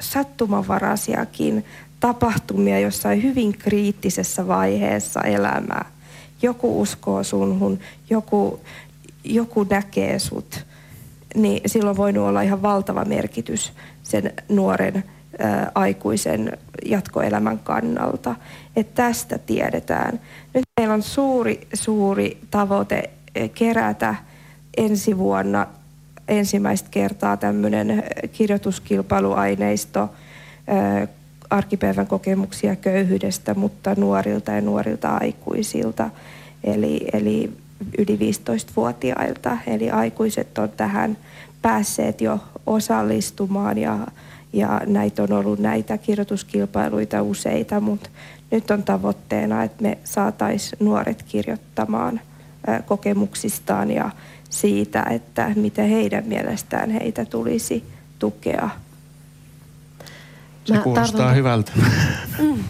[0.00, 1.64] sattumanvaraisiakin
[2.00, 5.84] tapahtumia jossain hyvin kriittisessä vaiheessa elämää
[6.42, 7.78] joku uskoo sunhun,
[8.10, 8.60] joku,
[9.24, 10.66] joku näkee sut,
[11.34, 13.72] niin silloin voinut olla ihan valtava merkitys
[14.02, 15.04] sen nuoren
[15.38, 18.34] ää, aikuisen jatkoelämän kannalta.
[18.76, 20.20] Että tästä tiedetään.
[20.54, 23.10] Nyt meillä on suuri, suuri tavoite
[23.54, 24.14] kerätä
[24.76, 25.66] ensi vuonna
[26.28, 30.08] ensimmäistä kertaa tämmöinen kirjoituskilpailuaineisto
[31.50, 36.10] arkipäivän kokemuksia köyhyydestä, mutta nuorilta ja nuorilta aikuisilta,
[36.64, 37.50] eli, eli
[37.98, 39.58] yli 15-vuotiailta.
[39.66, 41.16] Eli aikuiset on tähän
[41.62, 43.98] päässeet jo osallistumaan ja,
[44.52, 48.10] ja näitä on ollut näitä kirjoituskilpailuita useita, mutta
[48.50, 52.20] nyt on tavoitteena, että me saataisiin nuoret kirjoittamaan
[52.86, 54.10] kokemuksistaan ja
[54.50, 57.84] siitä, että miten heidän mielestään heitä tulisi
[58.18, 58.70] tukea
[60.64, 61.72] se mä kuulostaa tartun, hyvältä.
[62.38, 62.64] Mm,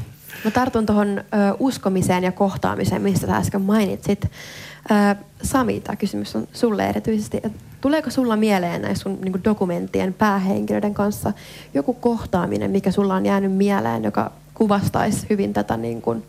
[0.44, 1.24] mä tartun tuohon
[1.58, 4.24] uskomiseen ja kohtaamiseen, mistä sä äsken mainitsit.
[4.24, 7.42] Ö, Sami, tämä kysymys on sulle erityisesti.
[7.80, 11.32] Tuleeko sulla mieleen näissä sun niin dokumenttien päähenkilöiden kanssa
[11.74, 16.22] joku kohtaaminen, mikä sulla on jäänyt mieleen, joka kuvastaisi hyvin tätä niin kuin,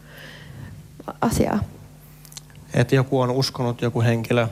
[1.22, 1.60] asiaa?
[2.74, 4.48] että joku on uskonut joku henkilö.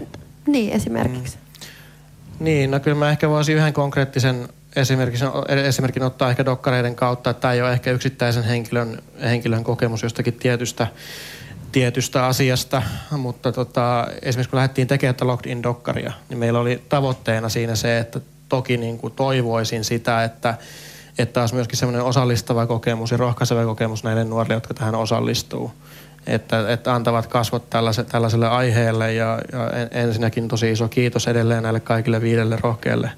[0.48, 1.38] Niin, esimerkiksi.
[1.38, 2.44] Mm.
[2.46, 4.50] Niin, no kyllä mä ehkä voisin yhden konkreettisen
[4.80, 5.20] esimerkin,
[5.66, 10.34] esimerkin ottaa ehkä dokkareiden kautta, että tämä ei ole ehkä yksittäisen henkilön, henkilön kokemus jostakin
[10.34, 10.88] tietystä,
[11.72, 16.84] tietystä asiasta, mutta tota, esimerkiksi kun lähdettiin tekemään tätä Locked in Dokkaria, niin meillä oli
[16.90, 18.20] tavoitteena siinä se, että
[18.50, 20.58] toki niin kuin toivoisin sitä, että,
[21.18, 25.72] että taas myöskin semmoinen osallistava kokemus ja rohkaiseva kokemus näille nuorille, jotka tähän osallistuu.
[26.28, 31.80] Että, että antavat kasvot tällaiselle, tällaiselle aiheelle ja, ja ensinnäkin tosi iso kiitos edelleen näille
[31.80, 33.12] kaikille viidelle rohkeille,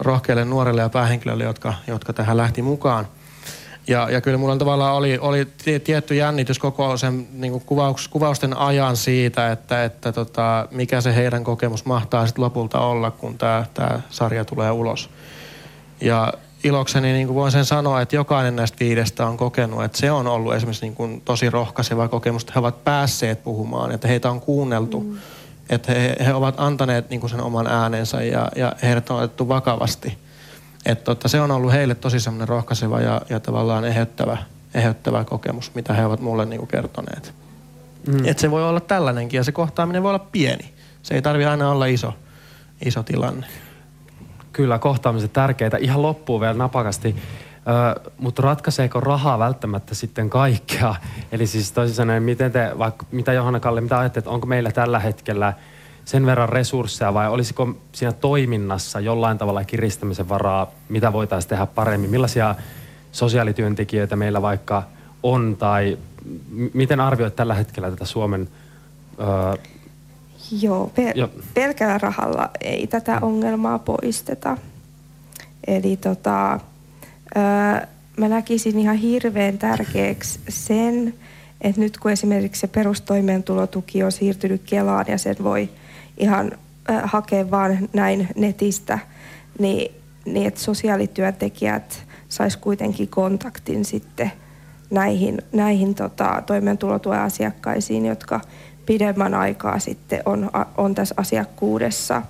[0.00, 3.08] rohkeille nuorille ja päähenkilöille, jotka, jotka tähän lähti mukaan.
[3.86, 5.48] Ja, ja kyllä mulla tavallaan oli, oli
[5.84, 11.44] tietty jännitys koko sen niin kuvauks, kuvausten ajan siitä, että, että tota, mikä se heidän
[11.44, 13.64] kokemus mahtaa sitten lopulta olla, kun tämä
[14.10, 15.10] sarja tulee ulos.
[16.00, 16.32] Ja
[16.64, 20.26] ilokseni niin kuin voin sen sanoa, että jokainen näistä viidestä on kokenut, että se on
[20.26, 24.40] ollut esimerkiksi niin kuin tosi rohkaiseva kokemus, että he ovat päässeet puhumaan, että heitä on
[24.40, 25.18] kuunneltu, mm.
[25.70, 29.48] Että he, he ovat antaneet niin kuin sen oman äänensä ja, ja heidät on otettu
[29.48, 30.18] vakavasti.
[30.86, 34.36] Että tota, se on ollut heille tosi semmoinen rohkaiseva ja, ja tavallaan eheyttävä,
[34.74, 37.34] eheyttävä kokemus, mitä he ovat mulle niin kuin kertoneet.
[38.06, 38.24] Mm.
[38.24, 40.74] Että se voi olla tällainenkin ja se kohtaaminen voi olla pieni.
[41.02, 42.14] Se ei tarvi aina olla iso,
[42.84, 43.46] iso tilanne.
[44.52, 45.76] Kyllä, kohtaamiset tärkeitä.
[45.76, 47.16] Ihan loppuu vielä napakasti.
[48.18, 50.94] Mutta ratkaiseeko rahaa välttämättä sitten kaikkea?
[51.32, 54.98] Eli siis toisin sanoen, miten te, vaikka, mitä Johanna Kalle, mitä ajattelet, onko meillä tällä
[54.98, 55.52] hetkellä
[56.04, 62.10] sen verran resursseja vai olisiko siinä toiminnassa jollain tavalla kiristämisen varaa, mitä voitaisiin tehdä paremmin?
[62.10, 62.54] Millaisia
[63.12, 64.82] sosiaalityöntekijöitä meillä vaikka
[65.22, 65.98] on tai
[66.50, 68.48] m- miten arvioit tällä hetkellä tätä Suomen
[69.20, 69.58] ö,
[70.60, 71.30] Joo, pe- jo.
[71.54, 74.56] pelkällä rahalla ei tätä ongelmaa poisteta.
[75.66, 76.60] Eli tota,
[77.36, 81.14] öö, mä näkisin ihan hirveän tärkeäksi sen,
[81.60, 85.68] että nyt kun esimerkiksi se perustoimeentulotuki on siirtynyt Kelaan ja sen voi
[86.18, 86.52] ihan
[87.02, 88.98] hakea vaan näin netistä,
[89.58, 94.32] niin, niin että sosiaalityöntekijät sais kuitenkin kontaktin sitten
[94.90, 98.40] näihin, näihin tota, toimeentulotuen asiakkaisiin, jotka
[98.86, 102.22] pidemmän aikaa sitten on, on tässä asiakkuudessa.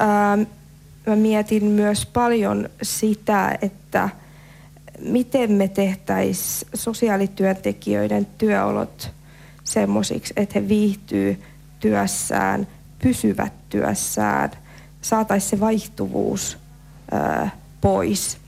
[0.00, 0.42] Ähm,
[1.06, 4.08] mä mietin myös paljon sitä, että
[4.98, 9.10] miten me tehtäisiin sosiaalityöntekijöiden työolot
[9.64, 11.42] semmoisiksi, että he viihtyy
[11.80, 12.66] työssään,
[13.02, 14.50] pysyvät työssään,
[15.02, 16.58] saataisiin se vaihtuvuus
[17.80, 18.38] pois.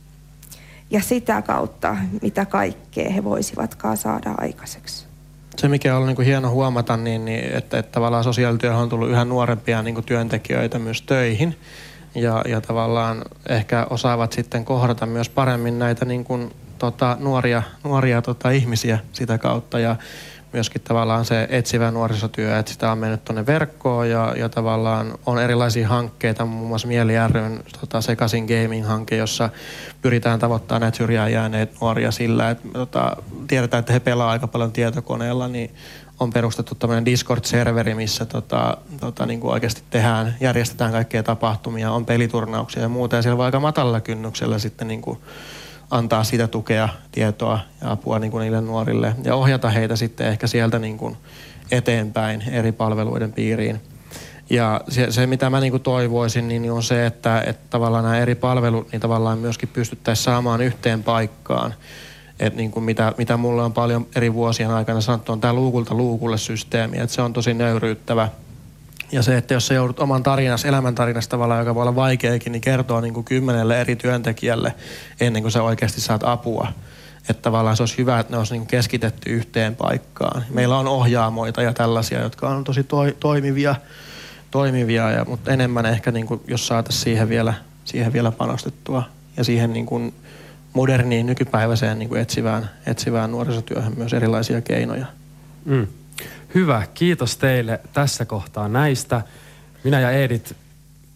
[0.91, 5.13] Ja sitä kautta, mitä kaikkea he voisivatkaan saada aikaiseksi
[5.63, 9.11] se, mikä on niin kuin hieno huomata, niin, niin että, että tavallaan sosiaalityöhön on tullut
[9.11, 11.57] yhä nuorempia niin kuin työntekijöitä myös töihin.
[12.15, 18.23] Ja, ja tavallaan ehkä osaavat sitten kohdata myös paremmin näitä niin kuin, tota, nuoria, nuoria
[18.23, 19.79] tota, ihmisiä sitä kautta.
[19.79, 19.97] Ja
[20.53, 25.39] myöskin tavallaan se etsivä nuorisotyö, että sitä on mennyt tuonne verkkoon ja, ja tavallaan on
[25.39, 29.51] erilaisia hankkeita, muun muassa Mieli ryn tota, Sekasin Gaming-hanke, jossa
[30.03, 33.17] pyritään tavoittamaan näitä syrjään jääneet nuoria sillä, että tota,
[33.49, 35.75] tiedetään, että he pelaa aika paljon tietokoneella, niin
[36.23, 42.07] on perustettu tämmöinen Discord-serveri, missä tota, tota, niin kuin oikeasti tehdään, järjestetään kaikkea tapahtumia, on
[42.07, 45.19] peliturnauksia ja muuta, ja siellä voi aika matalalla kynnyksellä sitten niin kuin
[45.91, 50.47] antaa sitä tukea, tietoa ja apua niin kuin niille nuorille ja ohjata heitä sitten ehkä
[50.47, 51.17] sieltä niin kuin
[51.71, 53.81] eteenpäin eri palveluiden piiriin.
[54.51, 58.19] Ja se, se mitä mä niin kuin toivoisin, niin on se, että, että tavallaan nämä
[58.19, 61.75] eri palvelut niin tavallaan myöskin pystyttäisiin saamaan yhteen paikkaan.
[62.41, 65.95] Et niin kuin mitä, mitä mulle on paljon eri vuosien aikana sanottu, on tämä luukulta
[65.95, 68.29] luukulle systeemi, että se on tosi nöyryyttävä
[69.13, 72.61] ja se, että jos sä joudut oman tarinas, elämäntarinasta tavallaan, joka voi olla vaikeakin, niin
[72.61, 74.75] kertoo niin kuin kymmenelle eri työntekijälle
[75.21, 76.69] ennen kuin sä oikeasti saat apua.
[77.29, 80.45] Että tavallaan se olisi hyvä, että ne olisi niin keskitetty yhteen paikkaan.
[80.51, 83.75] Meillä on ohjaamoita ja tällaisia, jotka on tosi toi, toimivia,
[84.51, 87.55] toimivia ja, mutta enemmän ehkä niin kuin, jos saataisiin siihen vielä,
[87.85, 89.03] siihen vielä panostettua
[89.37, 90.15] ja siihen niin kuin
[90.73, 95.07] moderniin nykypäiväiseen niin kuin etsivään, etsivään nuorisotyöhön myös erilaisia keinoja.
[95.65, 95.87] Mm.
[96.55, 99.23] Hyvä, kiitos teille tässä kohtaa näistä.
[99.85, 100.57] Minä ja Edit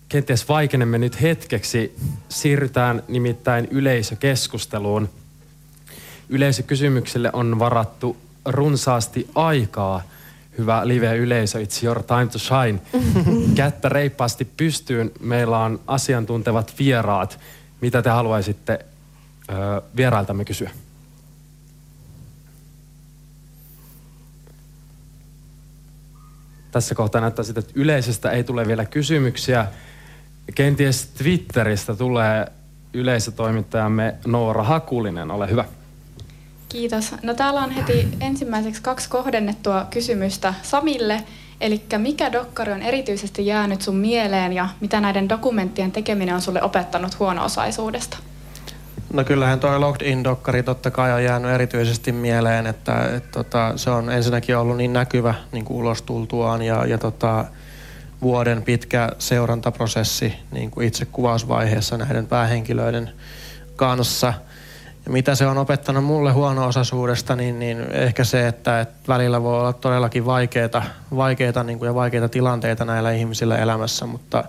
[0.08, 1.96] kenties vaikenemme nyt hetkeksi.
[2.28, 5.08] Siirrytään nimittäin yleisökeskusteluun.
[6.28, 10.02] Yleisökysymykselle on varattu runsaasti aikaa.
[10.58, 12.80] Hyvä live-yleisö, it's your time to shine.
[13.54, 15.10] Kättä reippaasti pystyyn.
[15.20, 17.38] Meillä on asiantuntevat vieraat.
[17.80, 18.84] Mitä te haluaisitte
[19.96, 20.70] vierailtamme kysyä?
[26.76, 29.66] tässä kohtaa näyttää siltä, että yleisöstä ei tule vielä kysymyksiä.
[30.54, 32.46] Kenties Twitteristä tulee
[32.92, 35.30] yleisötoimittajamme Noora Hakulinen.
[35.30, 35.64] Ole hyvä.
[36.68, 37.14] Kiitos.
[37.22, 41.22] No täällä on heti ensimmäiseksi kaksi kohdennettua kysymystä Samille.
[41.60, 46.62] Eli mikä dokkari on erityisesti jäänyt sun mieleen ja mitä näiden dokumenttien tekeminen on sulle
[46.62, 48.16] opettanut huono-osaisuudesta?
[49.12, 53.90] No kyllähän tuo Locked In-dokkari totta kai on jäänyt erityisesti mieleen, että et, tota, se
[53.90, 57.44] on ensinnäkin ollut niin näkyvä niin kuin ulos tultuaan ja, ja tota,
[58.22, 63.10] vuoden pitkä seurantaprosessi niin kuin itse kuvausvaiheessa näiden päähenkilöiden
[63.76, 64.32] kanssa.
[65.06, 69.60] Ja mitä se on opettanut mulle huono-osaisuudesta, niin, niin ehkä se, että, että välillä voi
[69.60, 70.82] olla todellakin vaikeita,
[71.16, 74.44] vaikeita niin kuin ja vaikeita tilanteita näillä ihmisillä elämässä, mutta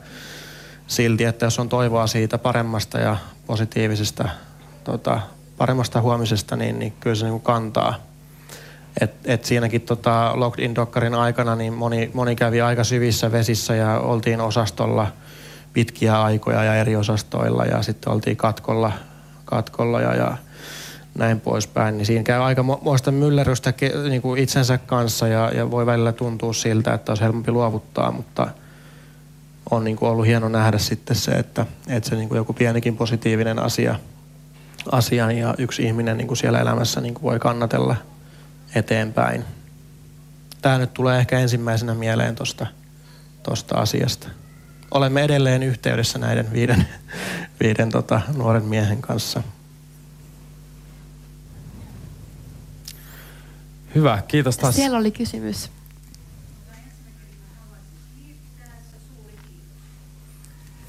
[0.87, 4.29] silti, että jos on toivoa siitä paremmasta ja positiivisesta,
[4.87, 5.19] tota,
[5.57, 7.95] paremmasta huomisesta, niin, niin kyllä se niin kantaa.
[9.01, 13.75] Et, et siinäkin tota Locked in Dockerin aikana niin moni, moni kävi aika syvissä vesissä
[13.75, 15.07] ja oltiin osastolla
[15.73, 18.91] pitkiä aikoja ja eri osastoilla ja sitten oltiin katkolla,
[19.45, 20.37] katkolla ja, ja
[21.15, 21.97] näin poispäin.
[21.97, 23.73] Niin siinä käy aika muista myllerrystä
[24.09, 28.47] niin kuin itsensä kanssa ja, ja voi välillä tuntua siltä, että olisi helpompi luovuttaa, mutta
[29.71, 32.97] on niin kuin ollut hieno nähdä sitten se, että, että se niin kuin joku pienikin
[32.97, 33.95] positiivinen asia,
[34.91, 37.95] asia ja yksi ihminen niin kuin siellä elämässä niin kuin voi kannatella–
[38.75, 39.45] eteenpäin.
[40.61, 42.67] Tämä nyt tulee ehkä ensimmäisenä mieleen tuosta
[43.43, 44.29] tosta asiasta.
[44.91, 46.87] Olemme edelleen yhteydessä näiden viiden,
[47.63, 49.43] viiden tota, nuoren miehen kanssa.
[53.95, 54.75] Hyvä, kiitos taas.
[54.75, 55.71] Siellä oli kysymys.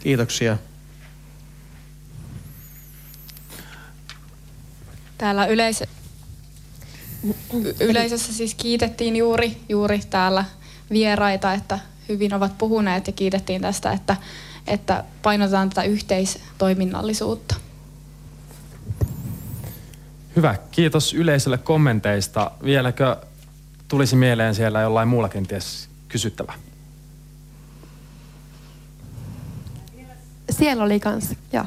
[0.01, 0.59] Kiitoksia.
[5.19, 5.87] Täällä yleisö,
[7.81, 10.45] yleisössä siis kiitettiin juuri, juuri täällä
[10.91, 14.17] vieraita, että hyvin ovat puhuneet ja kiitettiin tästä, että,
[14.67, 17.55] että painotetaan tätä yhteistoiminnallisuutta.
[20.37, 22.51] Hyvä, kiitos yleisölle kommenteista.
[22.65, 23.17] Vieläkö
[23.89, 26.53] tulisi mieleen siellä jollain muulla kenties kysyttävä?
[30.51, 31.65] Siellä oli kans, joo.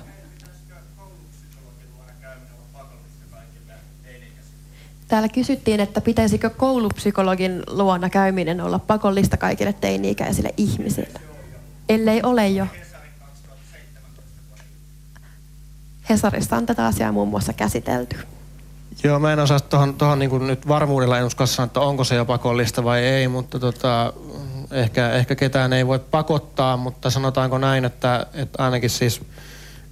[5.11, 11.19] Täällä kysyttiin, että pitäisikö koulupsykologin luona käyminen olla pakollista kaikille teini-ikäisille ihmisille.
[11.89, 12.67] Ellei ole jo.
[16.09, 18.15] Hesarissa on tätä asiaa muun muassa käsitelty.
[19.03, 22.15] Joo, mä en osaa tuohon, tuohon niin nyt varmuudella en uskalla sanoa, että onko se
[22.15, 24.13] jo pakollista vai ei, mutta tota,
[24.71, 29.21] ehkä, ehkä ketään ei voi pakottaa, mutta sanotaanko näin, että, että ainakin siis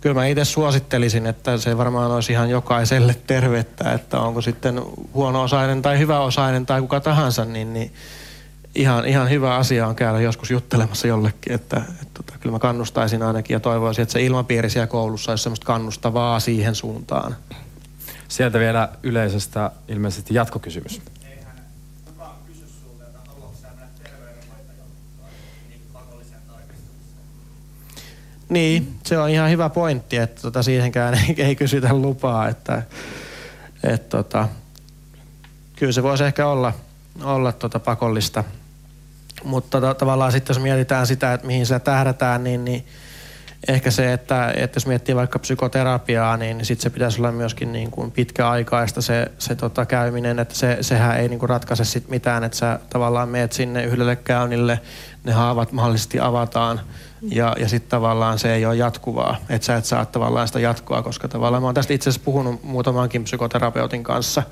[0.01, 4.81] kyllä mä itse suosittelisin, että se varmaan olisi ihan jokaiselle tervettä, että onko sitten
[5.13, 7.93] huono-osainen tai hyvä-osainen tai kuka tahansa, niin, niin
[8.75, 13.23] ihan, ihan hyvä asia on käydä joskus juttelemassa jollekin, että, että, että kyllä mä kannustaisin
[13.23, 17.35] ainakin ja toivoisin, että se ilmapiiri siellä koulussa olisi semmoista kannustavaa siihen suuntaan.
[18.27, 21.01] Sieltä vielä yleisöstä ilmeisesti jatkokysymys.
[28.49, 32.47] Niin, se on ihan hyvä pointti, että tota, siihenkään ei, ei kysytä lupaa.
[32.47, 32.83] Että,
[33.83, 34.47] et, tota,
[35.75, 36.73] kyllä se voisi ehkä olla,
[37.23, 38.43] olla tota, pakollista.
[39.43, 42.85] Mutta tota, tavallaan sitten jos mietitään sitä, että mihin sitä tähdätään, niin, niin
[43.67, 47.91] ehkä se, että, että jos miettii vaikka psykoterapiaa, niin sitten se pitäisi olla myöskin niin
[47.91, 52.43] kuin pitkäaikaista se, se tota käyminen, että se, sehän ei niin kuin ratkaise sit mitään,
[52.43, 54.79] että sä tavallaan meet sinne yhdelle käynnille,
[55.23, 56.81] ne haavat mahdollisesti avataan–
[57.21, 61.03] ja, ja sitten tavallaan se ei ole jatkuvaa, että sä et saa tavallaan sitä jatkoa,
[61.03, 64.43] koska tavallaan mä oon tästä itse asiassa puhunut muutamankin psykoterapeutin kanssa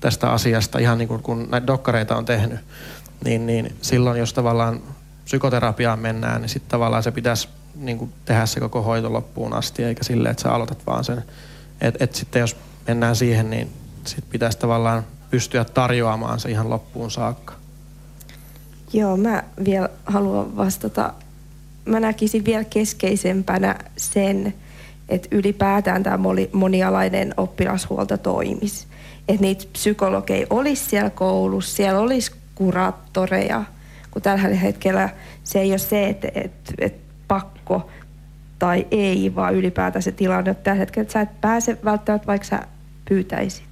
[0.00, 2.60] tästä asiasta, ihan niin kuin kun näitä dokkareita on tehnyt,
[3.24, 4.80] niin, niin silloin jos tavallaan
[5.24, 9.84] psykoterapiaan mennään, niin sitten tavallaan se pitäisi niin kuin tehdä se koko hoito loppuun asti,
[9.84, 11.24] eikä silleen, että sä aloitat vaan sen.
[11.80, 12.56] Että et sitten jos
[12.86, 13.72] mennään siihen, niin
[14.04, 17.54] sitten pitäisi tavallaan pystyä tarjoamaan se ihan loppuun saakka.
[18.92, 21.12] Joo, mä vielä haluan vastata
[21.88, 24.54] mä näkisin vielä keskeisempänä sen,
[25.08, 26.18] että ylipäätään tämä
[26.52, 28.86] monialainen oppilashuolto toimisi.
[29.28, 33.64] Että niitä psykologeja olisi siellä koulussa, siellä olisi kuraattoreja,
[34.10, 35.08] kun tällä hetkellä
[35.44, 37.90] se ei ole se, että, että, että pakko
[38.58, 42.46] tai ei, vaan ylipäätään se tilanne, että tällä hetkellä että sä et pääse välttämättä, vaikka
[42.46, 42.60] sä
[43.08, 43.67] pyytäisit.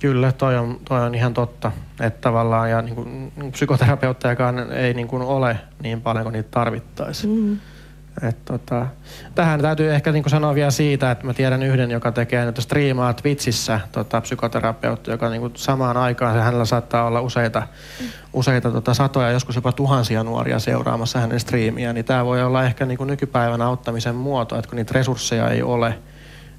[0.00, 1.72] Kyllä, toi on, toi on ihan totta.
[2.00, 7.40] Että tavallaan, ja niin kuin, psykoterapeuttejakaan ei niin kuin ole niin paljon kuin niitä tarvittaisiin.
[7.40, 7.58] Mm.
[8.22, 8.86] Et tota,
[9.34, 13.12] tähän täytyy ehkä niin sanoa vielä siitä, että mä tiedän yhden, joka tekee nyt striimaa
[13.12, 17.62] Twitchissä tota, psykoterapeutti, joka niin samaan aikaan hänellä saattaa olla useita,
[18.00, 18.06] mm.
[18.32, 22.86] useita tota, satoja, joskus jopa tuhansia nuoria seuraamassa hänen striimiä, niin tämä voi olla ehkä
[22.86, 25.98] niin nykypäivän auttamisen muoto, että kun niitä resursseja ei ole,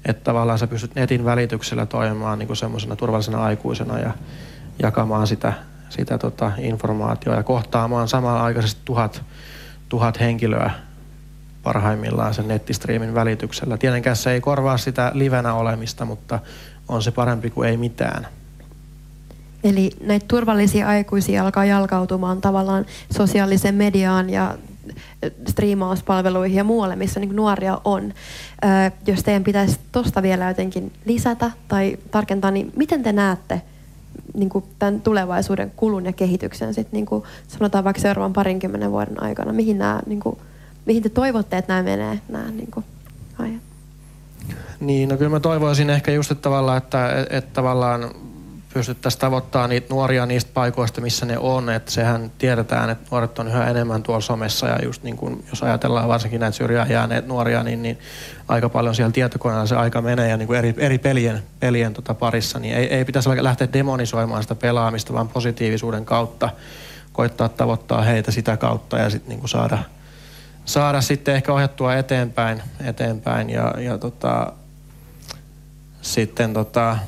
[0.04, 4.12] että tavallaan sä pystyt netin välityksellä toimimaan niin semmoisena turvallisena aikuisena ja
[4.78, 5.52] jakamaan sitä
[5.90, 9.22] sitä tota informaatiota ja kohtaamaan samanaikaisesti tuhat,
[9.88, 10.70] tuhat henkilöä
[11.62, 13.76] parhaimmillaan sen nettistriimin välityksellä.
[13.76, 16.38] Tietenkään se ei korvaa sitä livenä olemista, mutta
[16.88, 18.26] on se parempi kuin ei mitään.
[19.64, 22.86] Eli näitä turvallisia aikuisia alkaa jalkautumaan tavallaan
[23.16, 24.58] sosiaalisen mediaan ja
[25.48, 28.14] striimauspalveluihin ja muualle, missä niin nuoria on.
[28.64, 28.70] Öö,
[29.06, 33.62] jos teidän pitäisi tuosta vielä jotenkin lisätä tai tarkentaa, niin miten te näette
[34.34, 39.22] niin kuin tämän tulevaisuuden kulun ja kehityksen sit, niin kuin sanotaan vaikka seuraavan parinkymmenen vuoden
[39.22, 39.52] aikana?
[39.52, 40.38] Mihin, nämä, niin kuin,
[40.86, 42.84] mihin te toivotte, että nämä menee, nämä niin kuin?
[44.80, 48.10] Niin, no kyllä mä toivoisin ehkä just, että tavallaan, että, että tavallaan
[48.74, 51.70] pystyttäisiin tavoittamaan niitä nuoria niistä paikoista, missä ne on.
[51.70, 55.62] Että sehän tiedetään, että nuoret on yhä enemmän tuolla somessa ja just niin kuin, jos
[55.62, 57.98] ajatellaan varsinkin näitä syrjään jääneet nuoria, niin, niin
[58.48, 62.14] aika paljon siellä tietokoneella se aika menee ja niin kuin eri, eri pelien, pelien tota
[62.14, 66.50] parissa, niin ei, ei pitäisi lähteä demonisoimaan sitä pelaamista, vaan positiivisuuden kautta
[67.12, 69.78] koittaa tavoittaa heitä sitä kautta ja sitten niin saada,
[70.64, 74.52] saada sitten ehkä ohjattua eteenpäin, eteenpäin ja, ja tota,
[76.02, 76.98] sitten tota,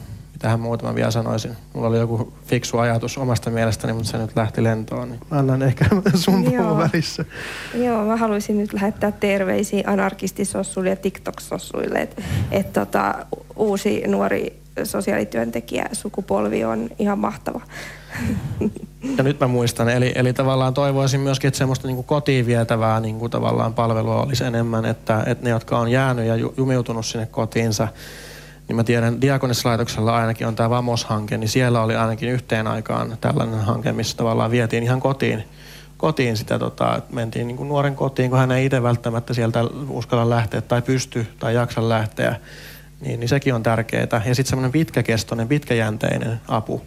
[0.42, 1.56] tähän muutama vielä sanoisin.
[1.72, 5.08] Mulla oli joku fiksu ajatus omasta mielestäni, mutta se nyt lähti lentoon.
[5.10, 5.84] Niin mä annan ehkä
[6.14, 7.24] sun puhua välissä.
[7.74, 13.14] Joo, mä haluaisin nyt lähettää terveisiä anarkistisossuille ja TikTok-sossuille, että et tota,
[13.56, 17.60] uusi nuori sosiaalityöntekijä sukupolvi on ihan mahtava.
[19.16, 23.18] Ja nyt mä muistan, eli, eli tavallaan toivoisin myöskin, että semmoista niin kotiin vietävää niin
[23.18, 27.88] kuin tavallaan palvelua olisi enemmän, että, että ne, jotka on jäänyt ja jumiutunut sinne kotiinsa,
[28.72, 33.60] niin mä tiedän, Diakonissa-laitoksella ainakin on tämä Vamos-hanke, niin siellä oli ainakin yhteen aikaan tällainen
[33.60, 35.44] hanke, missä tavallaan vietiin ihan kotiin,
[35.96, 40.30] kotiin sitä, tota, mentiin niin kuin nuoren kotiin, kun hän ei itse välttämättä sieltä uskalla
[40.30, 42.36] lähteä tai pysty tai jaksa lähteä,
[43.00, 44.22] niin, niin sekin on tärkeää.
[44.26, 46.82] Ja sitten semmoinen pitkäkestoinen, pitkäjänteinen apu,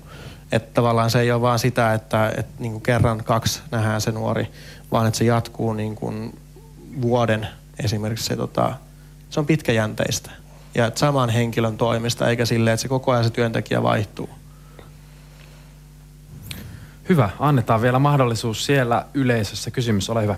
[0.51, 4.11] että tavallaan se ei ole vaan sitä, että, että niin kuin kerran kaksi nähdään se
[4.11, 4.47] nuori,
[4.91, 6.39] vaan että se jatkuu niin kuin
[7.01, 7.47] vuoden
[7.83, 8.73] esimerkiksi se, tota,
[9.29, 10.31] se on pitkäjänteistä
[10.75, 14.29] ja saman henkilön toimesta, eikä sille, että se koko ajan se työntekijä vaihtuu.
[17.09, 17.29] Hyvä.
[17.39, 19.71] Annetaan vielä mahdollisuus siellä yleisössä.
[19.71, 20.35] Kysymys, ole hyvä.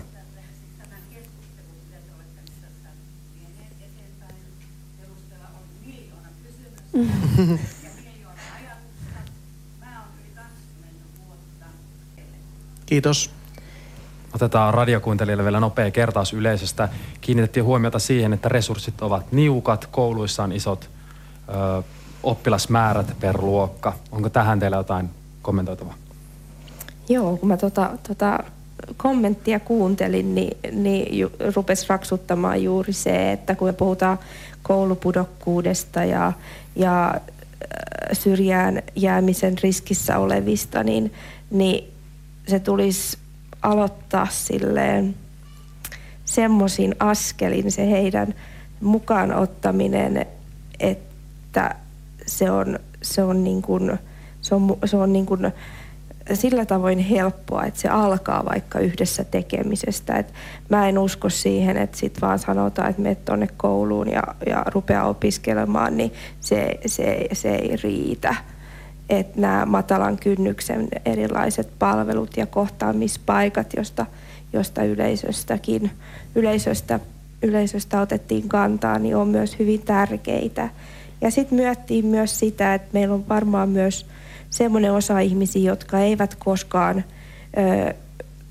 [12.86, 13.37] Kiitos.
[14.38, 16.88] Otetaan radiokuuntelijoille vielä nopea kertaus yleisöstä.
[17.20, 20.90] Kiinnitettiin huomiota siihen, että resurssit ovat niukat, kouluissa on isot
[21.48, 21.82] ö,
[22.22, 23.92] oppilasmäärät per luokka.
[24.12, 25.10] Onko tähän teillä jotain
[25.42, 25.94] kommentoitavaa?
[27.08, 28.38] Joo, kun mä tota, tota
[28.96, 34.18] kommenttia kuuntelin, niin, niin ju, rupesi raksuttamaan juuri se, että kun me puhutaan
[34.62, 36.32] koulupudokkuudesta ja,
[36.76, 37.14] ja
[38.12, 41.12] syrjään jäämisen riskissä olevista, niin,
[41.50, 41.92] niin
[42.48, 43.18] se tulisi
[43.62, 45.14] aloittaa silleen
[46.24, 48.34] semmoisin askelin se heidän
[48.80, 50.26] mukaan ottaminen,
[50.80, 51.74] että
[52.26, 53.98] se on, se on, niin kuin,
[54.40, 55.52] se on, se on niin kuin
[56.34, 60.16] sillä tavoin helppoa, että se alkaa vaikka yhdessä tekemisestä.
[60.16, 60.34] Et
[60.68, 65.08] mä en usko siihen, että sit vaan sanotaan, että menet tuonne kouluun ja, ja rupeaa
[65.08, 68.34] opiskelemaan, niin se, se, se ei riitä
[69.08, 74.06] että nämä matalan kynnyksen erilaiset palvelut ja kohtaamispaikat, josta,
[74.52, 75.90] josta yleisöstäkin,
[76.34, 77.00] yleisöstä,
[77.42, 80.68] yleisöstä otettiin kantaa, niin on myös hyvin tärkeitä.
[81.20, 84.06] Ja sitten myöttiin myös sitä, että meillä on varmaan myös
[84.50, 87.04] semmoinen osa ihmisiä, jotka eivät koskaan
[87.58, 87.94] ö,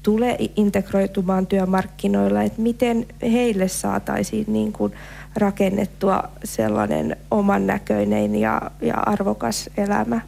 [0.03, 4.93] tule integroitumaan työmarkkinoilla, että miten heille saataisiin niin kuin
[5.35, 10.21] rakennettua sellainen oman näköinen ja, ja arvokas elämä.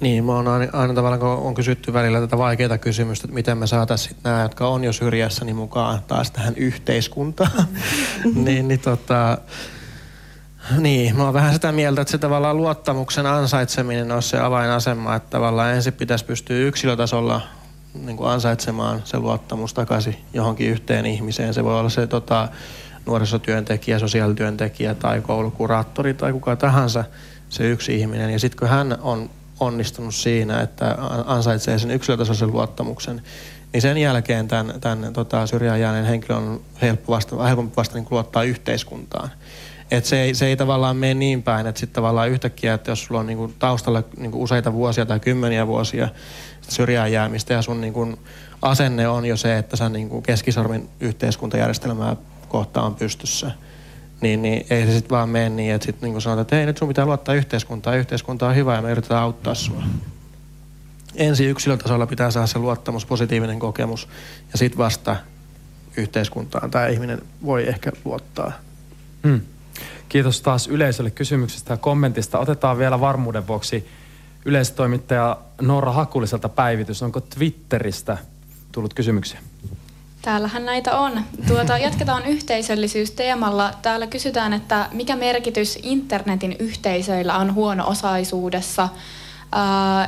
[0.00, 3.58] Niin, mä oon aina, aina tavallaan, kun on kysytty välillä tätä vaikeaa kysymystä, että miten
[3.58, 7.50] me saataisiin nämä, jotka on jo syrjässä, niin mukaan taas tähän yhteiskuntaan.
[7.56, 8.44] Mm-hmm.
[8.44, 9.38] niin, niin, tota,
[10.78, 15.30] niin, mä oon vähän sitä mieltä, että se tavallaan luottamuksen ansaitseminen on se avainasema, että
[15.30, 17.40] tavallaan ensin pitäisi pystyä yksilötasolla
[17.94, 21.54] niin kuin ansaitsemaan se luottamus takaisin johonkin yhteen ihmiseen.
[21.54, 22.48] Se voi olla se tota,
[23.06, 27.04] nuorisotyöntekijä, sosiaalityöntekijä tai koulukuraattori tai kuka tahansa
[27.48, 28.30] se yksi ihminen.
[28.30, 29.30] Ja sitten kun hän on
[29.60, 30.96] onnistunut siinä, että
[31.26, 33.22] ansaitsee sen yksilötasoisen luottamuksen,
[33.72, 38.06] niin sen jälkeen tämän, tämän tota, syrjään jääneen henkilön on helppo vasta, helpompi vasta niin
[38.10, 39.30] luottaa yhteiskuntaan.
[39.90, 43.04] Et se, ei, se ei tavallaan mene niin päin, että sitten tavallaan yhtäkkiä, että jos
[43.04, 46.08] sulla on niinku taustalla niinku useita vuosia tai kymmeniä vuosia
[46.60, 48.18] syrjään jäämistä ja sun niinku
[48.62, 52.16] asenne on jo se, että sä niinku keskisormin yhteiskuntajärjestelmää
[52.48, 53.50] kohtaan pystyssä–
[54.20, 56.78] niin, niin ei se sitten vaan mene niin, että sitten niin sanotaan, että hei nyt
[56.78, 59.82] sun pitää luottaa yhteiskuntaan, yhteiskunta on hyvä ja me yritetään auttaa sua.
[61.14, 64.08] ensi yksilötasolla pitää saada se luottamus, positiivinen kokemus
[64.52, 65.16] ja sitten vasta
[65.96, 68.52] yhteiskuntaan tämä ihminen voi ehkä luottaa.
[69.26, 69.40] Hmm.
[70.08, 72.38] Kiitos taas yleisölle kysymyksestä ja kommentista.
[72.38, 73.88] Otetaan vielä varmuuden vuoksi
[74.44, 77.02] yleistoimittaja Noora Hakuliselta päivitys.
[77.02, 78.18] Onko Twitteristä
[78.72, 79.40] tullut kysymyksiä?
[80.22, 81.24] Täällähän näitä on.
[81.48, 83.72] Tuota, jatketaan yhteisöllisyysteemalla.
[83.82, 88.88] Täällä kysytään, että mikä merkitys internetin yhteisöillä on huono-osaisuudessa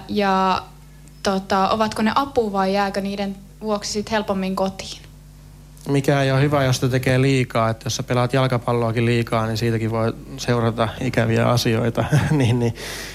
[0.09, 0.63] ja
[1.23, 5.12] tota, ovatko ne apu vai jääkö niiden vuoksi sit helpommin kotiin?
[5.89, 7.71] Mikä ei ole hyvä, jos sitä tekee liikaa.
[7.71, 12.05] Että jos sä pelaat jalkapalloakin liikaa, niin siitäkin voi seurata ikäviä asioita.
[12.31, 12.75] niin, niin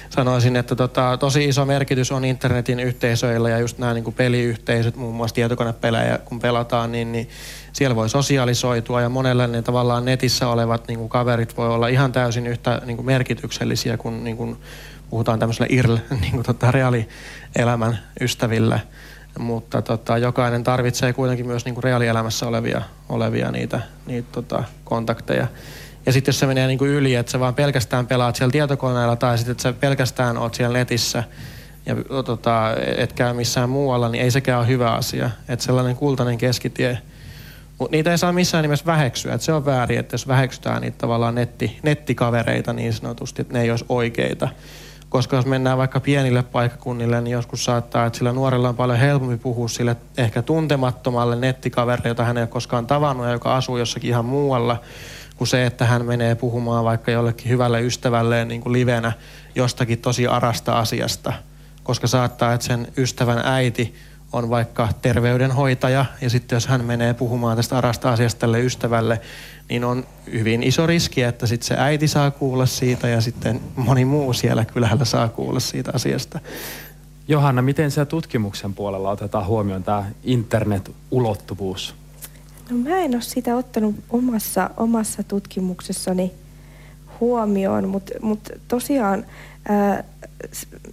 [0.09, 5.15] sanoisin, että tota, tosi iso merkitys on internetin yhteisöillä ja just nämä niin peliyhteisöt, muun
[5.15, 7.29] muassa tietokonepelejä, kun pelataan, niin, niin
[7.73, 12.11] siellä voi sosialisoitua ja monelle ne tavallaan netissä olevat niin kuin kaverit voi olla ihan
[12.11, 14.57] täysin yhtä niin kuin merkityksellisiä kuin, niin kuin
[15.09, 18.79] puhutaan tämmöisellä IRL, niin kuin tota, reaalielämän ystävillä–
[19.39, 25.47] mutta tota, jokainen tarvitsee kuitenkin myös niin kuin reaalielämässä olevia, olevia niitä, niitä tota, kontakteja.
[26.05, 29.15] Ja sitten jos se menee niin kuin yli, että sä vaan pelkästään pelaat siellä tietokoneella
[29.15, 31.23] tai sitten että sä pelkästään oot siellä netissä
[31.87, 35.29] ja tota, et käy missään muualla, niin ei sekään ole hyvä asia.
[35.49, 36.97] Että sellainen kultainen keskitie.
[37.77, 39.33] Mutta niitä ei saa missään nimessä väheksyä.
[39.33, 43.61] Et se on väärin, että jos väheksytään niitä tavallaan netti, nettikavereita niin sanotusti, että ne
[43.61, 44.49] ei olisi oikeita
[45.09, 49.37] koska jos mennään vaikka pienille paikkakunnille, niin joskus saattaa, että sillä nuorella on paljon helpompi
[49.37, 54.09] puhua sille ehkä tuntemattomalle nettikaverille, jota hän ei ole koskaan tavannut ja joka asuu jossakin
[54.09, 54.81] ihan muualla,
[55.37, 59.11] kuin se, että hän menee puhumaan vaikka jollekin hyvälle ystävälleen niin kuin livenä
[59.55, 61.33] jostakin tosi arasta asiasta.
[61.83, 63.95] Koska saattaa, että sen ystävän äiti
[64.33, 69.21] on vaikka terveydenhoitaja ja sitten jos hän menee puhumaan tästä arasta asiasta tälle ystävälle,
[69.69, 74.05] niin on hyvin iso riski, että sitten se äiti saa kuulla siitä ja sitten moni
[74.05, 76.39] muu siellä kylällä saa kuulla siitä asiasta.
[77.27, 81.95] Johanna, miten se tutkimuksen puolella otetaan huomioon tämä internet-ulottuvuus?
[82.69, 86.31] No mä en ole sitä ottanut omassa, omassa tutkimuksessani
[87.19, 89.25] huomioon, mutta mut tosiaan
[89.69, 90.03] ää,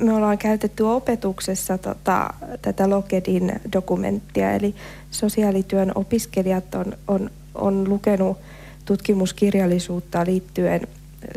[0.00, 4.74] me ollaan käytetty opetuksessa tota, tätä Lokedin dokumenttia, eli
[5.10, 8.38] sosiaalityön opiskelijat on, on, on lukenut
[8.84, 10.88] tutkimuskirjallisuutta liittyen,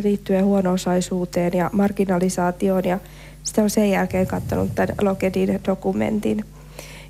[0.03, 2.99] liittyen huono-osaisuuteen ja marginalisaatioon ja
[3.43, 6.45] sitten on sen jälkeen katsonut tämän Lokedin dokumentin.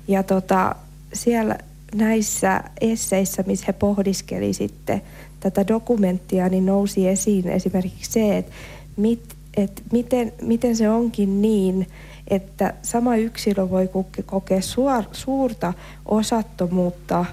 [0.08, 0.74] Ja tota,
[1.12, 1.58] siellä
[1.94, 5.02] näissä esseissä, missä he pohdiskeli sitten
[5.40, 8.52] tätä dokumenttia, niin nousi esiin esimerkiksi se, että
[8.96, 11.86] mit, et miten, miten se onkin niin,
[12.28, 13.90] että sama yksilö voi
[14.26, 15.72] kokea suor, suurta
[16.06, 17.24] osattomuutta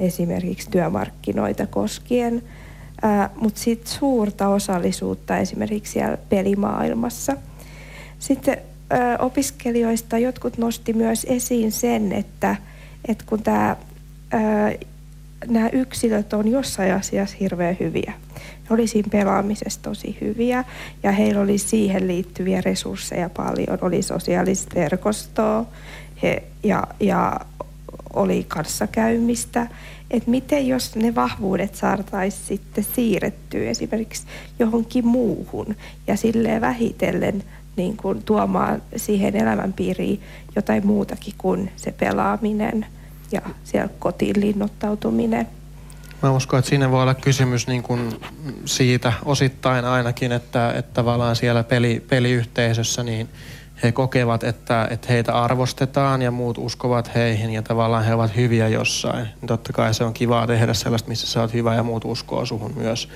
[0.00, 2.42] esimerkiksi työmarkkinoita koskien,
[3.36, 7.36] mutta sitten suurta osallisuutta esimerkiksi siellä pelimaailmassa.
[8.18, 8.58] Sitten
[9.18, 12.56] opiskelijoista jotkut nosti myös esiin sen, että,
[13.08, 13.76] että kun tämä
[15.46, 18.12] nämä yksilöt on jossain asiassa hirveän hyviä.
[18.70, 20.64] He oli siinä pelaamisessa tosi hyviä
[21.02, 23.78] ja heillä oli siihen liittyviä resursseja paljon.
[23.80, 25.66] Oli sosiaalista verkostoa
[26.22, 27.40] he, ja, ja
[28.14, 29.66] oli kanssakäymistä.
[30.10, 34.26] Että miten jos ne vahvuudet saataisiin sitten siirrettyä esimerkiksi
[34.58, 35.76] johonkin muuhun
[36.06, 37.44] ja silleen vähitellen
[37.76, 40.20] niin kuin tuomaan siihen elämänpiiriin
[40.56, 42.86] jotain muutakin kuin se pelaaminen
[43.32, 45.46] ja siellä kotiin linnoittautuminen.
[46.22, 48.12] Mä uskon, että siinä voi olla kysymys niin kuin
[48.64, 53.28] siitä osittain ainakin, että, että tavallaan siellä peli, peliyhteisössä niin–
[53.82, 58.68] he kokevat, että, että heitä arvostetaan ja muut uskovat heihin ja tavallaan he ovat hyviä
[58.68, 59.28] jossain.
[59.46, 62.72] Totta kai se on kivaa tehdä sellaista, missä sä oot hyvä ja muut uskoo suhun
[62.76, 63.08] myös.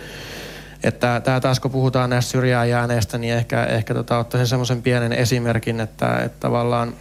[0.83, 5.13] Että tämä taas kun puhutaan näistä syrjään jääneistä, niin ehkä, ehkä tota, ottaisin semmoisen pienen
[5.13, 6.95] esimerkin, että, että tavallaan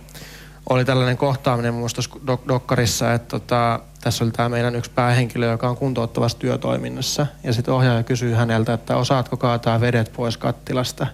[0.69, 1.90] oli tällainen kohtaaminen muun
[2.27, 7.27] dok- dokkarissa, että tota, tässä oli tämä meidän yksi päähenkilö, joka on kuntouttavassa työtoiminnassa.
[7.44, 11.07] Ja sitten ohjaaja kysyy häneltä, että osaatko kaataa vedet pois kattilasta.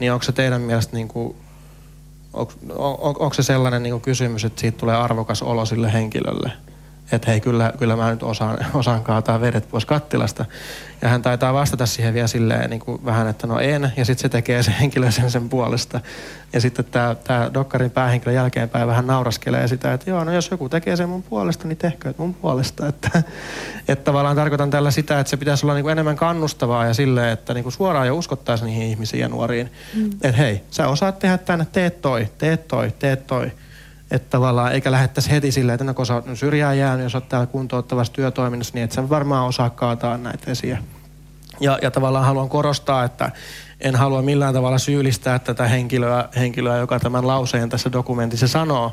[0.00, 1.36] Niin onko se teidän mielestä niin kuin
[2.74, 6.52] onko se sellainen niin kysymys, että siitä tulee arvokas olo sille henkilölle?
[7.14, 10.44] Että hei, kyllä, kyllä mä nyt osaan, osaan kaataa vedet pois kattilasta.
[11.02, 13.92] Ja hän taitaa vastata siihen vielä silleen niin kuin vähän, että no en.
[13.96, 16.00] Ja sitten se tekee se henkilö sen sen puolesta.
[16.52, 20.68] Ja sitten tämä, tämä Dokkarin päähenkilö jälkeenpäin vähän nauraskelee sitä, että joo, no jos joku
[20.68, 22.86] tekee sen mun puolesta, niin tehkööt mun puolesta.
[22.94, 23.22] Että,
[23.88, 27.32] että tavallaan tarkoitan tällä sitä, että se pitäisi olla niin kuin enemmän kannustavaa ja silleen,
[27.32, 29.72] että niin kuin suoraan jo uskottaisiin niihin ihmisiin ja nuoriin.
[29.94, 30.10] Mm.
[30.12, 33.50] Että hei, sä osaat tehdä tänne, teet toi, teet toi, teet toi.
[34.14, 37.28] Että tavallaan eikä lähettäisi heti silleen, että no kun sä oot syrjään jäänyt, jos oot
[37.28, 40.78] täällä kuntouttavassa työtoiminnassa, niin et sä varmaan osaa kaataa näitä esiä.
[41.60, 43.30] Ja, ja tavallaan haluan korostaa, että
[43.80, 48.92] en halua millään tavalla syyllistää tätä henkilöä, henkilöä joka tämän lauseen tässä dokumentissa sanoo.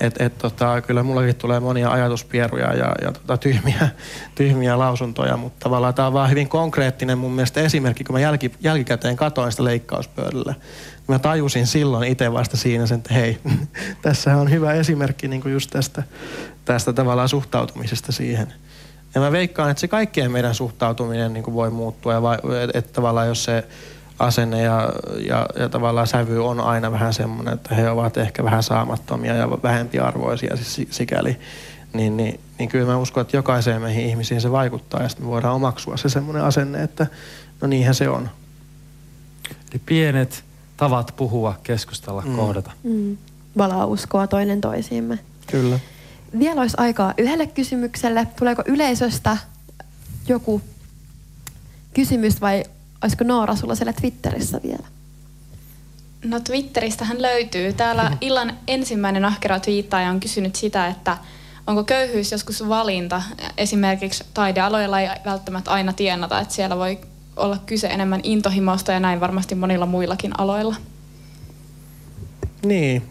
[0.00, 3.88] Et, et, tota, kyllä mullakin tulee monia ajatuspieruja ja, ja tota, tyhmiä,
[4.34, 8.52] tyhmiä lausuntoja, mutta tavallaan tämä on vaan hyvin konkreettinen mun mielestä esimerkki, kun mä jälki,
[8.60, 10.54] jälkikäteen katoin sitä leikkauspöydällä.
[11.10, 13.38] Mä tajusin silloin itse vasta siinä sen, että hei,
[14.02, 16.02] tässä on hyvä esimerkki niin kuin just tästä,
[16.64, 18.52] tästä tavallaan suhtautumisesta siihen.
[19.14, 22.78] Ja mä veikkaan, että se kaikkien meidän suhtautuminen niin kuin voi muuttua, ja va, että,
[22.78, 23.64] että tavallaan jos se
[24.18, 24.92] asenne ja,
[25.26, 29.50] ja, ja tavallaan sävy on aina vähän semmoinen, että he ovat ehkä vähän saamattomia ja
[29.50, 31.36] vähempiarvoisia siis sikäli,
[31.92, 35.30] niin, niin, niin kyllä mä uskon, että jokaiseen meihin ihmisiin se vaikuttaa ja sitten me
[35.30, 37.06] voidaan omaksua se semmoinen asenne, että
[37.60, 38.30] no niinhän se on.
[39.72, 40.44] Eli pienet
[40.80, 42.36] tavat puhua, keskustella, mm.
[42.36, 42.70] kohdata.
[42.82, 43.16] Mm.
[43.58, 45.18] Valaa uskoa toinen toisiimme.
[45.46, 45.78] Kyllä.
[46.38, 48.26] Vielä olisi aikaa yhdelle kysymykselle.
[48.38, 49.36] Tuleeko yleisöstä
[50.28, 50.60] joku
[51.94, 52.64] kysymys vai
[53.02, 54.86] olisiko Noora sulla siellä Twitterissä vielä?
[56.24, 57.72] No Twitteristähän löytyy.
[57.72, 61.18] Täällä illan ensimmäinen ahkera twiittaaja on kysynyt sitä, että
[61.66, 63.22] onko köyhyys joskus valinta.
[63.56, 66.98] Esimerkiksi taidealoilla ei välttämättä aina tienata, että siellä voi
[67.36, 70.76] olla kyse enemmän intohimosta ja näin varmasti monilla muillakin aloilla.
[72.64, 73.02] Niin,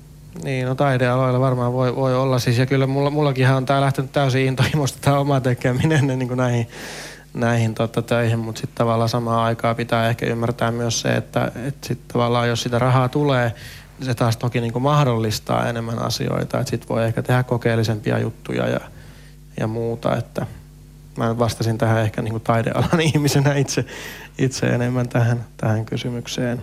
[0.44, 4.12] niin, no taidealoilla varmaan voi, voi olla siis, ja kyllä mulla, mullakin on tää lähtenyt
[4.12, 6.68] täysin intohimosta tämä oma tekeminen niin kuin näihin
[7.34, 11.84] näihin tota, töihin, mutta sitten tavallaan samaan aikaan pitää ehkä ymmärtää myös se, että et
[11.84, 13.54] sit tavallaan jos sitä rahaa tulee,
[14.00, 18.20] niin se taas toki niin kuin mahdollistaa enemmän asioita, että sitten voi ehkä tehdä kokeellisempia
[18.20, 18.80] juttuja ja,
[19.60, 20.46] ja muuta, että
[21.20, 23.86] mä vastasin tähän ehkä niin kuin taidealan ihmisenä itse,
[24.38, 26.62] itse enemmän tähän, tähän kysymykseen.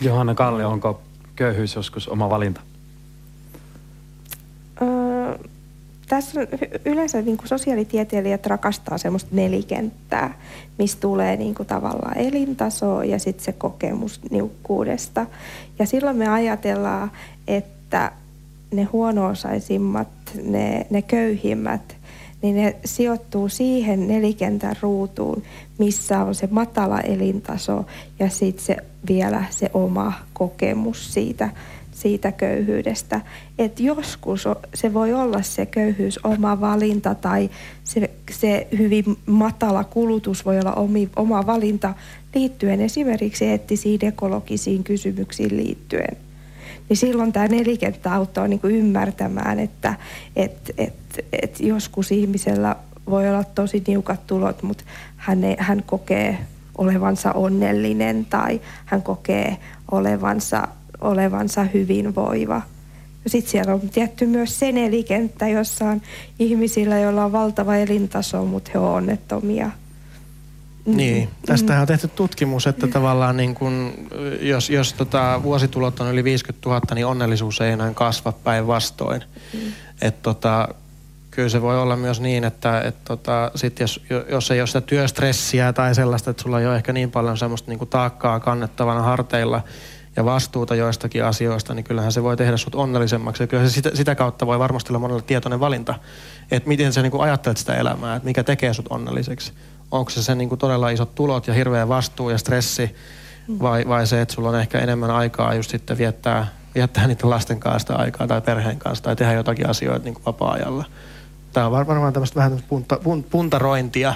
[0.00, 1.00] Johanna Kallio, onko
[1.36, 2.60] köyhyys joskus oma valinta?
[6.08, 6.46] tässä on
[6.84, 10.34] yleensä niin kuin sosiaalitieteilijät rakastaa semmoista nelikenttää,
[10.78, 15.26] missä tulee niin kuin tavallaan elintaso ja sitten se kokemus niukkuudesta.
[15.78, 17.10] Ja silloin me ajatellaan,
[17.46, 18.12] että
[18.72, 20.08] ne huono-osaisimmat,
[20.42, 21.96] ne, ne köyhimmät,
[22.42, 25.42] niin ne sijoittuu siihen nelikentän ruutuun,
[25.78, 27.84] missä on se matala elintaso
[28.18, 28.76] ja sitten se
[29.08, 31.50] vielä se oma kokemus siitä
[31.96, 33.20] siitä köyhyydestä.
[33.58, 34.44] Että joskus
[34.74, 37.50] se voi olla se köyhyys oma valinta tai
[37.84, 41.94] se, se hyvin matala kulutus voi olla omi, oma valinta
[42.34, 46.16] liittyen esimerkiksi eettisiin ekologisiin kysymyksiin liittyen.
[46.88, 49.94] Niin silloin tämä nelikenttä auttaa niin ymmärtämään, että
[50.36, 50.94] et, et,
[51.42, 52.76] et joskus ihmisellä
[53.10, 54.84] voi olla tosi niukat tulot, mutta
[55.16, 56.38] hän, ei, hän kokee
[56.78, 59.56] olevansa onnellinen tai hän kokee
[59.90, 60.68] olevansa
[61.00, 62.62] olevansa hyvinvoiva.
[63.26, 66.02] Sitten siellä on tietty myös se nelikenttä, jossa on
[66.38, 69.70] ihmisillä, joilla on valtava elintaso, mutta he ovat onnettomia.
[70.86, 73.92] Niin, tästähän on tehty tutkimus, että tavallaan niin kun,
[74.40, 79.22] jos, jos tota, vuositulot on yli 50 000, niin onnellisuus ei enää kasva päinvastoin.
[79.54, 79.60] Mm.
[80.02, 80.68] Että tota,
[81.36, 84.80] kyllä se voi olla myös niin, että et tota, sit jos, jos ei ole sitä
[84.80, 89.62] työstressiä tai sellaista, että sulla ei ole ehkä niin paljon semmoista niin taakkaa kannettavana harteilla,
[90.16, 93.42] ja vastuuta joistakin asioista, niin kyllähän se voi tehdä sut onnellisemmaksi.
[93.42, 95.94] Ja kyllä se sitä, sitä kautta voi varmasti olla monelle tietoinen valinta,
[96.50, 99.52] että miten sä niin ajattelet sitä elämää, että mikä tekee sut onnelliseksi.
[99.90, 102.94] Onko se se niin kuin todella isot tulot ja hirveä vastuu ja stressi,
[103.48, 107.60] vai, vai se, että sulla on ehkä enemmän aikaa just sitten viettää, viettää niiden lasten
[107.60, 110.84] kanssa aikaa tai perheen kanssa tai tehdä jotakin asioita niin kuin vapaa-ajalla.
[111.56, 112.98] Tämä on varmaan tämmöistä vähän punta,
[113.30, 114.14] puntarointia.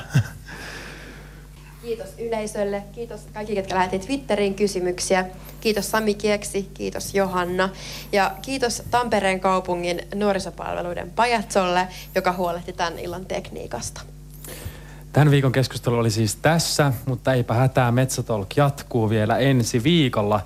[1.83, 5.25] Kiitos yleisölle, kiitos kaikki, ketkä lähetit Twitteriin kysymyksiä.
[5.61, 7.69] Kiitos Sami Kieksi, kiitos Johanna
[8.13, 14.01] ja kiitos Tampereen kaupungin nuorisopalveluiden pajatsolle, joka huolehti tämän illan tekniikasta.
[15.13, 20.41] Tämän viikon keskustelu oli siis tässä, mutta eipä hätää, Metsätolk jatkuu vielä ensi viikolla.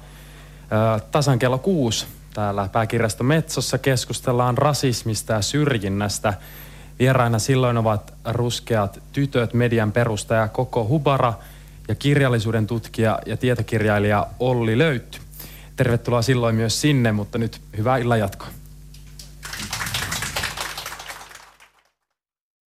[1.11, 6.35] tasan kello kuusi täällä pääkirjasto Metsossa keskustellaan rasismista ja syrjinnästä.
[6.99, 11.35] Vieraina silloin ovat ruskeat tytöt, median perustaja Koko Hubara
[11.89, 15.19] ja kirjallisuuden tutkija ja tietokirjailija Olli Löytty.
[15.77, 18.49] Tervetuloa silloin myös sinne, mutta nyt hyvää illan jatkoa.